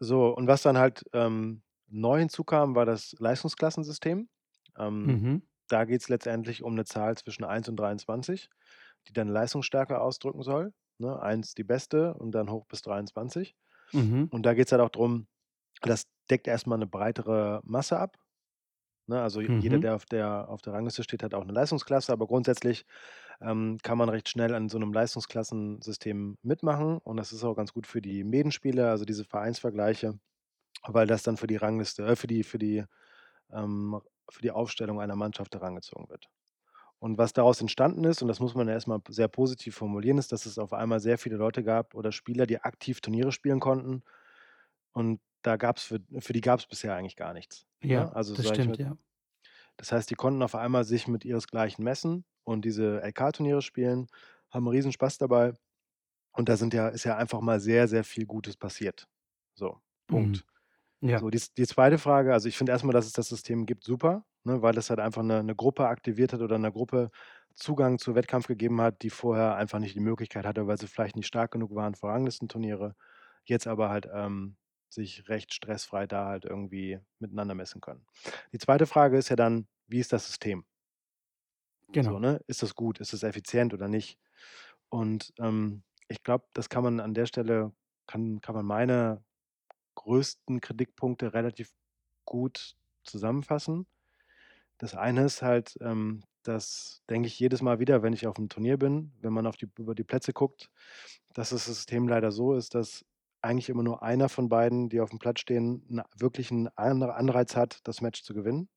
So, 0.00 0.28
und 0.36 0.48
was 0.48 0.62
dann 0.62 0.78
halt, 0.78 1.04
ähm, 1.14 1.62
neu 1.88 2.18
hinzukam, 2.20 2.74
war 2.76 2.86
das 2.86 3.14
Leistungsklassensystem. 3.20 4.28
Ähm, 4.78 5.22
Mhm. 5.22 5.40
da 5.68 5.84
geht's 5.86 6.08
letztendlich 6.10 6.62
um 6.64 6.74
'ne 6.76 6.84
Zahl 6.86 7.16
zwischen 7.18 7.44
1 7.44 7.68
und 7.68 7.76
23, 7.78 8.50
die 9.08 9.12
deine 9.14 9.32
Leistungsstärke 9.32 10.00
ausdrücken 10.00 10.42
soll, 10.42 10.74
ne? 10.98 11.20
1 11.22 11.54
die 11.54 11.64
beste 11.64 12.14
und 12.14 12.32
dann 12.32 12.50
hoch 12.50 12.66
bis 12.68 12.82
23. 12.82 13.56
Mhm. 13.92 14.30
Und 14.30 14.44
da 14.46 14.54
geht's 14.54 14.72
halt 14.72 14.82
auch 14.82 14.90
drum 14.90 15.28
das 15.82 16.06
deckt 16.30 16.48
erst 16.48 16.66
mal 16.68 16.78
'ne 16.78 16.86
breitere 16.88 17.60
Masse 17.64 17.98
ab, 18.00 18.18
ne? 19.10 19.22
Also, 19.22 19.42
jeder, 19.42 19.78
Mhm. 19.78 19.80
der 19.80 19.96
auf 19.96 20.06
der 20.06 20.48
auf 20.50 20.62
der 20.62 20.74
Rangliste 20.74 21.04
steht, 21.04 21.22
hat 21.24 21.34
auch 21.34 21.44
'ne 21.46 21.52
Leistungsklasse, 21.54 22.12
aber 22.14 22.26
grundsätzlich, 22.28 22.86
ähm, 23.42 23.78
kann 23.82 23.98
man 23.98 24.08
recht 24.10 24.28
schnell 24.30 24.54
an 24.54 24.68
so 24.70 24.78
'nem 24.78 24.92
Leistungsklassensystem 24.92 26.38
mitmachen 26.42 26.98
und 26.98 27.16
das 27.18 27.32
ist 27.32 27.44
auch 27.44 27.54
ganz 27.56 27.72
gut 27.74 27.86
für 27.88 28.02
die 28.02 28.24
Medenspiele, 28.24 28.90
also 28.90 29.04
diese 29.06 29.24
Vereinsvergleiche, 29.24 30.18
weil 30.88 31.06
das 31.08 31.22
dann 31.24 31.36
für 31.38 31.46
die 31.48 31.56
Rangliste 31.56 32.04
äh, 32.06 32.16
für 32.16 32.28
die 32.28 32.44
für 32.44 32.58
die 32.58 32.84
ähm, 33.52 34.00
für 34.30 34.42
die 34.42 34.52
Aufstellung 34.52 35.00
einer 35.00 35.16
Mannschaft 35.16 35.54
herangezogen 35.54 36.08
wird. 36.10 36.28
Und 37.00 37.18
was 37.18 37.32
daraus 37.34 37.60
entstanden 37.62 38.04
ist, 38.04 38.22
und 38.22 38.28
das 38.28 38.40
muss 38.40 38.54
man 38.54 38.68
ja 38.68 38.74
erst 38.74 38.88
mal 38.88 39.00
p 39.00 39.12
sehr 39.12 39.28
positiv 39.28 39.76
formulieren, 39.76 40.18
ist, 40.18 40.32
dass 40.32 40.46
es 40.46 40.58
auf 40.58 40.72
einmal 40.74 41.00
sehr 41.00 41.18
viele 41.18 41.36
Leute 41.36 41.64
gab 41.64 41.94
oder 41.94 42.12
Spieler, 42.12 42.46
die 42.46 42.60
aktiv 42.62 43.00
Turniere 43.00 43.32
spielen 43.32 43.60
konnten. 43.60 44.02
Und 44.92 45.20
da 45.42 45.56
gab's 45.56 45.84
für 45.84 46.00
für 46.20 46.32
die 46.32 46.40
gab's 46.42 46.66
bisher 46.66 46.94
eigentlich 46.96 47.16
gar 47.16 47.32
nichts, 47.34 47.66
Ja, 47.82 48.06
ne? 48.06 48.14
Also, 48.14 48.36
das 48.36 48.46
stimmt, 48.48 48.76
mal 48.76 48.78
ja. 48.78 48.96
das 49.78 49.92
heißt, 49.92 50.10
die 50.10 50.16
konnten 50.16 50.42
auf 50.42 50.54
einmal 50.56 50.84
sich 50.84 51.08
mit 51.08 51.24
ihresgleichen 51.26 51.84
messen 51.84 52.24
und 52.44 52.64
diese 52.64 53.02
LK-Turniere 53.02 53.62
spielen, 53.62 54.08
haben 54.50 54.66
'n 54.66 54.70
Riesenspaß 54.70 55.18
dabei. 55.18 55.54
Und 56.32 56.48
da 56.50 56.56
sind 56.58 56.74
ja 56.74 56.88
ist 56.90 57.04
ja 57.04 57.16
einfach 57.18 57.40
mal 57.42 57.60
sehr, 57.60 57.88
sehr 57.88 58.04
viel 58.04 58.26
Gutes 58.26 58.56
passiert. 58.58 59.08
So, 59.56 59.80
Mhm. 60.10 60.40
Punkt. 60.40 60.44
Ja. 61.02 61.22
So, 61.22 61.30
die 61.30 61.40
die 61.58 61.66
2. 61.66 61.98
Frage 61.98 62.32
also, 62.34 62.48
ich 62.48 62.58
finde 62.58 62.72
erst 62.72 62.84
mal, 62.84 62.92
dass 62.94 63.06
es 63.06 63.12
das 63.14 63.28
System 63.28 63.66
gibt, 63.66 63.84
super, 63.84 64.26
ne, 64.44 64.62
weil 64.62 64.74
das 64.74 64.90
halt 64.90 65.00
einfach 65.00 65.22
'ne 65.24 65.42
'ne 65.44 65.56
Gruppe 65.56 65.88
aktiviert 65.88 66.32
hat 66.34 66.40
oder 66.42 66.58
'ner 66.58 66.72
Gruppe 66.72 67.10
Zugang 67.56 67.98
zu 68.00 68.14
Wettkampf 68.16 68.46
gegeben 68.48 68.80
hat, 68.82 69.02
die 69.02 69.10
vorher 69.10 69.56
einfach 69.56 69.78
nicht 69.80 69.94
die 69.96 70.00
Möglichkeit 70.00 70.46
hatte, 70.46 70.66
weil 70.68 70.78
sie 70.78 70.88
vielleicht 70.88 71.16
nicht 71.16 71.26
stark 71.28 71.52
genug 71.52 71.74
waren 71.76 71.94
für 71.96 72.08
Ranglistenturniere, 72.08 72.96
jetzt 73.46 73.66
aber 73.68 73.90
halt, 73.90 74.08
ähm, 74.14 74.56
sich 74.90 75.28
recht 75.28 75.54
stressfrei 75.54 76.06
da 76.06 76.26
halt 76.26 76.44
irgendwie 76.46 77.00
miteinander 77.20 77.54
messen 77.54 77.80
können. 77.80 78.06
Die 78.52 78.58
2. 78.58 78.86
Frage 78.86 79.18
ist 79.18 79.28
ja 79.30 79.36
dann: 79.36 79.68
Wie 79.88 80.00
ist 80.00 80.12
das 80.12 80.26
System? 80.26 80.64
So, 82.02 82.18
Genau. 82.18 82.18
ne? 82.18 82.40
Ist 82.46 82.62
das 82.62 82.74
gut? 82.74 82.98
Ist 83.00 83.12
das 83.12 83.22
effizient 83.22 83.74
oder 83.74 83.86
nicht? 83.88 84.18
Und, 84.88 85.32
ähm, 85.38 85.82
ich 86.08 86.22
glaube, 86.22 86.46
das 86.54 86.68
kann 86.68 86.82
man 86.82 87.00
an 87.00 87.14
der 87.14 87.26
Stelle 87.26 87.72
kann 88.06 88.40
kann 88.40 88.54
man 88.56 88.66
meine 88.66 89.24
größten 89.96 90.60
Kritikpunkte 90.62 91.34
relativ 91.34 91.72
gut 92.26 92.76
zusammenfassen. 93.04 93.86
Das 94.78 94.94
eine 94.96 95.24
ist 95.26 95.42
halt, 95.42 95.76
ähm, 95.82 96.22
das 96.44 97.02
denke 97.10 97.28
ich 97.28 97.38
jedes 97.40 97.62
Mal 97.62 97.80
wieder, 97.80 98.02
wenn 98.02 98.14
ich 98.14 98.26
auf'm 98.28 98.48
Turnier 98.50 98.78
bin, 98.78 99.14
wenn 99.20 99.32
man 99.34 99.46
auf 99.46 99.56
die 99.56 99.68
über 99.78 99.94
die 99.96 100.04
Plätze 100.04 100.32
guckt, 100.34 100.70
dass 101.34 101.50
das 101.50 101.66
System 101.66 102.08
leider 102.08 102.32
so 102.32 102.54
ist, 102.56 102.74
dass 102.76 103.04
eigentlich 103.42 103.68
immer 103.68 103.82
nur 103.82 104.02
einer 104.02 104.28
von 104.28 104.48
beiden, 104.48 104.88
die 104.88 105.00
auf'm 105.00 105.18
Platz 105.18 105.40
stehen, 105.40 105.84
'n 105.90 106.02
wirklichen 106.16 106.68
An 106.76 107.02
Anreiz 107.02 107.56
hat, 107.56 107.80
das 107.84 108.00
Match 108.00 108.22
zu 108.22 108.34
gewinnen. 108.34 108.68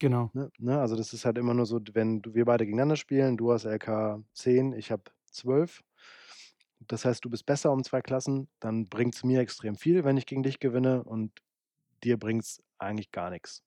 Genau. 0.00 0.30
Ne 0.34 0.50
ne, 0.58 0.80
also, 0.80 0.96
das 0.96 1.12
ist 1.12 1.24
halt 1.24 1.38
immer 1.38 1.54
nur 1.54 1.66
so, 1.66 1.78
wenn 1.92 2.22
wir 2.24 2.44
beide 2.44 2.64
gegeneinander 2.64 2.96
spielen, 2.96 3.36
du 3.36 3.52
hast 3.52 3.64
LK 3.64 4.22
10, 4.32 4.72
ich 4.72 4.90
habe 4.90 5.04
12. 5.26 5.82
Das 6.90 7.04
heißt, 7.04 7.24
du 7.24 7.30
bist 7.30 7.46
besser 7.46 7.72
um 7.72 7.84
2 7.84 8.00
Klassen, 8.02 8.48
dann 8.60 8.88
bringt's 8.88 9.24
mir 9.24 9.40
extrem 9.40 9.76
viel, 9.76 10.04
wenn 10.04 10.16
ich 10.16 10.26
gegen 10.26 10.42
dich 10.42 10.58
gewinne 10.58 11.04
und 11.04 11.32
dir 12.04 12.18
bringt's 12.18 12.62
eigentlich 12.78 13.12
gar 13.12 13.30
nix. 13.30 13.60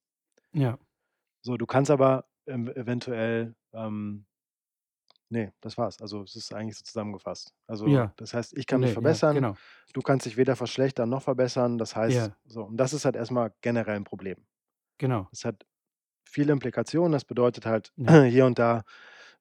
Ja. 0.54 0.78
So, 1.46 1.58
du 1.58 1.68
kannst 1.68 1.92
aber, 1.92 2.26
eventuell, 2.48 3.56
ähm 3.72 4.26
ne, 5.36 5.54
das 5.62 5.78
war's. 5.78 6.02
Also, 6.02 6.24
es 6.24 6.36
ist 6.36 6.54
eigentlich 6.54 6.78
so 6.78 6.84
zusammengefasst. 6.86 7.54
Also, 7.68 7.94
Ja. 7.94 8.16
das 8.18 8.34
heißt, 8.34 8.58
ich 8.58 8.68
kann 8.68 8.82
mich 8.82 8.92
Ne, 8.92 9.00
ja, 9.02 9.22
verbessern, 9.22 9.32
genau. 9.32 9.58
du 9.94 10.02
kannst 10.02 10.26
dich 10.26 10.38
weder 10.38 10.56
verschlechtern 10.58 11.10
noch 11.10 11.24
verbessern. 11.24 11.78
Das 11.80 11.96
heißt 11.96 12.32
Ja. 12.32 12.38
so, 12.46 12.64
und 12.66 12.78
das 12.78 12.94
ist 12.94 13.06
halt 13.06 13.16
erst 13.18 13.32
mal 13.32 13.54
generell 13.62 13.98
'n 13.98 14.06
Problem. 14.06 14.46
Genau. 15.00 15.32
Es 15.32 15.46
hat 15.46 15.66
viele 16.26 16.54
Implikationen. 16.54 17.14
Das 17.14 17.26
bedeutet 17.26 17.66
halt, 17.66 17.94
Ja. 17.98 18.26
hier 18.30 18.46
und 18.48 18.60
da 18.60 18.84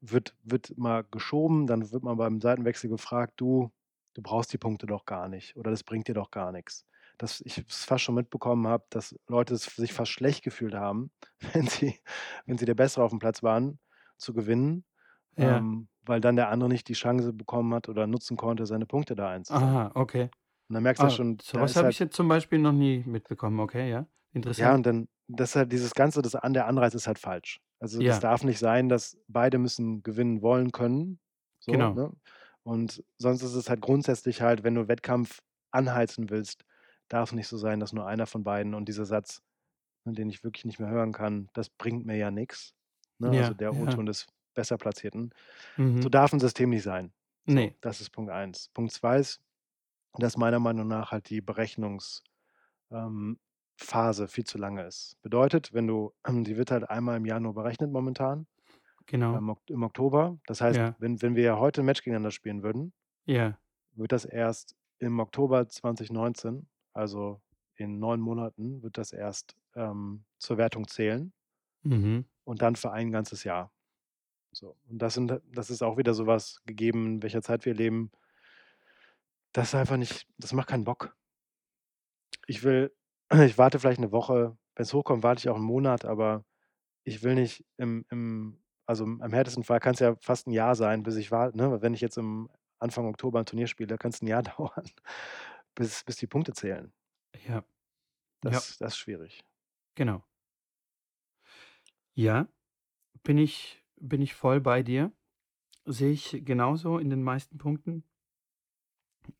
wird 0.00 0.36
wird 0.44 0.76
mal 0.78 1.04
geschoben, 1.04 1.66
dann 1.68 1.92
wird 1.92 2.02
man 2.04 2.16
beim 2.18 2.40
Seitenwechsel 2.42 2.90
gefragt: 2.90 3.34
„Du, 3.38 3.72
du 4.14 4.22
brauchst 4.22 4.52
die 4.54 4.58
Punkte 4.58 4.86
doch 4.86 5.06
gar 5.06 5.28
nicht 5.28 5.56
oder 5.56 5.70
das 5.72 5.84
bringt 5.84 6.08
dir 6.08 6.14
doch 6.14 6.30
gar 6.32 6.52
nix.“ 6.52 6.86
Dass 7.18 7.40
ich 7.42 7.58
es 7.58 7.84
fast 7.86 8.04
schon 8.04 8.16
mitbekommen 8.16 8.66
habe, 8.68 8.86
dass 8.90 9.16
Leute 9.28 9.54
s 9.54 9.64
sich 9.76 9.92
fast 9.94 10.12
schlecht 10.12 10.44
gefühlt 10.44 10.74
haben, 10.74 11.12
wenn 11.54 11.68
sie 11.68 12.00
wenn 12.46 12.58
sie 12.58 12.66
der 12.66 12.74
Bessere 12.76 13.04
auf'm 13.06 13.18
Platz 13.20 13.42
waren, 13.44 13.80
zu 14.18 14.34
gewinnen, 14.34 14.84
Ja. 15.36 15.64
ähm, 15.64 15.88
weil 16.02 16.20
dann 16.20 16.36
der 16.36 16.50
andere 16.50 16.68
nicht 16.70 16.88
die 16.88 16.94
Chance 16.94 17.32
bekommen 17.32 17.74
hat 17.74 17.88
oder 17.88 18.06
nutzen 18.06 18.36
konnte, 18.36 18.66
seine 18.66 18.86
Punkte 18.86 19.14
da 19.16 19.30
einzusammeln. 19.30 19.58
Aha, 19.58 19.92
okay. 19.94 20.30
Und 20.68 20.74
dann 20.74 20.82
merkst 20.82 21.02
du 21.02 21.06
ja 21.06 21.10
Ah, 21.10 21.10
schon, 21.10 21.38
so 21.42 21.60
was 21.60 21.76
habe 21.76 21.90
ich 21.90 21.98
halt 21.98 22.00
jetzt 22.00 22.16
zum 22.16 22.28
Beispiel 22.28 22.58
noch 22.58 22.72
nie 22.72 23.04
mitbekommen. 23.06 23.60
Okay, 23.60 23.90
ja, 23.90 24.06
Ja, 24.56 24.74
interessant. 24.74 24.74
und 24.74 24.84
dann 24.84 25.08
das 25.26 25.50
ist 25.50 25.56
halt 25.56 25.72
dieses 25.72 25.94
Ganze, 25.94 26.20
das 26.20 26.34
an 26.34 26.52
der 26.52 26.66
Anreiz 26.66 26.94
ist 26.94 27.06
halt 27.06 27.18
falsch. 27.18 27.60
Also, 27.80 28.02
das 28.02 28.18
Ja. 28.18 28.20
darf 28.20 28.44
nicht 28.44 28.58
sein, 28.58 28.88
dass 28.90 29.16
beide 29.26 29.56
müssen 29.58 30.02
gewinnen 30.02 30.42
wollen 30.42 30.70
können, 30.70 31.18
so, 31.60 31.86
Genau. 31.86 31.94
ne? 31.94 32.12
Und 32.62 33.02
sonst 33.18 33.42
ist 33.42 33.54
es 33.54 33.70
halt 33.70 33.80
grundsätzlich 33.80 34.42
halt, 34.42 34.62
wenn 34.64 34.74
du 34.74 34.86
Wettkampf 34.88 35.40
anheizen 35.70 36.28
willst, 36.30 36.64
darf's 37.08 37.32
nicht 37.32 37.48
so 37.48 37.56
sein, 37.56 37.80
dass 37.80 37.92
nur 37.94 38.06
einer 38.06 38.26
von 38.26 38.44
beiden 38.44 38.74
und 38.74 38.86
dieser 38.88 39.06
Satz, 39.06 39.40
den 40.06 40.30
ich 40.30 40.44
wirklich 40.44 40.64
nicht 40.66 40.80
mehr 40.80 40.90
hören 40.90 41.12
kann: 41.12 41.48
„Das 41.54 41.70
bringt 41.70 42.06
mir 42.06 42.16
ja 42.18 42.30
nix“, 42.30 42.74
ne, 43.18 43.34
also 43.34 43.54
Ja, 43.54 43.54
der 43.54 43.76
ja. 43.76 43.76
O-Ton 43.76 44.06
des 44.06 44.26
Besserplatzierten. 44.54 45.32
So 46.02 46.08
Mhm. 46.08 46.10
darf 46.10 46.32
'n 46.34 46.40
System 46.40 46.70
nicht 46.70 46.84
sein. 46.84 47.12
So, 47.48 47.62
Ne. 47.62 47.76
das 47.82 48.00
ist 48.00 48.10
Punkt 48.10 48.30
1. 48.32 48.70
Punkt 48.74 48.92
2 48.92 49.18
ist, 49.20 49.40
dass 50.18 50.36
meiner 50.38 50.60
Meinung 50.60 50.88
nach 50.88 51.12
halt 51.12 51.30
die 51.30 51.40
Berechnungs 51.42 52.24
ähm, 52.92 53.40
viel 54.28 54.44
zu 54.44 54.58
lange 54.58 54.84
ist. 54.86 55.16
Bedeutet, 55.22 55.72
wenn 55.74 55.86
du 55.88 56.14
die 56.28 56.56
wird 56.58 56.70
halt 56.72 56.90
einmal 56.90 57.18
im 57.18 57.26
Jahr 57.26 57.40
nur 57.40 57.54
berechnet 57.54 57.90
momentan, 57.92 58.46
Genau. 59.08 59.40
im 59.40 59.50
Ok 59.50 59.60
im 59.70 59.82
Oktober. 59.84 60.38
Das 60.46 60.60
heißt, 60.62 60.80
Ja. 60.80 60.98
wenn 60.98 61.22
wenn 61.22 61.36
wir 61.36 61.58
heute 61.60 61.82
'n 61.82 61.86
Match 61.86 62.02
gegeneinander 62.02 62.32
spielen 62.32 62.62
würden 62.64 62.92
Ja. 63.26 63.58
wird 63.96 64.12
das 64.12 64.24
erst 64.24 64.76
im 64.98 65.20
Oktober 65.20 65.68
2019, 65.68 66.68
also 66.92 67.40
in 67.76 67.98
9 67.98 68.20
Monaten, 68.20 68.82
wird 68.82 68.98
das 68.98 69.12
erst, 69.12 69.56
ähm, 69.74 70.24
zur 70.38 70.58
Wertung 70.58 70.86
zählen 70.88 71.32
Mhm. 71.84 72.24
und 72.46 72.62
dann 72.62 72.76
für 72.76 72.92
ein 72.92 73.10
ganzes 73.10 73.44
Jahr. 73.44 73.70
So, 74.56 74.76
und 74.88 74.98
das 75.02 75.14
sind 75.14 75.40
das 75.52 75.68
ist 75.70 75.82
auch 75.82 75.96
wieder 75.96 76.14
so 76.14 76.26
was 76.28 76.62
gegeben, 76.64 77.06
in 77.16 77.22
welcher 77.22 77.42
Zeit 77.42 77.64
wir 77.66 77.74
leben 77.74 78.10
das 79.54 79.68
ist 79.68 79.74
einfach 79.76 79.96
nicht 79.96 80.26
das 80.36 80.52
macht 80.52 80.68
keinen 80.68 80.82
Bock. 80.84 81.14
Ich 82.48 82.62
will 82.62 82.92
ich 83.32 83.58
warte 83.58 83.78
vielleicht 83.78 84.00
'ne 84.00 84.12
Woche. 84.12 84.56
Wenn's 84.76 84.92
hochkommt, 84.92 85.22
warte 85.22 85.40
ich 85.40 85.48
auch 85.48 85.56
'n 85.56 85.62
Monat, 85.62 86.04
aber 86.04 86.44
ich 87.04 87.22
will 87.22 87.34
nicht 87.34 87.64
im 87.78 88.06
im 88.10 88.58
also, 88.86 89.04
im 89.04 89.32
härtesten 89.32 89.64
Fall 89.64 89.80
kann's 89.80 90.00
ja 90.00 90.16
fast 90.20 90.46
'n 90.48 90.52
Jahr 90.52 90.74
sein, 90.76 91.04
bis 91.04 91.16
ich 91.16 91.30
warte, 91.32 91.56
ne? 91.58 91.82
Wenn 91.82 91.94
ich 91.94 92.00
jetzt 92.02 92.18
im 92.18 92.50
Anfang 92.80 93.06
Oktober 93.06 93.40
'n 93.40 93.46
Turnier 93.46 93.68
spiele, 93.68 93.98
kann's 93.98 94.22
'n 94.22 94.28
Jahr 94.28 94.42
dauern, 94.58 94.84
bis 95.76 96.04
bis 96.04 96.16
die 96.18 96.26
Punkte 96.28 96.52
zählen. 96.54 96.92
Ja. 97.48 97.64
Ja. 98.48 98.64
Das 98.64 98.78
das 98.78 98.92
ist 98.94 98.98
schwierig. 98.98 99.44
Genau. 99.96 100.24
Ja, 102.16 102.46
bin 103.24 103.38
ich 103.38 103.83
bin 104.08 104.22
ich 104.22 104.34
voll 104.34 104.60
bei 104.60 104.82
dir. 104.82 105.12
Sehe 105.84 106.12
ich 106.12 106.42
genauso 106.44 106.98
in 106.98 107.10
den 107.10 107.22
meisten 107.22 107.58
Punkten. 107.58 108.04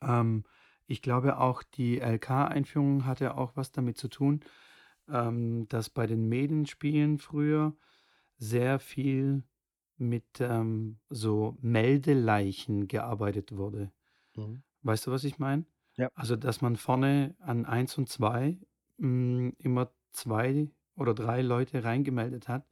Ähm, 0.01 0.45
ich 0.87 1.03
glaube 1.03 1.39
auch, 1.39 1.63
die 1.63 2.01
LK-Einführung 2.01 3.07
hatte 3.07 3.37
auch 3.37 3.57
was 3.57 3.73
damit 3.73 3.97
zu 3.97 4.09
tun, 4.09 4.41
ähm, 5.09 5.67
dass 5.69 5.91
bei 5.91 6.07
den 6.07 6.29
Medenspielen 6.29 7.19
früher 7.19 7.77
sehr 8.37 8.79
viel 8.79 9.45
mit, 9.97 10.41
ähm, 10.41 10.99
so 11.09 11.57
Meldeleichen 11.61 12.89
gearbeitet 12.89 13.57
wurde. 13.57 13.93
Mhm. 14.37 14.63
Weißt 14.83 15.07
du, 15.07 15.11
was 15.11 15.25
ich 15.25 15.39
meine? 15.39 15.65
Ja. 15.97 16.11
Also, 16.15 16.37
dass 16.37 16.61
man 16.61 16.77
vorne 16.77 17.37
an 17.39 17.65
1 17.65 17.97
und 17.97 18.09
2, 18.09 18.59
hm, 18.99 19.55
immer 19.59 19.93
2 20.13 20.71
oder 20.97 21.15
3 21.15 21.43
Leute 21.43 21.85
reingemeldet 21.85 22.49
hat, 22.49 22.67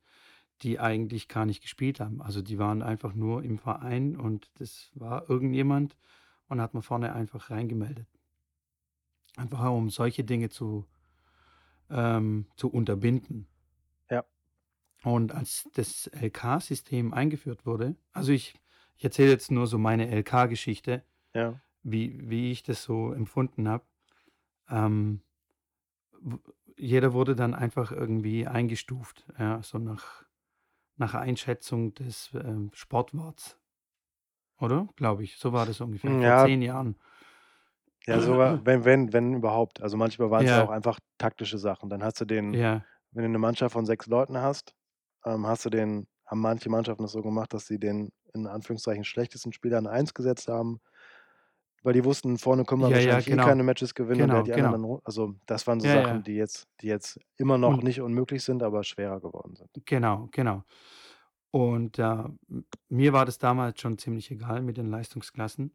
die 0.63 0.81
eigentlich 0.81 1.29
gar 1.29 1.47
nicht 1.47 1.63
gespielt 1.63 2.01
haben. 2.01 2.23
Also, 2.23 2.43
die 2.43 2.59
waren 2.59 2.83
einfach 2.83 3.15
nur 3.15 3.43
im 3.45 3.59
Verein 3.59 4.17
und 4.17 4.51
das 4.61 4.91
war 4.95 5.29
irgendjemand 5.31 5.97
und 6.49 6.61
hat 6.61 6.75
man 6.75 6.83
vorne 6.83 7.15
einfach 7.15 7.51
reingemeldet. 7.51 8.09
Einfach 9.37 9.71
um 9.73 9.91
solche 9.91 10.25
Dinge 10.25 10.49
zu 10.49 10.87
ähm, 11.91 12.47
zu 12.57 12.69
unterbinden. 12.71 13.47
Und 15.05 15.33
als 15.33 15.69
das 15.75 16.07
LK-System 16.13 17.13
eingeführt 17.13 17.67
wurde 17.67 17.97
also 18.13 18.33
ich 18.33 18.55
ich 18.97 19.05
erzähle 19.05 19.31
jetzt 19.31 19.51
nur 19.51 19.67
so 19.67 19.79
meine 19.79 20.09
LK-Geschichte, 20.09 21.05
Ja. 21.35 21.61
wie 21.83 22.31
wie 22.31 22.53
ich 22.53 22.63
das 22.63 22.83
so 22.85 23.13
empfunden 23.13 23.69
habe. 23.69 23.85
Ähm, 24.69 25.23
jeder 26.77 27.13
wurde 27.13 27.35
dann 27.37 27.55
einfach 27.55 27.93
irgendwie 27.93 28.47
eingestuft, 28.47 29.27
ja, 29.39 29.63
so 29.63 29.79
nach 29.79 30.25
nach 30.99 31.14
Einschätzung 31.14 31.95
des, 31.95 32.30
ähm, 32.34 32.70
Sportwarts, 32.74 33.59
oder? 34.61 34.88
Glaube 34.97 35.24
ich, 35.24 35.36
so 35.38 35.53
war 35.53 35.66
das 35.66 35.80
ungefähr 35.80 36.14
Hm, 36.14 36.22
vor 36.22 36.34
ja. 36.34 36.36
10 36.36 36.62
Jahren. 36.62 36.97
Ja, 38.09 38.20
sogar 38.20 38.64
wenn 38.64 38.84
wenn 38.84 39.12
wenn 39.12 39.34
überhaupt. 39.34 39.80
Also, 39.80 39.97
manchmal 39.97 40.30
waren's 40.30 40.51
ja 40.51 40.62
auch 40.62 40.70
einfach 40.70 40.99
taktische 41.18 41.59
Sachen. 41.59 41.88
Dann 41.88 42.03
hast 42.03 42.20
du 42.20 42.24
den 42.24 42.59
Ja. 42.59 42.86
wenn 43.12 43.24
du 43.24 43.30
'ne 43.30 43.38
Mannschaft 43.38 43.72
von 43.74 43.86
6 43.86 44.07
Leuten 44.07 44.38
hast, 44.38 44.74
ähm, 45.24 45.47
hast 45.47 45.64
du 45.64 45.70
den 45.70 46.07
haben 46.26 46.40
manche 46.40 46.70
Mannschaften 46.70 47.03
das 47.05 47.12
so 47.12 47.22
gemacht, 47.22 47.53
dass 47.55 47.66
sie 47.66 47.78
den 47.78 48.11
in 48.34 48.47
Anführungszeichen 48.47 49.05
schlechtesten 49.05 49.53
Spieler 49.53 49.78
an 49.78 49.86
1 49.86 50.14
gesetzt 50.14 50.49
haben 50.49 50.80
weil 51.83 51.93
die 51.95 52.05
wussten, 52.05 52.39
vorne 52.39 52.64
können 52.64 52.83
wir 52.83 52.89
Ja, 52.89 52.99
ja, 52.99 53.05
wahrscheinlich 53.07 53.28
eh 53.28 53.30
genau. 53.30 53.45
keine 53.47 53.62
Matches 53.62 53.95
gewinnen 53.95 54.18
Genau, 54.18 54.43
die 54.43 54.53
anderen 54.55 54.83
genau. 54.83 54.97
dann 54.97 55.01
also, 55.05 55.35
das 55.47 55.66
waren 55.66 55.80
so 55.80 55.87
Ja, 55.87 55.95
Sachen, 56.03 56.18
ja. 56.18 56.22
die 56.22 56.35
jetzt 56.35 56.68
die 56.80 56.87
jetzt 56.89 57.18
immer 57.37 57.59
noch 57.59 57.74
Und 57.74 57.85
nicht 57.85 58.01
unmöglich 58.01 58.43
sind, 58.45 58.62
aber 58.62 58.85
schwerer 58.85 59.20
geworden 59.20 59.57
sind. 59.57 59.70
Genau, 59.87 60.28
genau. 60.33 60.64
Und, 61.51 61.99
äh, 61.99 62.24
mir 62.89 63.12
war 63.12 63.26
das 63.26 63.39
damals 63.39 63.80
schon 63.80 63.99
ziemlich 63.99 64.30
egal 64.30 64.62
mit 64.62 64.76
den 64.76 64.87
Leistungsklassen. 64.89 65.72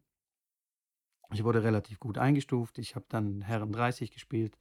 Ich 1.32 1.44
wurde 1.44 1.62
relativ 1.62 2.00
gut 2.00 2.18
eingestuft. 2.18 2.78
Ich 2.78 2.94
habe 2.96 3.06
dann 3.08 3.42
Herren 3.42 3.72
30 3.72 4.10
gespielt. 4.12 4.56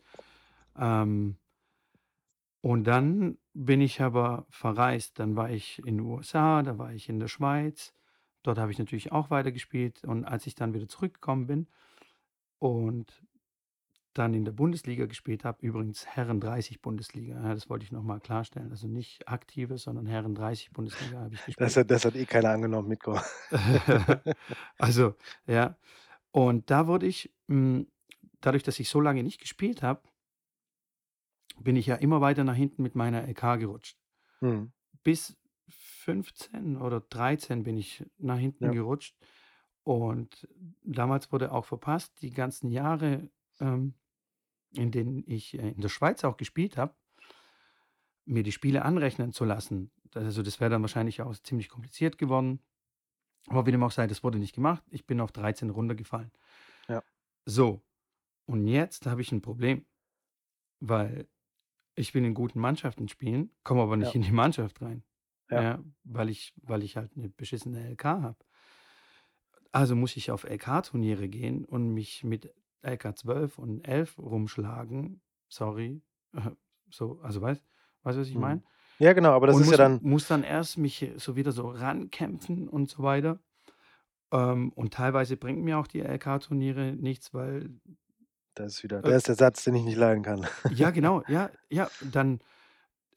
Ähm 0.77 1.37
und 2.63 2.85
dann 2.85 3.37
bin 3.53 3.81
ich 3.81 4.01
aber 4.01 4.45
verreist. 4.49 5.19
Dann 5.19 5.35
war 5.35 5.49
ich 5.49 5.79
in 5.85 5.99
USA, 5.99 6.63
da 6.63 6.77
war 6.77 6.91
ich 6.93 7.09
in 7.09 7.19
der 7.19 7.27
Schweiz. 7.27 7.93
Dort 8.47 8.59
habe 8.59 8.71
ich 8.71 8.79
natürlich 8.79 9.11
auch 9.11 9.29
weitergespielt. 9.29 10.05
Und 10.05 10.23
als 10.23 10.47
ich 10.47 10.55
dann 10.55 10.73
wieder 10.73 10.87
zurückgekommen 10.87 11.47
bin 11.47 11.67
und 12.59 13.25
dann 14.13 14.33
in 14.33 14.45
der 14.45 14.53
Bundesliga 14.53 15.05
gespielt 15.05 15.43
habe 15.43 15.63
übrigens 15.65 16.07
Herren 16.07 16.39
30 16.39 16.81
Bundesliga, 16.81 17.35
ja, 17.35 17.53
das 17.53 17.69
wollte 17.69 17.83
ich 17.83 17.91
noch 17.91 18.03
mal 18.03 18.21
klarstellen. 18.21 18.71
Also, 18.71 18.87
nicht 18.87 19.27
aktive, 19.27 19.77
sondern 19.77 20.05
Herren 20.05 20.33
30 20.33 20.71
Bundesliga 20.71 21.19
habe 21.19 21.35
ich 21.35 21.41
Das 21.41 21.45
gespielt. 21.45 21.75
hat 21.75 21.91
das 21.91 22.05
hat 22.05 22.15
eh 22.15 22.25
keiner 22.25 22.51
angenommen, 22.51 22.87
Mitko. 22.87 23.19
Also, 24.79 25.15
ja. 25.45 25.75
Und 26.31 26.71
da 26.71 26.87
wurde 26.87 27.05
ich 27.05 27.33
hm, 27.49 27.87
dadurch, 28.39 28.63
dass 28.63 28.79
ich 28.79 28.87
so 28.87 29.01
lange 29.01 29.23
nicht 29.23 29.41
gespielt 29.41 29.83
habe 29.83 30.01
bin 31.59 31.75
ich 31.75 31.87
ja 31.87 31.95
immer 31.95 32.21
weiter 32.21 32.43
nach 32.43 32.55
hinten 32.55 32.83
mit 32.83 32.95
meiner 32.95 33.27
LK 33.27 33.59
gerutscht. 33.59 33.97
Mhm. 34.41 34.71
Bis 35.03 35.36
15 36.07 36.77
oder 36.77 37.01
13 37.01 37.63
bin 37.63 37.77
ich 37.77 38.05
nach 38.17 38.37
hinten 38.37 38.69
Ja. 38.69 38.73
gerutscht. 38.73 39.17
Und 39.83 40.47
damals 40.83 41.31
wurde 41.33 41.51
auch 41.51 41.65
verpasst, 41.65 42.21
die 42.21 42.31
ganzen 42.31 42.71
Jahre, 42.71 43.29
ähm, 43.59 43.95
in 44.75 44.91
denen 44.91 45.23
ich, 45.27 45.55
äh, 45.59 45.71
in 45.71 45.81
der 45.81 45.89
Schweiz 45.89 46.23
auch 46.25 46.37
gespielt 46.37 46.77
habe 46.77 46.95
mir 48.27 48.43
die 48.43 48.51
Spiele 48.51 48.83
anrechnen 48.83 49.31
zu 49.31 49.45
lassen. 49.45 49.89
Also, 50.13 50.43
das 50.43 50.59
wäre 50.59 50.69
dann 50.69 50.81
wahrscheinlich 50.81 51.21
auch 51.21 51.33
ziemlich 51.37 51.69
kompliziert 51.69 52.17
geworden. 52.17 52.59
Aber 53.49 53.65
wie 53.67 53.71
dem 53.71 53.83
auch 53.83 53.91
sei, 53.91 54.07
das 54.07 54.23
wurde 54.23 54.39
nicht 54.39 54.55
gemacht. 54.55 54.83
Ich 54.91 55.07
bin 55.07 55.21
auf 55.21 55.31
13 55.31 55.69
runtergefallen. 55.71 56.31
Ja. 56.89 57.01
So, 57.49 57.81
und 58.47 58.67
jetzt 58.67 59.05
habe 59.07 59.21
ich 59.21 59.31
'n 59.31 59.41
Problem, 59.41 59.85
weil 60.81 61.29
ich 61.95 62.13
will 62.15 62.25
in 62.25 62.33
guten 62.35 62.59
Mannschaften 62.61 63.09
spielen, 63.09 63.51
komme 63.63 63.83
aber 63.83 63.97
nicht 63.97 64.13
Ja. 64.13 64.17
in 64.17 64.23
die 64.23 64.31
Mannschaft 64.33 64.81
rein, 64.81 65.03
Ja. 65.51 65.63
ja, 65.63 65.83
weil 66.03 66.29
ich 66.29 66.53
weil 66.57 66.83
ich 66.83 66.97
halt 66.97 67.15
'ne 67.17 67.29
beschissene 67.29 67.87
LK 67.89 68.21
habe. 68.21 68.37
Also, 69.73 69.95
muss 69.95 70.15
ich 70.15 70.31
auf 70.31 70.43
LK-Turniere 70.45 71.27
gehen 71.29 71.65
und 71.65 71.93
mich 71.93 72.23
mit 72.23 72.53
LK 72.81 73.15
12 73.17 73.57
und 73.57 73.81
11 73.81 74.17
rumschlagen. 74.17 75.21
Sorry. 75.49 76.01
So, 76.89 77.19
also, 77.21 77.41
weißt 77.41 77.61
weißt 78.03 78.15
du, 78.15 78.21
was 78.21 78.29
ich 78.29 78.35
Mhm. 78.35 78.37
meine? 78.37 78.63
Ja, 78.99 79.13
genau, 79.13 79.31
aber 79.33 79.47
das 79.47 79.57
Und 79.57 79.61
ist 79.61 79.71
ja 79.71 79.77
muss 79.77 79.79
dann 79.79 80.01
muss 80.01 80.27
dann 80.27 80.43
erst 80.43 80.77
mich 80.77 81.11
so 81.17 81.35
wieder 81.37 81.51
so 81.53 81.69
rankämpfen 81.69 82.69
und 82.69 82.89
so 82.89 83.03
weiter. 83.03 83.39
Ähm, 84.31 84.71
und 84.73 84.93
teilweise 84.95 85.37
bringen 85.37 85.63
mir 85.63 85.79
auch 85.79 85.87
die 85.87 86.01
LK-Turniere 86.01 86.93
nichts, 86.95 87.33
weil 87.33 87.79
Da 88.57 88.65
ist 88.65 88.83
wieder 88.83 89.03
äh 89.03 89.13
ist 89.15 89.27
der 89.27 89.35
Satz, 89.35 89.63
den 89.63 89.75
ich 89.75 89.83
nicht 89.83 89.97
leiden 89.97 90.23
kann. 90.23 90.47
Ja, 90.69 90.91
genau. 90.91 91.23
Ja, 91.27 91.51
ja. 91.69 91.91
Dann 91.99 92.39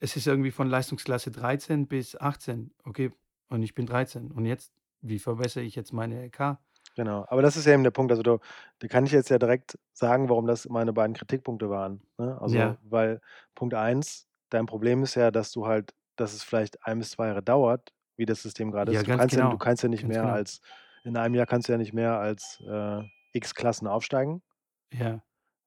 es 0.01 0.17
ist 0.17 0.27
irgendwie 0.27 0.51
von 0.51 0.69
Leistungsklasse 0.69 1.31
13 1.31 1.87
bis 1.87 2.17
18. 2.19 2.73
Okay, 2.85 3.13
und 3.49 3.63
ich 3.63 3.75
bin 3.75 3.87
13. 3.87 4.31
Und 4.31 4.45
jetzt? 4.45 4.73
Wie 5.03 5.19
verbessere 5.19 5.63
ich 5.63 5.75
jetzt 5.75 5.93
meine 5.93 6.21
LK? 6.25 6.59
Genau, 6.95 7.25
aber 7.29 7.41
das 7.41 7.55
ist 7.55 7.65
ja 7.65 7.73
eben 7.73 7.83
der 7.83 7.91
Punkt. 7.91 8.11
Also, 8.11 8.21
da 8.23 8.37
da 8.79 8.87
kann 8.87 9.05
ich 9.05 9.11
jetzt 9.13 9.29
ja 9.29 9.39
direkt 9.39 9.79
sagen, 9.93 10.27
warum 10.29 10.45
das 10.47 10.67
meine 10.67 10.91
beiden 10.93 11.15
Kritikpunkte 11.15 11.69
waren, 11.69 12.01
ne? 12.17 12.37
Also, 12.41 12.57
Ja. 12.57 12.77
weil 12.81 13.21
Punkt 13.55 13.73
1, 13.75 14.27
dein 14.49 14.65
Problem 14.65 15.03
ist 15.03 15.15
ja, 15.15 15.31
dass 15.31 15.51
du 15.51 15.65
halt 15.67 15.93
dass 16.17 16.33
es 16.33 16.43
vielleicht 16.43 16.85
1 16.85 16.99
bis 16.99 17.11
2 17.11 17.27
Jahre 17.27 17.41
dauert, 17.41 17.93
wie 18.17 18.25
das 18.25 18.41
System 18.43 18.71
grade 18.71 18.91
Ja, 18.91 19.01
ist. 19.01 19.07
Du 19.07 19.11
kannst 19.13 19.35
ja 19.35 19.47
du 19.47 19.57
genau. 19.57 19.57
kannst 19.57 19.81
ja 19.83 19.89
nicht 19.89 20.03
Ganz 20.03 20.13
mehr 20.15 20.21
genau. 20.21 20.33
als 20.33 20.61
in 21.03 21.17
einem 21.17 21.33
Jahr 21.35 21.45
kannst 21.47 21.67
du 21.67 21.71
ja 21.71 21.77
nicht 21.77 21.93
mehr 21.93 22.19
als, 22.19 22.61
äh, 22.67 23.01
X 23.33 23.55
Klassen 23.55 23.87
aufsteigen. 23.87 24.43
Ja. 24.91 25.23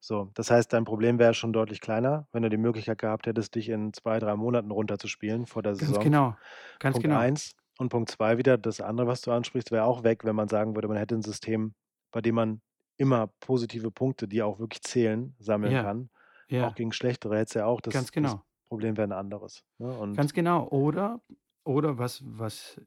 So, 0.06 0.30
das 0.34 0.50
heißt, 0.50 0.70
dein 0.74 0.84
Problem 0.84 1.18
wäre 1.18 1.32
schon 1.32 1.54
deutlich 1.54 1.80
kleiner, 1.80 2.28
wenn 2.30 2.42
du 2.42 2.50
die 2.50 2.58
Möglichkeit 2.58 2.98
gehabt 2.98 3.26
hättest, 3.26 3.54
dich 3.54 3.70
in 3.70 3.94
2, 3.94 4.18
3 4.18 4.36
Monaten 4.36 4.70
runterzuspielen 4.70 5.46
vor 5.46 5.62
der 5.62 5.74
Ganz 5.78 5.98
Saison. 5.98 5.98
genau. 5.98 6.36
Ganz 6.78 6.98
Punkt 6.98 7.00
genau. 7.00 7.26
1 7.26 7.52
und 7.78 7.90
Punkt 7.90 8.10
2 8.10 8.38
wieder, 8.38 8.58
das 8.58 8.80
andere, 8.80 9.06
was 9.08 9.22
du 9.22 9.32
ansprichst, 9.32 9.70
wäre 9.72 9.84
auch 9.84 10.04
weg, 10.04 10.24
wenn 10.24 10.36
man 10.36 10.48
sagen 10.48 10.76
würde, 10.76 10.88
man 10.88 10.96
hätte 10.98 11.14
'n 11.16 11.22
System, 11.22 11.74
bei 12.12 12.20
dem 12.22 12.36
man 12.36 12.62
immer 12.98 13.28
positive 13.40 13.90
Punkte, 13.92 14.28
die 14.28 14.42
auch 14.42 14.58
wirklich 14.60 14.82
zählen, 14.82 15.36
sammeln 15.38 15.76
Ja. 15.76 15.78
kann. 15.78 16.10
Auch 16.58 16.74
Ja. 16.74 16.76
gegen 16.76 16.92
schlechtere 16.92 17.36
hättest 17.38 17.56
du 17.56 17.60
ja 17.60 17.66
auch 17.66 17.80
das 17.82 17.92
Ganz 17.92 18.12
das 18.20 18.36
genau. 18.36 18.44
Problem 18.68 18.96
wäre 18.98 19.08
'n 19.08 19.12
anderes, 19.12 19.64
ne? 19.78 19.94
Ganz 20.14 20.32
genau. 20.32 20.68
Oder 20.68 21.22
oder 21.64 21.98
was 21.98 22.22
was 22.24 22.80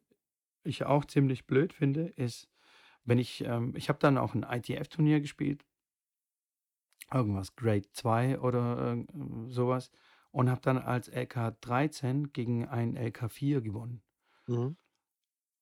ich 0.63 0.85
auch 0.85 1.05
ziemlich 1.05 1.47
blöd 1.47 1.73
finde, 1.73 2.07
ist, 2.09 2.49
wenn 3.05 3.19
ich 3.19 3.43
ähm, 3.45 3.73
ich 3.77 3.89
habe 3.89 3.99
dann 3.99 4.17
auch 4.19 4.35
'n 4.35 4.43
ITF-Turnier 4.43 5.21
gespielt 5.21 5.65
irgendwas 7.13 7.55
Grade 7.55 7.89
2 7.93 8.39
oder 8.39 8.77
irgend 8.77 9.53
so 9.53 9.69
was 9.69 9.91
und 10.31 10.49
habe 10.49 10.61
dann 10.61 10.77
als 10.77 11.07
LK 11.09 11.51
13 11.61 12.33
gegen 12.33 12.67
einen 12.67 12.95
LK 12.95 13.29
4 13.29 13.61
gewonnen. 13.61 14.03
Mhm. 14.47 14.77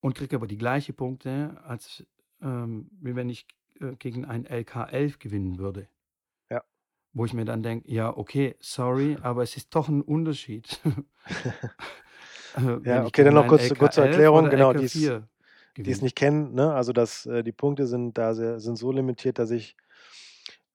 Und 0.03 0.15
kriege 0.15 0.35
aber 0.35 0.47
die 0.47 0.57
gleiche 0.57 0.93
Punkte, 0.93 1.61
als, 1.63 2.05
ähm, 2.41 2.89
wie 3.01 3.15
wenn 3.15 3.29
ich, 3.29 3.47
äh, 3.79 3.95
gegen 3.95 4.25
einen 4.25 4.45
LK 4.45 4.85
11 4.85 5.19
gewinnen 5.19 5.57
würde. 5.57 5.89
Ja. 6.49 6.65
Wo 7.13 7.25
ich 7.25 7.33
mir 7.33 7.45
dann 7.45 7.63
denke: 7.63 7.91
„Ja, 7.91 8.15
okay, 8.15 8.55
sorry, 8.59 9.17
aber 9.21 9.41
es 9.43 9.57
ist 9.57 9.73
doch 9.73 9.87
'n 9.89 10.01
Unterschied, 10.01 10.79
äh, 12.53 12.79
Ja, 12.83 13.05
ich 13.05 13.05
okay, 13.05 13.23
dann 13.23 13.33
noch 13.33 13.47
kurz 13.47 13.69
LK 13.69 13.77
kurz 13.77 13.95
zur 13.95 14.03
11 14.03 14.31
Erklärung. 14.35 14.49
Genau, 14.49 14.73
LK 14.73 14.73
die's 14.73 15.13
4 15.13 15.29
die's 15.85 16.01
gewinne.“ 16.01 16.03
nicht 16.03 16.15
kennen, 16.15 16.53
ne? 16.53 16.73
Also, 16.73 16.93
das 16.93 17.25
äh, 17.25 17.43
die 17.43 17.51
Punkte 17.53 17.87
sind 17.87 18.17
da 18.17 18.33
sehr 18.35 18.59
sind 18.59 18.77
so 18.77 18.91
limitiert, 18.91 19.39
dass 19.39 19.51
ich 19.51 19.77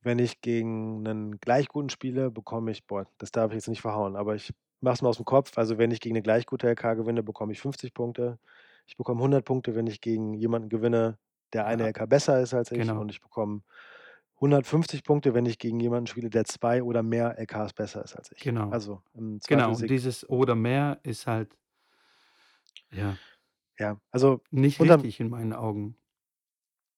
wenn 0.02 0.18
ich 0.18 0.40
gegen 0.40 1.02
'nen 1.02 1.38
gleich 1.40 1.68
guten 1.68 1.90
spiele, 1.90 2.30
bekomme 2.30 2.70
ich 2.72 2.86
boah, 2.86 3.06
das 3.18 3.32
darf 3.32 3.50
ich 3.50 3.56
jetzt 3.56 3.68
nicht 3.68 3.80
verhauen, 3.82 4.16
aber 4.16 4.34
ich 4.34 4.52
mache 4.80 4.94
es 4.94 5.02
mal 5.02 5.10
aus'm 5.10 5.24
Kopf. 5.24 5.58
Also, 5.58 5.78
wenn 5.78 5.90
ich 5.90 6.00
gegen 6.00 6.14
'ne 6.16 6.22
gleich 6.22 6.46
gute 6.46 6.68
LK 6.68 6.94
gewinne, 6.94 7.22
bekomme 7.22 7.52
ich 7.52 7.60
50 7.60 7.94
Punkte. 7.94 8.38
Ich 8.86 8.96
bekomme 8.96 9.20
100 9.22 9.44
Punkte, 9.44 9.74
wenn 9.74 9.86
ich 9.86 10.00
gegen 10.00 10.34
jemanden 10.34 10.68
gewinne, 10.70 11.18
der 11.52 11.66
eine 11.66 11.84
Ja. 11.84 11.90
LK 11.90 12.06
besser 12.08 12.40
ist 12.40 12.54
als 12.54 12.72
ich. 12.72 12.94
Genau. 12.94 12.96
Und 12.96 13.10
ich 13.10 13.20
bekomme 13.20 13.62
150 14.40 15.04
Punkte, 15.04 15.34
wenn 15.34 15.46
ich 15.46 15.58
gegen 15.58 15.80
jemanden 15.80 16.06
spiele, 16.08 16.30
der 16.30 16.44
2 16.46 16.82
oder 16.82 17.02
mehr 17.02 17.38
LKs 17.38 17.72
besser 17.74 18.04
ist 18.04 18.16
als 18.16 18.32
ich. 18.32 18.42
Genau. 18.42 18.70
Also, 18.70 19.02
im 19.14 19.40
Zweifel 19.40 19.74
Genau. 19.74 19.74
Und 19.74 19.90
dieses 19.90 20.28
oder 20.28 20.54
mehr 20.54 21.00
ist 21.02 21.26
halt 21.26 21.56
ja 22.92 23.20
Ja, 23.78 24.00
also, 24.10 24.42
nicht 24.50 24.82
richtig 24.82 25.20
in 25.20 25.28
meinen 25.30 25.52
Augen. 25.52 25.96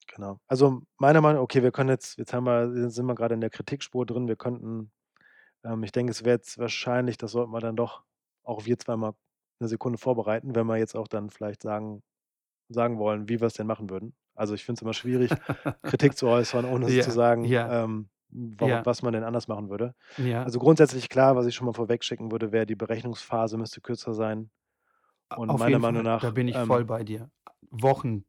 Genau. 0.09 0.41
Also, 0.51 0.83
meiner 0.99 1.21
Meinung 1.21 1.43
okay, 1.43 1.63
wir 1.63 1.73
können 1.73 1.89
jetzt 1.91 2.19
jetzt 2.19 2.33
haben 2.33 2.45
wir 2.45 2.91
sind 2.91 3.07
wir 3.07 3.15
grade 3.15 3.35
in 3.35 3.41
der 3.41 3.51
Kritikspur 3.51 4.05
drin. 4.07 4.29
Wir 4.29 4.37
könnten 4.37 4.93
ähm, 5.65 5.83
ich 5.85 5.93
denke, 5.93 6.13
es 6.13 6.25
wäre 6.25 6.37
jetzt 6.37 6.59
wahrscheinlich 6.59 7.19
das 7.19 7.33
sollten 7.33 7.53
wir 7.53 7.61
dann 7.61 7.77
doch 7.77 8.05
auch 8.45 8.67
wir 8.67 8.79
zweimal 8.79 9.15
'ne 9.61 9.69
Sekunde 9.69 9.99
vorbereiten, 9.99 10.55
wenn 10.57 10.67
wir 10.67 10.79
jetzt 10.79 10.97
auch 10.97 11.09
dann 11.09 11.31
vielleicht 11.31 11.63
sagen 11.63 12.03
sagen 12.71 12.99
wollen, 12.99 13.29
wie 13.29 13.41
wir's 13.41 13.55
denn 13.55 13.67
machen 13.69 13.91
würden. 13.91 14.17
Also, 14.35 14.55
ich 14.55 14.65
finde 14.65 14.79
es 14.81 14.83
immer 14.83 14.95
schwierig, 14.95 15.39
Kritik 15.85 16.17
zu 16.19 16.29
äußern, 16.29 16.65
ohne 16.67 16.97
zu 16.99 17.11
Ja, 17.11 17.13
sagen, 17.13 17.55
ja. 17.55 17.67
ähm, 17.67 18.11
warum 18.31 18.81
Ja. 18.81 18.87
was 18.87 19.03
man 19.03 19.13
denn 19.15 19.25
anders 19.25 19.49
machen 19.49 19.71
würde. 19.71 19.95
Ja. 20.19 20.45
Also, 20.45 20.59
grundsätzlich 20.61 21.09
klar, 21.11 21.37
was 21.37 21.47
ich 21.47 21.55
schon 21.57 21.67
mal 21.67 21.75
vorwegschicken 21.75 22.33
würde, 22.33 22.53
wäre, 22.53 22.67
die 22.67 22.77
Berechnungsphase 22.77 23.59
müsste 23.59 23.81
kürzer 23.83 24.15
sein. 24.15 24.51
Und 25.35 25.57
auf 25.59 25.59
meiner 25.59 25.79
Meinung 25.81 26.03
Fall, 26.03 26.15
da 26.19 26.31
nach, 26.31 26.33
bin 26.33 26.49
ich 26.49 26.61
voll 26.61 26.85
ähm 26.85 26.85
bei 26.85 27.05
dir. 27.05 27.31
Wochen 27.71 28.25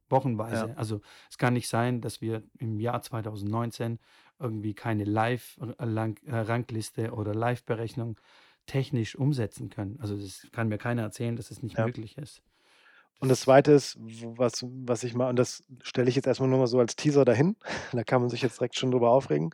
Ja. 0.51 0.69
wochenweise. 0.69 0.77
Also, 0.77 1.01
es 1.29 1.37
kann 1.37 1.53
nicht 1.53 1.67
sein, 1.69 2.01
dass 2.01 2.21
wir 2.21 2.43
im 2.59 2.79
Jahr 2.79 3.01
2019 3.01 3.99
irgendwie 4.39 4.73
keine 4.73 5.03
Live 5.05 5.57
äh, 5.79 5.83
äh, 6.27 7.09
oder 7.09 7.33
Live-Berechnung 7.35 8.19
technisch 8.65 9.15
umsetzen 9.15 9.69
können. 9.69 9.99
Also, 9.99 10.17
das 10.17 10.47
kann 10.51 10.69
mir 10.69 10.77
keiner 10.77 11.01
erzählen, 11.03 11.35
dass 11.35 11.51
es 11.51 11.61
nicht 11.63 11.77
Ja. 11.77 11.87
möglich 11.87 12.17
ist. 12.17 12.41
Und 13.21 13.29
das 13.29 13.39
Das 13.39 13.41
2. 13.41 13.71
ist, 13.71 13.97
was 14.01 14.63
was 14.67 15.03
ich 15.03 15.13
mal 15.15 15.29
und 15.29 15.37
das 15.37 15.63
stelle 15.81 16.09
ich 16.09 16.15
jetzt 16.15 16.27
erst 16.27 16.41
mal 16.41 16.47
nur 16.47 16.59
mal 16.59 16.67
so 16.67 16.79
als 16.79 16.95
Teaser 16.95 17.23
dahin. 17.25 17.55
Da 17.93 18.03
kann 18.03 18.21
man 18.21 18.29
sich 18.29 18.41
jetzt 18.41 18.59
direkt 18.59 18.75
schon 18.77 18.91
drüber 18.91 19.11
aufregen. 19.11 19.51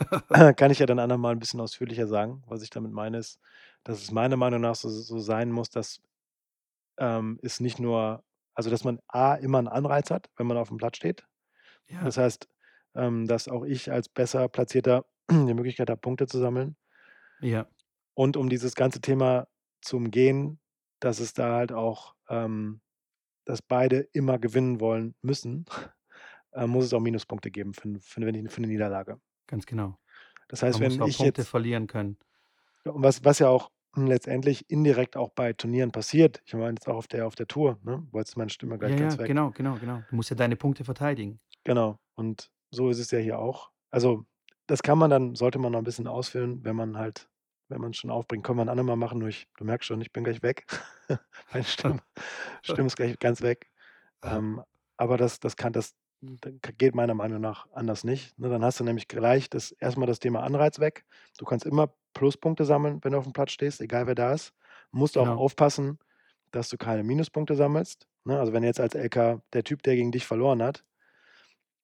Kann 0.56 0.70
ich 0.70 0.78
ja 0.80 0.86
dann 0.86 0.98
andermal 0.98 1.34
'n 1.34 1.38
bisschen 1.38 1.60
ausführlicher 1.60 2.06
sagen. 2.08 2.42
Was 2.46 2.62
ich 2.62 2.70
damit 2.70 2.92
meine, 2.92 3.18
ist, 3.18 3.40
dass 3.84 4.02
es 4.02 4.10
meiner 4.10 4.36
Meinung 4.36 4.60
nach 4.60 4.74
so 4.74 4.88
so 4.90 5.18
sein 5.20 5.50
muss, 5.52 5.70
dass, 5.70 6.00
ähm, 6.98 7.38
es 7.42 7.60
nicht 7.60 7.80
nur 7.80 8.24
also, 8.56 8.70
dass 8.70 8.84
man 8.84 9.00
A 9.08 9.34
immer 9.36 9.58
'n 9.60 9.68
Anreiz 9.68 10.10
hat, 10.10 10.30
wenn 10.36 10.46
man 10.48 10.58
aufm 10.58 10.78
Platz 10.78 10.96
steht. 10.98 11.26
Ja. 11.88 12.06
Das 12.06 12.18
heißt, 12.18 12.48
ähm, 12.96 13.26
dass 13.28 13.48
auch 13.48 13.64
ich 13.64 13.92
als 13.92 14.08
besser 14.10 14.48
Platzierter 14.48 15.06
die 15.30 15.54
Möglichkeit 15.54 15.90
habe, 15.90 16.00
Punkte 16.00 16.26
zu 16.28 16.38
sammeln. 16.40 16.76
Ja. 17.40 17.68
Und 18.18 18.38
um 18.38 18.48
dieses 18.48 18.74
ganze 18.74 19.00
Thema 19.02 19.46
zu 19.82 19.98
umgehen, 19.98 20.58
dass 21.00 21.20
es 21.20 21.34
da 21.34 21.54
halt 21.54 21.70
auch, 21.72 22.14
ähm 22.28 22.80
dass 23.46 23.62
beide 23.62 24.00
immer 24.12 24.38
gewinnen 24.38 24.80
wollen 24.80 25.16
müssen, 25.22 25.66
äh, 26.52 26.66
muss 26.66 26.86
es 26.86 26.94
auch 26.94 27.00
Minuspunkte 27.00 27.50
geben 27.50 27.74
für 27.74 28.00
für 28.00 28.22
für 28.50 28.60
'ne 28.62 28.68
Niederlage. 28.68 29.20
Ganz 29.48 29.66
genau. 29.66 29.98
Das 30.48 30.62
heißt, 30.62 30.78
Man 30.78 30.82
muss 30.82 30.98
wenn 30.98 31.00
auch 31.00 31.10
ich 31.10 31.16
Punkte 31.16 31.44
jetzt 31.44 31.48
verlieren 31.48 31.86
können. 31.86 32.18
Und 32.84 33.02
was 33.02 33.24
was 33.24 33.38
ja 33.38 33.48
auch, 33.48 33.70
letztendlich 34.06 34.68
indirekt 34.70 35.16
auch 35.16 35.30
bei 35.30 35.52
Turnieren 35.54 35.92
passiert. 35.92 36.42
Ich 36.44 36.54
meine 36.54 36.70
jetzt 36.72 36.88
auch 36.88 36.96
auf 36.96 37.06
der 37.08 37.26
auf 37.26 37.34
der 37.36 37.46
Tour, 37.48 37.78
ne? 37.82 38.06
Boah, 38.10 38.18
jetzt 38.20 38.36
meine 38.36 38.50
Stimme 38.50 38.78
Ja, 38.82 38.94
gleich 38.94 38.96
ja, 38.96 39.14
ganz 39.14 39.18
weg. 39.18 39.32
genau, 39.32 39.50
genau, 39.52 39.78
genau. 39.78 40.04
Du 40.08 40.16
musst 40.16 40.30
ja 40.30 40.36
deine 40.36 40.56
Punkte 40.56 40.84
verteidigen. 40.84 41.40
Genau. 41.64 41.98
Und 42.14 42.50
so 42.70 42.90
ist 42.90 42.98
es 43.00 43.10
ja 43.10 43.18
hier 43.18 43.38
auch. 43.38 43.70
Also, 43.90 44.24
das 44.66 44.82
kann 44.82 44.98
man 44.98 45.10
dann 45.10 45.34
sollte 45.34 45.58
man 45.58 45.72
noch 45.72 45.78
'n 45.80 45.84
bisschen 45.84 46.06
ausführen, 46.06 46.64
wenn 46.64 46.76
man 46.76 46.96
halt 46.96 47.28
wenn 47.68 47.80
man's 47.80 47.96
schon 47.96 48.10
aufbringt. 48.10 48.44
Können 48.44 48.58
wir 48.58 48.62
'n 48.62 48.68
andermal 48.68 48.96
machen, 48.96 49.18
nur 49.18 49.28
ich 49.28 49.48
du 49.58 49.64
merkst 49.64 49.86
schon, 49.88 50.00
ich 50.00 50.12
bin 50.12 50.22
gleich 50.24 50.42
weg. 50.42 50.66
Meine 51.52 51.64
Stimme 51.64 52.00
Stimme 52.62 52.86
ist 52.88 52.96
gleich 52.96 53.18
ganz 53.18 53.42
weg. 53.42 53.70
Ähm, 54.22 54.62
aber 54.96 55.16
das 55.18 55.40
das 55.40 55.56
kann 55.56 55.72
das 55.72 55.96
geht 56.78 56.94
meiner 56.94 57.14
Meinung 57.14 57.40
nach 57.40 57.68
anders 57.72 58.04
nicht, 58.04 58.38
ne? 58.38 58.48
Dann 58.48 58.64
hast 58.64 58.80
du 58.80 58.84
nämlich 58.84 59.08
gleich 59.08 59.50
das 59.50 59.72
erst 59.72 59.98
mal 59.98 60.06
das 60.06 60.20
Thema 60.20 60.42
Anreiz 60.44 60.80
weg. 60.80 61.04
Du 61.38 61.44
kannst 61.44 61.66
immer 61.66 61.94
Pluspunkte 62.16 62.64
sammeln, 62.66 63.00
wenn 63.04 63.12
du 63.12 63.18
aufm 63.20 63.32
Platz 63.34 63.52
stehst, 63.52 63.80
egal 63.82 64.08
wer 64.08 64.16
da 64.16 64.34
ist. 64.34 64.54
Musst 64.92 65.18
auch 65.18 65.30
Genau. 65.30 65.36
aufpassen, 65.36 66.00
dass 66.52 66.70
du 66.70 66.78
keine 66.78 67.04
Minuspunkte 67.04 67.56
sammelst, 67.56 68.08
ne? 68.24 68.40
Also, 68.40 68.52
wenn 68.54 68.64
jetzt 68.64 68.80
als 68.80 68.94
LK 68.96 69.42
der 69.54 69.64
Typ, 69.64 69.82
der 69.84 69.96
gegen 69.96 70.12
dich 70.12 70.26
verloren 70.26 70.62
hat, 70.62 70.84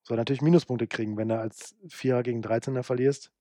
soll 0.03 0.17
natürlich 0.17 0.41
Minuspunkte 0.41 0.87
kriegen. 0.87 1.17
Wenn 1.17 1.29
du 1.29 1.39
als 1.39 1.75
Vierer 1.87 2.23
gegen 2.23 2.41
Dreizehner 2.41 2.83
verlierst, 2.83 3.31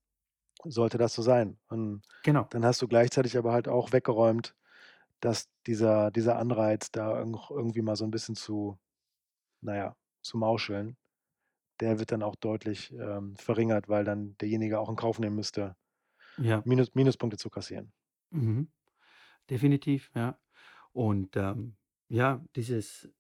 sollte 0.65 0.99
das 0.99 1.15
so 1.15 1.23
sein. 1.23 1.59
Und 1.69 2.05
Genau. 2.25 2.49
dann 2.51 2.65
hast 2.67 2.83
du 2.83 2.89
gleichzeitig 2.89 3.39
aber 3.39 3.53
halt 3.53 3.69
auch 3.69 3.93
weggeräumt, 3.93 4.57
dass 5.21 5.49
dieser 5.67 6.11
dieser 6.13 6.39
Anreiz, 6.39 6.91
da 6.93 7.19
irgend 7.19 7.39
irgendwie 7.51 7.83
mal 7.83 7.97
so 7.97 8.05
'n 8.07 8.11
bisschen 8.13 8.37
zu 8.37 8.79
na 9.63 9.77
ja, 9.77 9.97
zu 10.23 10.39
mauscheln, 10.39 10.97
der 11.81 11.99
wird 12.01 12.13
dann 12.13 12.23
auch 12.25 12.37
deutlich, 12.37 12.93
ähm, 12.93 13.37
verringert, 13.37 13.89
weil 13.91 14.05
dann 14.05 14.37
derjenige 14.39 14.81
auch 14.81 14.91
in 14.91 14.97
Kauf 14.97 15.19
nehmen 15.21 15.37
müsste, 15.37 15.77
Ja. 16.43 16.65
Minus 16.65 16.95
Minuspunkte 16.95 17.37
zu 17.39 17.51
kassieren. 17.51 17.93
Mhm. 18.33 18.69
Definitiv, 19.51 20.11
ja. 20.15 20.39
Und, 20.93 21.37
ähm, 21.37 21.77
ja, 22.09 22.45
dieses 22.57 23.11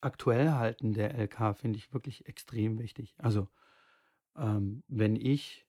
aktuell 0.00 0.50
halten 0.52 0.92
der 0.92 1.14
LK 1.18 1.54
finde 1.54 1.78
ich 1.78 1.92
wirklich 1.92 2.26
extrem 2.26 2.78
wichtig. 2.78 3.14
Also, 3.18 3.48
ähm, 4.36 4.84
wenn 4.88 5.16
ich 5.16 5.66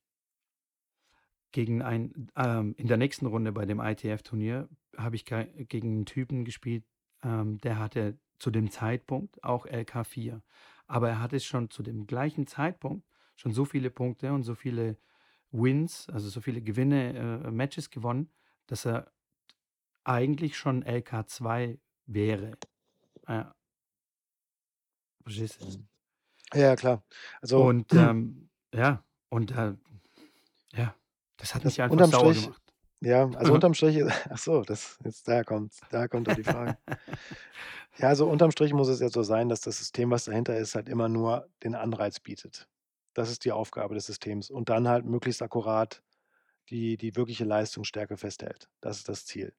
gegen 1.54 1.82
ein 1.82 2.28
ähm, 2.36 2.76
in 2.78 2.88
der 2.88 2.98
nächsten 2.98 3.26
Runde 3.26 3.52
bei 3.52 3.66
dem 3.66 3.80
ITF-Turnier 3.80 4.70
habe 4.98 5.16
ich 5.16 5.26
gegen 5.26 6.02
'n 6.02 6.06
Typen 6.06 6.46
gespielt, 6.46 6.86
ähm, 7.24 7.58
der 7.60 7.80
hatte 7.80 8.20
zu 8.38 8.52
dem 8.52 8.70
Zeitpunkt 8.72 9.44
auch 9.44 9.66
LK 9.66 10.04
4. 10.04 10.44
Aber 10.88 11.10
er 11.10 11.20
hatte 11.22 11.40
schon 11.40 11.70
zu 11.72 11.82
dem 11.84 12.06
gleichen 12.08 12.46
Zeitpunkt 12.48 13.06
schon 13.36 13.54
so 13.54 13.66
viele 13.66 13.90
Punkte 13.90 14.32
und 14.34 14.44
so 14.44 14.54
viele 14.56 14.98
Wins, 15.52 16.10
also, 16.10 16.30
so 16.30 16.42
viele 16.42 16.62
Gewinne, 16.62 17.44
äh, 17.46 17.52
Matches 17.52 17.90
gewonnen, 17.90 18.32
dass 18.68 18.86
er 18.86 19.12
eigentlich 20.06 20.58
schon 20.58 20.84
LK 20.84 21.28
2 21.28 21.80
wäre. 22.08 22.58
Ja. 23.28 23.56
Verstehst 25.24 25.62
du? 25.62 25.66
Mhm. 25.66 25.88
Ja, 26.54 26.62
ja, 26.70 26.76
klar. 26.76 27.04
Also 27.42 27.70
Und, 27.70 27.94
ähm, 27.96 28.50
ja, 28.74 29.04
und, 29.30 29.52
äh 29.52 29.76
ja, 30.74 30.96
das 31.38 31.56
hat 31.56 31.64
Das 31.64 31.74
mich 31.74 31.82
einfach 31.82 32.06
sauer 32.06 32.34
Strich 32.34 32.36
gemacht. 32.36 32.62
ja, 33.02 33.24
also, 33.36 33.54
unterm 33.54 33.74
Strich 33.74 34.04
ach 34.30 34.38
so, 34.38 34.62
das 34.64 34.98
jetzt 35.04 35.28
daher 35.28 35.44
kommt's. 35.46 35.82
Daher 35.90 36.10
kommt 36.10 36.28
auch 36.30 36.36
die 36.36 36.44
Frage. 36.44 36.78
Ja, 37.98 38.08
also, 38.10 38.30
unterm 38.30 38.52
Strich 38.52 38.74
muss 38.74 38.88
es 38.88 39.00
ja 39.00 39.10
so 39.10 39.24
sein, 39.24 39.50
dass 39.50 39.62
das 39.62 39.78
System, 39.80 40.12
was 40.12 40.26
dahinter 40.26 40.58
ist, 40.58 40.76
halt 40.76 40.90
immer 40.90 41.10
nur 41.10 41.50
den 41.64 41.76
Anreiz 41.76 42.20
bietet. 42.20 42.68
Das 43.20 43.30
ist 43.32 43.46
die 43.46 43.52
Aufgabe 43.52 43.96
des 43.96 44.06
Systems 44.08 44.50
und 44.50 44.70
dann 44.70 44.88
halt 44.88 45.06
möglichst 45.06 45.42
akkurat 45.42 46.04
die 46.70 46.98
die 46.98 47.16
wirkliche 47.16 47.46
Leistungsstärke 47.46 48.18
festhält. 48.18 48.70
Das 48.82 48.98
ist 48.98 49.10
das 49.10 49.26
Ziel. 49.26 49.54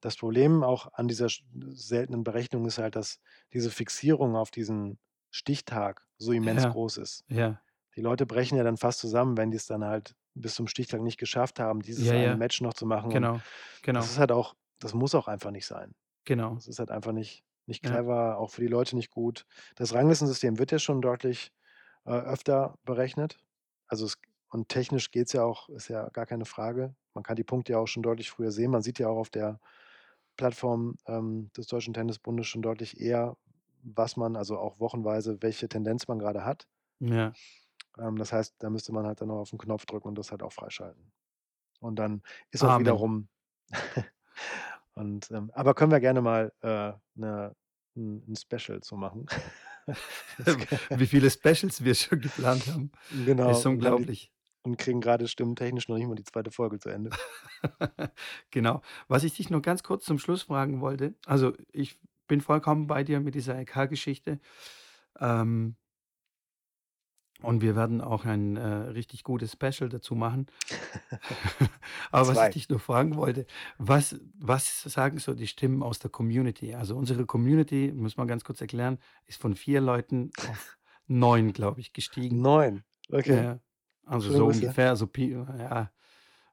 Das 0.00 0.16
Problem 0.16 0.64
auch 0.64 0.92
an 0.94 1.08
dieser 1.08 1.28
seltenen 1.70 2.24
Berechnung 2.24 2.66
ist 2.66 2.78
halt, 2.78 2.96
dass 2.96 3.20
diese 3.52 3.70
Fixierung 3.70 4.36
auf 4.36 4.50
diesen 4.50 4.98
Stichtag 5.30 6.06
so 6.18 6.32
immens 6.32 6.66
Ja, 6.66 6.68
groß 6.68 6.98
ist. 6.98 7.24
ja. 7.28 7.62
Die 7.96 8.00
Leute 8.02 8.26
brechen 8.26 8.56
ja 8.58 8.64
dann 8.64 8.76
fast 8.76 9.00
zusammen, 9.00 9.36
wenn 9.36 9.50
die's 9.50 9.66
dann 9.66 9.84
halt 9.84 10.14
bis 10.34 10.54
zum 10.54 10.68
Stichtag 10.68 11.02
nicht 11.02 11.18
geschafft 11.18 11.60
haben, 11.60 11.80
dieses 11.82 12.12
Ja, 12.12 12.14
eine 12.14 12.34
ja. 12.34 12.36
Match 12.36 12.60
noch 12.60 12.74
zu 12.74 12.86
machen 12.86 13.12
und 13.12 13.30
Genau, 13.30 13.42
das 13.96 14.06
genau. 14.06 14.10
ist 14.10 14.18
halt 14.18 14.32
auch 14.32 14.56
das 14.80 14.94
muss 14.94 15.14
auch 15.14 15.28
einfach 15.28 15.50
nicht 15.52 15.66
sein. 15.66 15.94
Genau. 16.24 16.58
Das 16.58 16.68
ist 16.68 16.78
halt 16.78 16.90
einfach 16.90 17.12
nicht 17.12 17.44
nicht 17.66 17.84
clever, 17.84 18.38
auch 18.38 18.50
für 18.50 18.62
die 18.62 18.66
Leute 18.68 18.96
nicht 18.96 19.10
gut. 19.10 19.46
Das 19.76 19.94
Ranglistensystem 19.94 20.58
wird 20.58 20.72
ja 20.72 20.78
schon 20.80 21.00
deutlich, 21.02 21.52
äh, 22.06 22.12
öfter 22.12 22.76
berechnet. 22.84 23.38
Also, 23.88 24.06
es 24.06 24.18
und 24.50 24.68
technisch 24.68 25.10
geht's 25.12 25.32
ja 25.34 25.44
auch 25.44 25.68
ist 25.70 25.88
ja 25.88 26.08
gar 26.10 26.26
keine 26.26 26.44
Frage. 26.46 26.96
Man 27.14 27.24
kann 27.24 27.36
die 27.36 27.44
Punkte 27.44 27.72
ja 27.72 27.78
auch 27.78 27.86
schon 27.88 28.02
deutlich 28.04 28.30
früher 28.30 28.52
sehen. 28.52 28.70
Man 28.72 28.82
sieht 28.82 28.98
ja 29.00 29.08
auch 29.08 29.18
auf 29.18 29.30
der 29.30 29.60
Plattform, 30.36 30.96
ähm, 31.06 31.50
des 31.56 31.66
Deutschen 31.68 31.94
Tennisbundes 31.94 32.46
schon 32.48 32.62
deutlich 32.62 33.00
eher, 33.00 33.36
was 33.82 34.16
man 34.18 34.36
also, 34.36 34.58
auch 34.58 34.80
wochenweise, 34.80 35.38
welche 35.42 35.68
Tendenz 35.68 36.08
man 36.08 36.18
grade 36.20 36.44
hat. 36.46 36.66
Ja. 37.00 37.34
Ähm, 37.98 38.16
das 38.16 38.32
heißt, 38.32 38.56
da 38.58 38.70
müsste 38.70 38.92
man 38.92 39.06
halt 39.06 39.20
dann 39.20 39.28
nur 39.28 39.38
auf 39.40 39.52
'n 39.52 39.58
Knopf 39.58 39.86
drücken 39.86 40.08
und 40.08 40.18
das 40.18 40.30
halt 40.30 40.42
auch 40.42 40.52
freischalten. 40.52 41.12
Und 41.80 41.96
dann 41.98 42.22
ist 42.50 42.64
auch 42.64 42.76
Amen. 42.76 42.78
wiederum 42.78 43.28
und, 44.94 45.30
ähm 45.32 45.50
aber 45.54 45.74
können 45.74 45.92
wir 45.92 46.00
gerne 46.00 46.22
mal, 46.22 46.52
äh, 46.62 46.92
'ne 47.16 47.56
'n 47.96 48.24
'n 48.28 48.36
Special 48.36 48.80
zu 48.82 48.96
machen. 48.96 49.26
Wie 50.90 51.06
viele 51.06 51.30
Specials 51.30 51.84
wir 51.84 51.94
schon 51.94 52.20
geplant 52.20 52.66
haben, 52.68 52.90
Genau, 53.24 53.50
ist 53.50 53.64
unglaublich. 53.66 54.30
und 54.62 54.76
kriegen 54.78 55.00
grade 55.00 55.26
stimmtechnisch 55.28 55.88
noch 55.88 55.96
nicht 55.96 56.06
mal 56.08 56.14
die 56.14 56.24
2. 56.24 56.50
Folge 56.50 56.78
zu 56.78 56.88
Ende. 56.90 57.10
Genau. 58.50 58.82
Was 59.08 59.24
ich 59.24 59.34
dich 59.36 59.50
nur 59.50 59.62
ganz 59.62 59.82
kurz 59.82 60.04
zum 60.04 60.18
Schluss 60.18 60.42
fragen 60.44 60.80
wollte 60.80 61.14
also, 61.26 61.52
ich 61.72 61.98
bin 62.26 62.40
vollkommen 62.40 62.86
bei 62.86 63.02
dir 63.04 63.20
mit 63.20 63.34
dieser 63.34 63.58
LK-Geschichte. 63.58 64.38
Ähm 65.18 65.76
und 67.42 67.62
wir 67.62 67.76
werden 67.76 68.00
auch 68.00 68.24
ein, 68.24 68.56
äh, 68.56 68.62
richtig 68.66 69.24
gutes 69.24 69.52
Special 69.52 69.88
dazu 69.88 70.14
machen. 70.14 70.46
Aber 72.12 72.28
was 72.28 72.42
ich 72.42 72.48
2. 72.48 72.50
dich 72.50 72.68
nur 72.68 72.80
fragen 72.80 73.16
wollte, 73.16 73.46
was 73.78 74.20
was 74.38 74.82
sagen 74.82 75.18
so 75.18 75.34
die 75.34 75.46
Stimmen 75.46 75.82
aus 75.82 75.98
der 75.98 76.10
Community? 76.10 76.74
Also, 76.74 76.96
unsere 76.96 77.26
Community, 77.26 77.92
muss 77.94 78.16
man 78.16 78.28
ganz 78.28 78.44
kurz 78.44 78.60
erklären, 78.60 78.98
ist 79.26 79.40
von 79.40 79.54
4 79.56 79.80
Leuten 79.80 80.32
auf 80.38 80.78
9, 81.06 81.52
glaube 81.52 81.80
ich, 81.80 81.92
gestiegen. 81.92 82.42
9, 82.42 82.84
Ja, 83.24 83.34
okay. 83.34 83.42
ja. 83.42 83.60
Also, 84.06 84.30
so 84.32 84.48
ungefähr, 84.48 84.96
so 84.96 85.06
Pi 85.06 85.32
ja, 85.32 85.92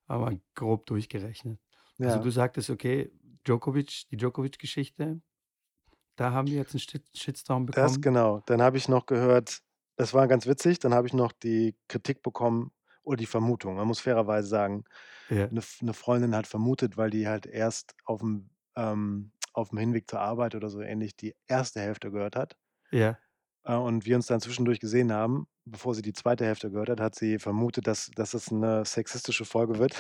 aber 0.08 0.34
grob 0.56 0.86
durchgerechnet. 0.88 1.60
Also, 2.04 2.20
Ja. 2.20 2.22
du 2.22 2.32
sagtest, 2.32 2.70
okay, 2.72 3.12
Djokovic 3.48 4.06
die 4.12 4.18
Djokovic-Geschichte, 4.18 5.22
da 6.18 6.32
haben 6.34 6.52
wir 6.52 6.58
jetzt 6.58 6.76
'n 6.76 6.80
Shit 6.80 7.06
Shitstorm 7.18 7.66
Das 7.74 8.02
bekommen. 8.02 8.02
genau. 8.02 8.42
Dann 8.46 8.62
habe 8.62 8.78
ich 8.78 8.88
noch 8.88 9.06
gehört 9.06 9.62
das 9.98 10.14
war 10.14 10.28
ganz 10.30 10.48
witzig, 10.48 10.80
dann 10.80 10.94
habe 10.96 11.08
ich 11.08 11.14
noch 11.14 11.32
die 11.34 11.78
Kritik 11.90 12.24
bekommen 12.24 12.72
oder 13.04 13.18
die 13.18 13.26
Vermutung. 13.28 13.76
Man 13.78 13.88
muss 13.88 14.00
fairerweise 14.02 14.48
sagen, 14.50 14.86
Ja. 15.30 15.52
'ne 15.52 15.60
F 15.62 15.82
'ne 15.84 15.94
Freundin 15.94 16.36
hat 16.36 16.48
vermutet, 16.48 16.98
weil 16.98 17.10
die 17.12 17.28
halt 17.28 17.46
erst 17.48 17.96
aufm 18.06 18.50
ähm, 18.78 19.34
aufm 19.54 19.78
Hinweg 19.80 20.10
zur 20.10 20.22
Arbeit 20.22 20.56
oder 20.56 20.70
so 20.70 20.82
ähnlich 20.82 21.16
die 21.18 21.36
1. 21.48 21.82
Hälfte 21.82 22.12
gehört 22.12 22.36
hat. 22.38 22.56
Ja. 22.92 23.20
Äh, 23.66 23.76
und 23.76 24.06
wir 24.06 24.16
uns 24.16 24.28
dann 24.28 24.42
zwischendurch 24.42 24.80
gesehen 24.80 25.12
haben, 25.12 25.48
bevor 25.66 25.94
sie 25.96 26.02
die 26.02 26.14
2. 26.14 26.46
Hälfte 26.46 26.70
gehört 26.72 26.90
hat, 26.90 27.00
hat 27.02 27.16
sie 27.16 27.40
vermutet, 27.40 27.88
dass 27.88 28.10
dass 28.16 28.34
es 28.34 28.52
'ne 28.52 28.84
sexistische 28.86 29.46
Folge 29.46 29.80
wird 29.80 29.96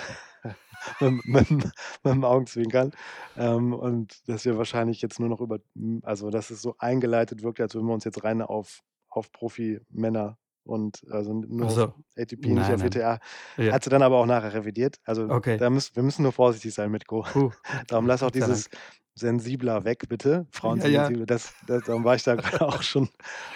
mit'm 1.01 1.21
mit'm 1.25 1.71
mit'm 2.03 2.23
Augenzwinkern. 2.25 2.91
Ähm, 3.35 3.73
und 3.73 4.27
dass 4.29 4.45
wir 4.45 4.57
wahrscheinlich 4.57 5.01
jetzt 5.01 5.19
nur 5.19 5.29
noch 5.29 5.41
über 5.41 5.59
also, 6.03 6.29
dass 6.29 6.49
es 6.51 6.61
so 6.61 6.75
eingeleitet 6.79 7.43
wirkt, 7.43 7.59
als 7.61 7.75
würden 7.75 7.87
wir 7.87 7.93
uns 7.93 8.05
jetzt 8.05 8.23
rein 8.23 8.41
auf 8.41 8.81
auf 9.17 9.31
Profimänner 9.33 10.37
und 10.65 11.05
also 11.11 11.33
nur 11.33 11.69
auf 11.69 11.69
so. 11.69 11.93
ATP, 12.17 12.55
nicht 12.55 12.71
Nein, 12.71 12.73
auf 12.73 12.81
nein. 12.81 12.83
WTA. 12.83 13.19
Ja. 13.57 13.73
Hat 13.73 13.83
sie 13.83 13.89
dann 13.91 14.03
aber 14.03 14.17
auch 14.19 14.25
nachher 14.27 14.53
revidiert. 14.53 14.97
Also, 15.05 15.31
Okay. 15.31 15.57
da 15.57 15.69
müssen 15.69 15.95
wir 15.95 16.03
müssen 16.03 16.23
nur 16.23 16.33
vorsichtig 16.33 16.73
sein 16.73 16.91
mit 16.91 17.07
Go. 17.07 17.25
Puh, 17.29 17.51
Darum 17.87 18.07
lass 18.07 18.23
auch 18.23 18.31
dieses 18.31 18.69
sensibler 19.15 19.85
weg, 19.85 20.05
bitte. 20.09 20.47
Frauen 20.51 20.79
Ja, 20.79 20.87
sind 20.87 21.09
ja. 21.09 21.13
Das 21.25 21.55
das 21.61 21.83
darum 21.83 22.03
war 22.05 22.15
ich 22.15 22.23
da 22.23 22.37
auch 22.61 22.81
schon 22.83 23.09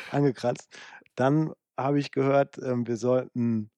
angekratzt. 0.09 0.78
Dann 1.16 1.53
habe 1.78 1.99
ich 1.99 2.12
gehört, 2.12 2.57
ähm, 2.59 2.88
wir 2.88 2.97
sollten 2.97 3.72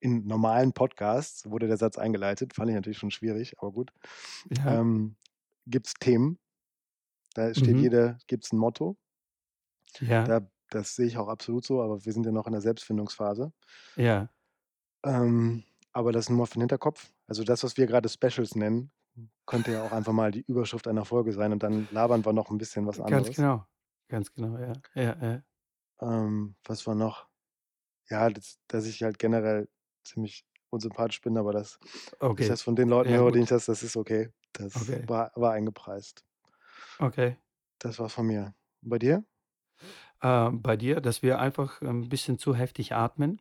in 0.00 0.26
normalen 0.26 0.72
Podcasts 0.74 1.50
wurde 1.50 1.68
der 1.68 1.76
Satz 1.78 1.98
eingeleitet, 1.98 2.54
fand 2.54 2.70
ich 2.70 2.76
natürlich 2.76 2.98
schon 2.98 3.10
schwierig, 3.10 3.54
aber 3.58 3.72
gut. 3.72 3.92
Ja. 4.50 4.80
Ähm, 4.80 5.16
gibt's 5.66 5.94
Themen. 5.94 6.38
Da 7.34 7.54
steht 7.54 7.80
Mhm. 7.80 7.82
jeder 7.82 8.18
gibt's 8.28 8.52
'n 8.52 8.58
Motto. 8.58 8.96
Ja. 10.00 10.26
Da 10.26 10.40
das 10.70 10.94
sehe 10.96 11.06
ich 11.06 11.18
auch 11.18 11.28
absolut 11.28 11.64
so, 11.66 11.82
aber 11.82 12.04
wir 12.04 12.12
sind 12.12 12.26
ja 12.26 12.32
noch 12.32 12.46
in 12.46 12.52
der 12.52 12.62
Selbstfindungsphase. 12.62 13.52
Ja. 13.96 14.30
Ähm, 15.04 15.64
aber 15.92 16.12
das 16.12 16.28
nur 16.28 16.38
mal 16.38 16.46
für 16.46 16.54
den 16.54 16.62
Hinterkopf. 16.62 17.12
Also, 17.26 17.44
das, 17.44 17.62
was 17.64 17.76
wir 17.76 17.86
grade 17.86 18.08
Specials 18.08 18.54
nennen, 18.54 18.92
könnte 19.46 19.72
ja 19.72 19.82
auch 19.82 19.92
einfach 19.92 20.12
mal 20.12 20.30
die 20.32 20.42
Überschrift 20.42 20.88
einer 20.88 21.04
Folge 21.04 21.32
sein 21.32 21.52
und 21.52 21.62
dann 21.62 21.88
labern 21.90 22.24
wir 22.24 22.32
noch 22.32 22.50
'n 22.50 22.58
bisschen 22.58 22.86
was 22.86 23.00
Ganz 23.06 23.30
anderes. 23.30 23.32
genau. 23.32 23.66
Ganz 24.08 24.32
genau, 24.32 24.58
ja. 24.58 24.82
Ja, 24.94 25.16
ja. 25.20 25.42
Ähm, 26.00 26.56
was 26.64 26.86
war 26.86 26.94
noch? 26.94 27.28
Ja, 28.10 28.30
das 28.30 28.58
dass 28.68 28.86
ich 28.86 29.02
halt 29.02 29.18
generell 29.20 29.68
ziemlich 30.04 30.46
unsympathisch 30.70 31.20
bin, 31.22 31.38
aber 31.38 31.52
das 31.52 31.78
Okay. 32.20 32.54
das 32.54 32.62
von 32.62 32.76
den 32.76 32.88
Leuten 32.88 33.12
Ja, 33.12 33.18
höre, 33.18 33.32
denen 33.32 33.44
ich 33.44 33.50
das 33.50 33.66
das 33.66 33.82
ist 33.84 33.96
okay. 33.96 34.30
Das 34.54 34.90
Okay. 34.90 35.08
war 35.08 35.32
war 35.36 35.52
eingepreist. 35.54 36.24
Okay. 37.00 37.36
Das 37.80 37.98
war's 37.98 38.12
von 38.12 38.26
mir. 38.26 38.54
Und 38.82 38.90
bei 38.90 38.98
dir? 38.98 39.24
Ähm, 40.22 40.60
bei 40.62 40.76
dir, 40.76 41.00
dass 41.00 41.22
wir 41.22 41.38
einfach 41.38 41.80
'n 41.82 42.08
bisschen 42.08 42.38
zu 42.38 42.54
heftig 42.54 42.94
atmen? 42.94 43.40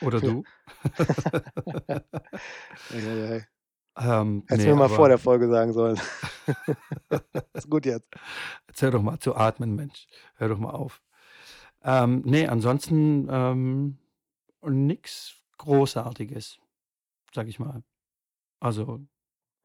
Oder 0.00 0.18
Ja. 0.18 0.28
du? 0.28 0.44
Ei. 2.90 3.46
Ähm, 3.98 4.42
Hättest 4.48 4.66
ne, 4.66 4.72
mir 4.72 4.74
mal 4.74 4.88
vor 4.88 5.08
der 5.08 5.18
Folge 5.18 5.48
sagen 5.48 5.72
sollen. 5.72 5.98
Ist 7.54 7.68
gut 7.70 7.86
jetzt. 7.86 8.08
Jetzt 8.68 8.82
hör 8.82 8.90
doch 8.90 9.02
mal 9.02 9.18
zu 9.18 9.36
atmen, 9.36 9.74
Mensch. 9.76 10.06
Hör 10.36 10.48
doch 10.48 10.58
mal 10.58 10.70
auf. 10.70 11.02
Ähm, 11.82 12.22
ne, 12.24 12.48
ansonsten, 12.48 13.28
ähm, 13.30 13.98
nix 14.62 15.36
Großartiges, 15.58 16.58
sage 17.34 17.48
ich 17.50 17.58
mal. 17.58 17.82
Also, 18.60 19.00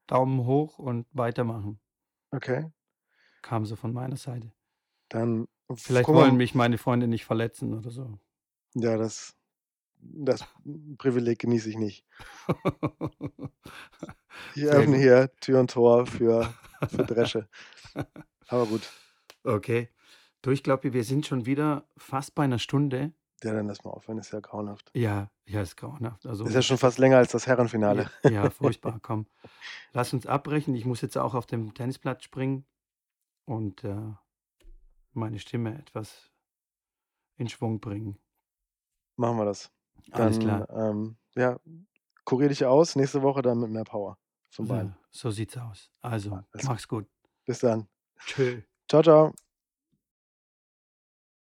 Daumen 0.06 0.44
hoch 0.46 0.78
und 0.78 1.06
weitermachen. 1.12 1.80
Okay. 2.32 2.70
Kam 3.42 3.64
so 3.66 3.76
von 3.76 3.92
meiner 3.92 4.16
Seite. 4.16 4.52
Dann 5.08 5.46
Vielleicht 5.76 6.08
wollen 6.08 6.36
mich 6.36 6.54
meine 6.54 6.78
Freunde 6.78 7.08
nicht 7.08 7.24
verletzen 7.24 7.74
oder 7.76 7.90
so. 7.90 8.18
Ja, 8.74 8.96
das 8.96 9.34
das 10.00 10.46
Privileg 10.98 11.40
genieße 11.40 11.70
ich 11.70 11.76
nicht. 11.78 12.06
Ich 14.54 14.64
öffne 14.64 14.96
gut. 14.96 15.02
hier 15.02 15.30
Tür 15.40 15.60
und 15.60 15.70
Tor 15.70 16.06
für 16.06 16.54
für 16.86 17.04
Dresche. 17.04 17.48
Aber 18.48 18.66
gut. 18.66 18.94
Okay. 19.44 19.88
Du, 20.42 20.50
ich 20.50 20.62
glaube, 20.62 20.92
wir 20.92 21.04
sind 21.04 21.26
schon 21.26 21.46
wieder 21.46 21.88
fast 21.96 22.34
bei 22.34 22.46
'ner 22.46 22.58
Stunde. 22.58 23.12
Ja, 23.42 23.52
dann 23.52 23.66
lass 23.68 23.82
mal 23.84 23.90
aufhören, 23.90 24.18
ist 24.18 24.32
ja 24.32 24.40
grauenhaft. 24.40 24.94
Ja, 24.94 25.30
ja, 25.46 25.62
ist 25.62 25.76
grauenhaft. 25.76 26.24
Ist 26.44 26.54
ja 26.54 26.62
Also 26.62 26.62
schon 26.62 26.78
fast 26.78 26.98
länger 26.98 27.18
als 27.18 27.32
das 27.32 27.46
Ja, 27.46 27.46
Herrenfinale. 27.46 28.10
ja, 28.26 28.50
furchtbar. 28.50 29.00
Komm, 29.02 29.26
lass 29.92 30.12
uns 30.12 30.26
abbrechen. 30.26 30.74
Ich 30.74 30.84
muss 30.84 31.00
jetzt 31.00 31.16
auch 31.18 31.34
auf 31.34 31.46
den 31.46 31.74
Tennisplatz 31.74 32.24
springen 32.24 32.66
und, 33.46 33.84
äh, 33.84 33.96
meine 35.12 35.38
Stimme 35.38 35.78
etwas 35.78 36.30
in 37.36 37.48
Schwung 37.48 37.80
bringen. 37.80 38.18
Machen 39.16 39.38
wir 39.38 39.44
das. 39.44 39.72
Alles 40.12 40.38
Dann, 40.38 40.66
klar. 40.66 40.90
ähm, 40.90 41.16
ja, 41.34 41.58
kurier 42.24 42.48
dich 42.48 42.64
aus, 42.64 42.96
nächste 42.96 43.22
Woche 43.22 43.42
dann 43.42 43.58
mit 43.58 43.70
mehr 43.70 43.84
Power 43.84 44.18
von 44.50 44.66
beiden. 44.66 44.90
Ja, 44.90 44.98
so 45.10 45.30
sieht's 45.30 45.56
aus. 45.56 45.90
Also, 46.00 46.32
Alles 46.52 46.64
mach's 46.64 46.88
gut. 46.88 47.06
Bis 47.44 47.60
dann. 47.60 47.88
Tschö. 48.26 48.62
Tschau, 48.88 49.02
tschau. 49.02 49.32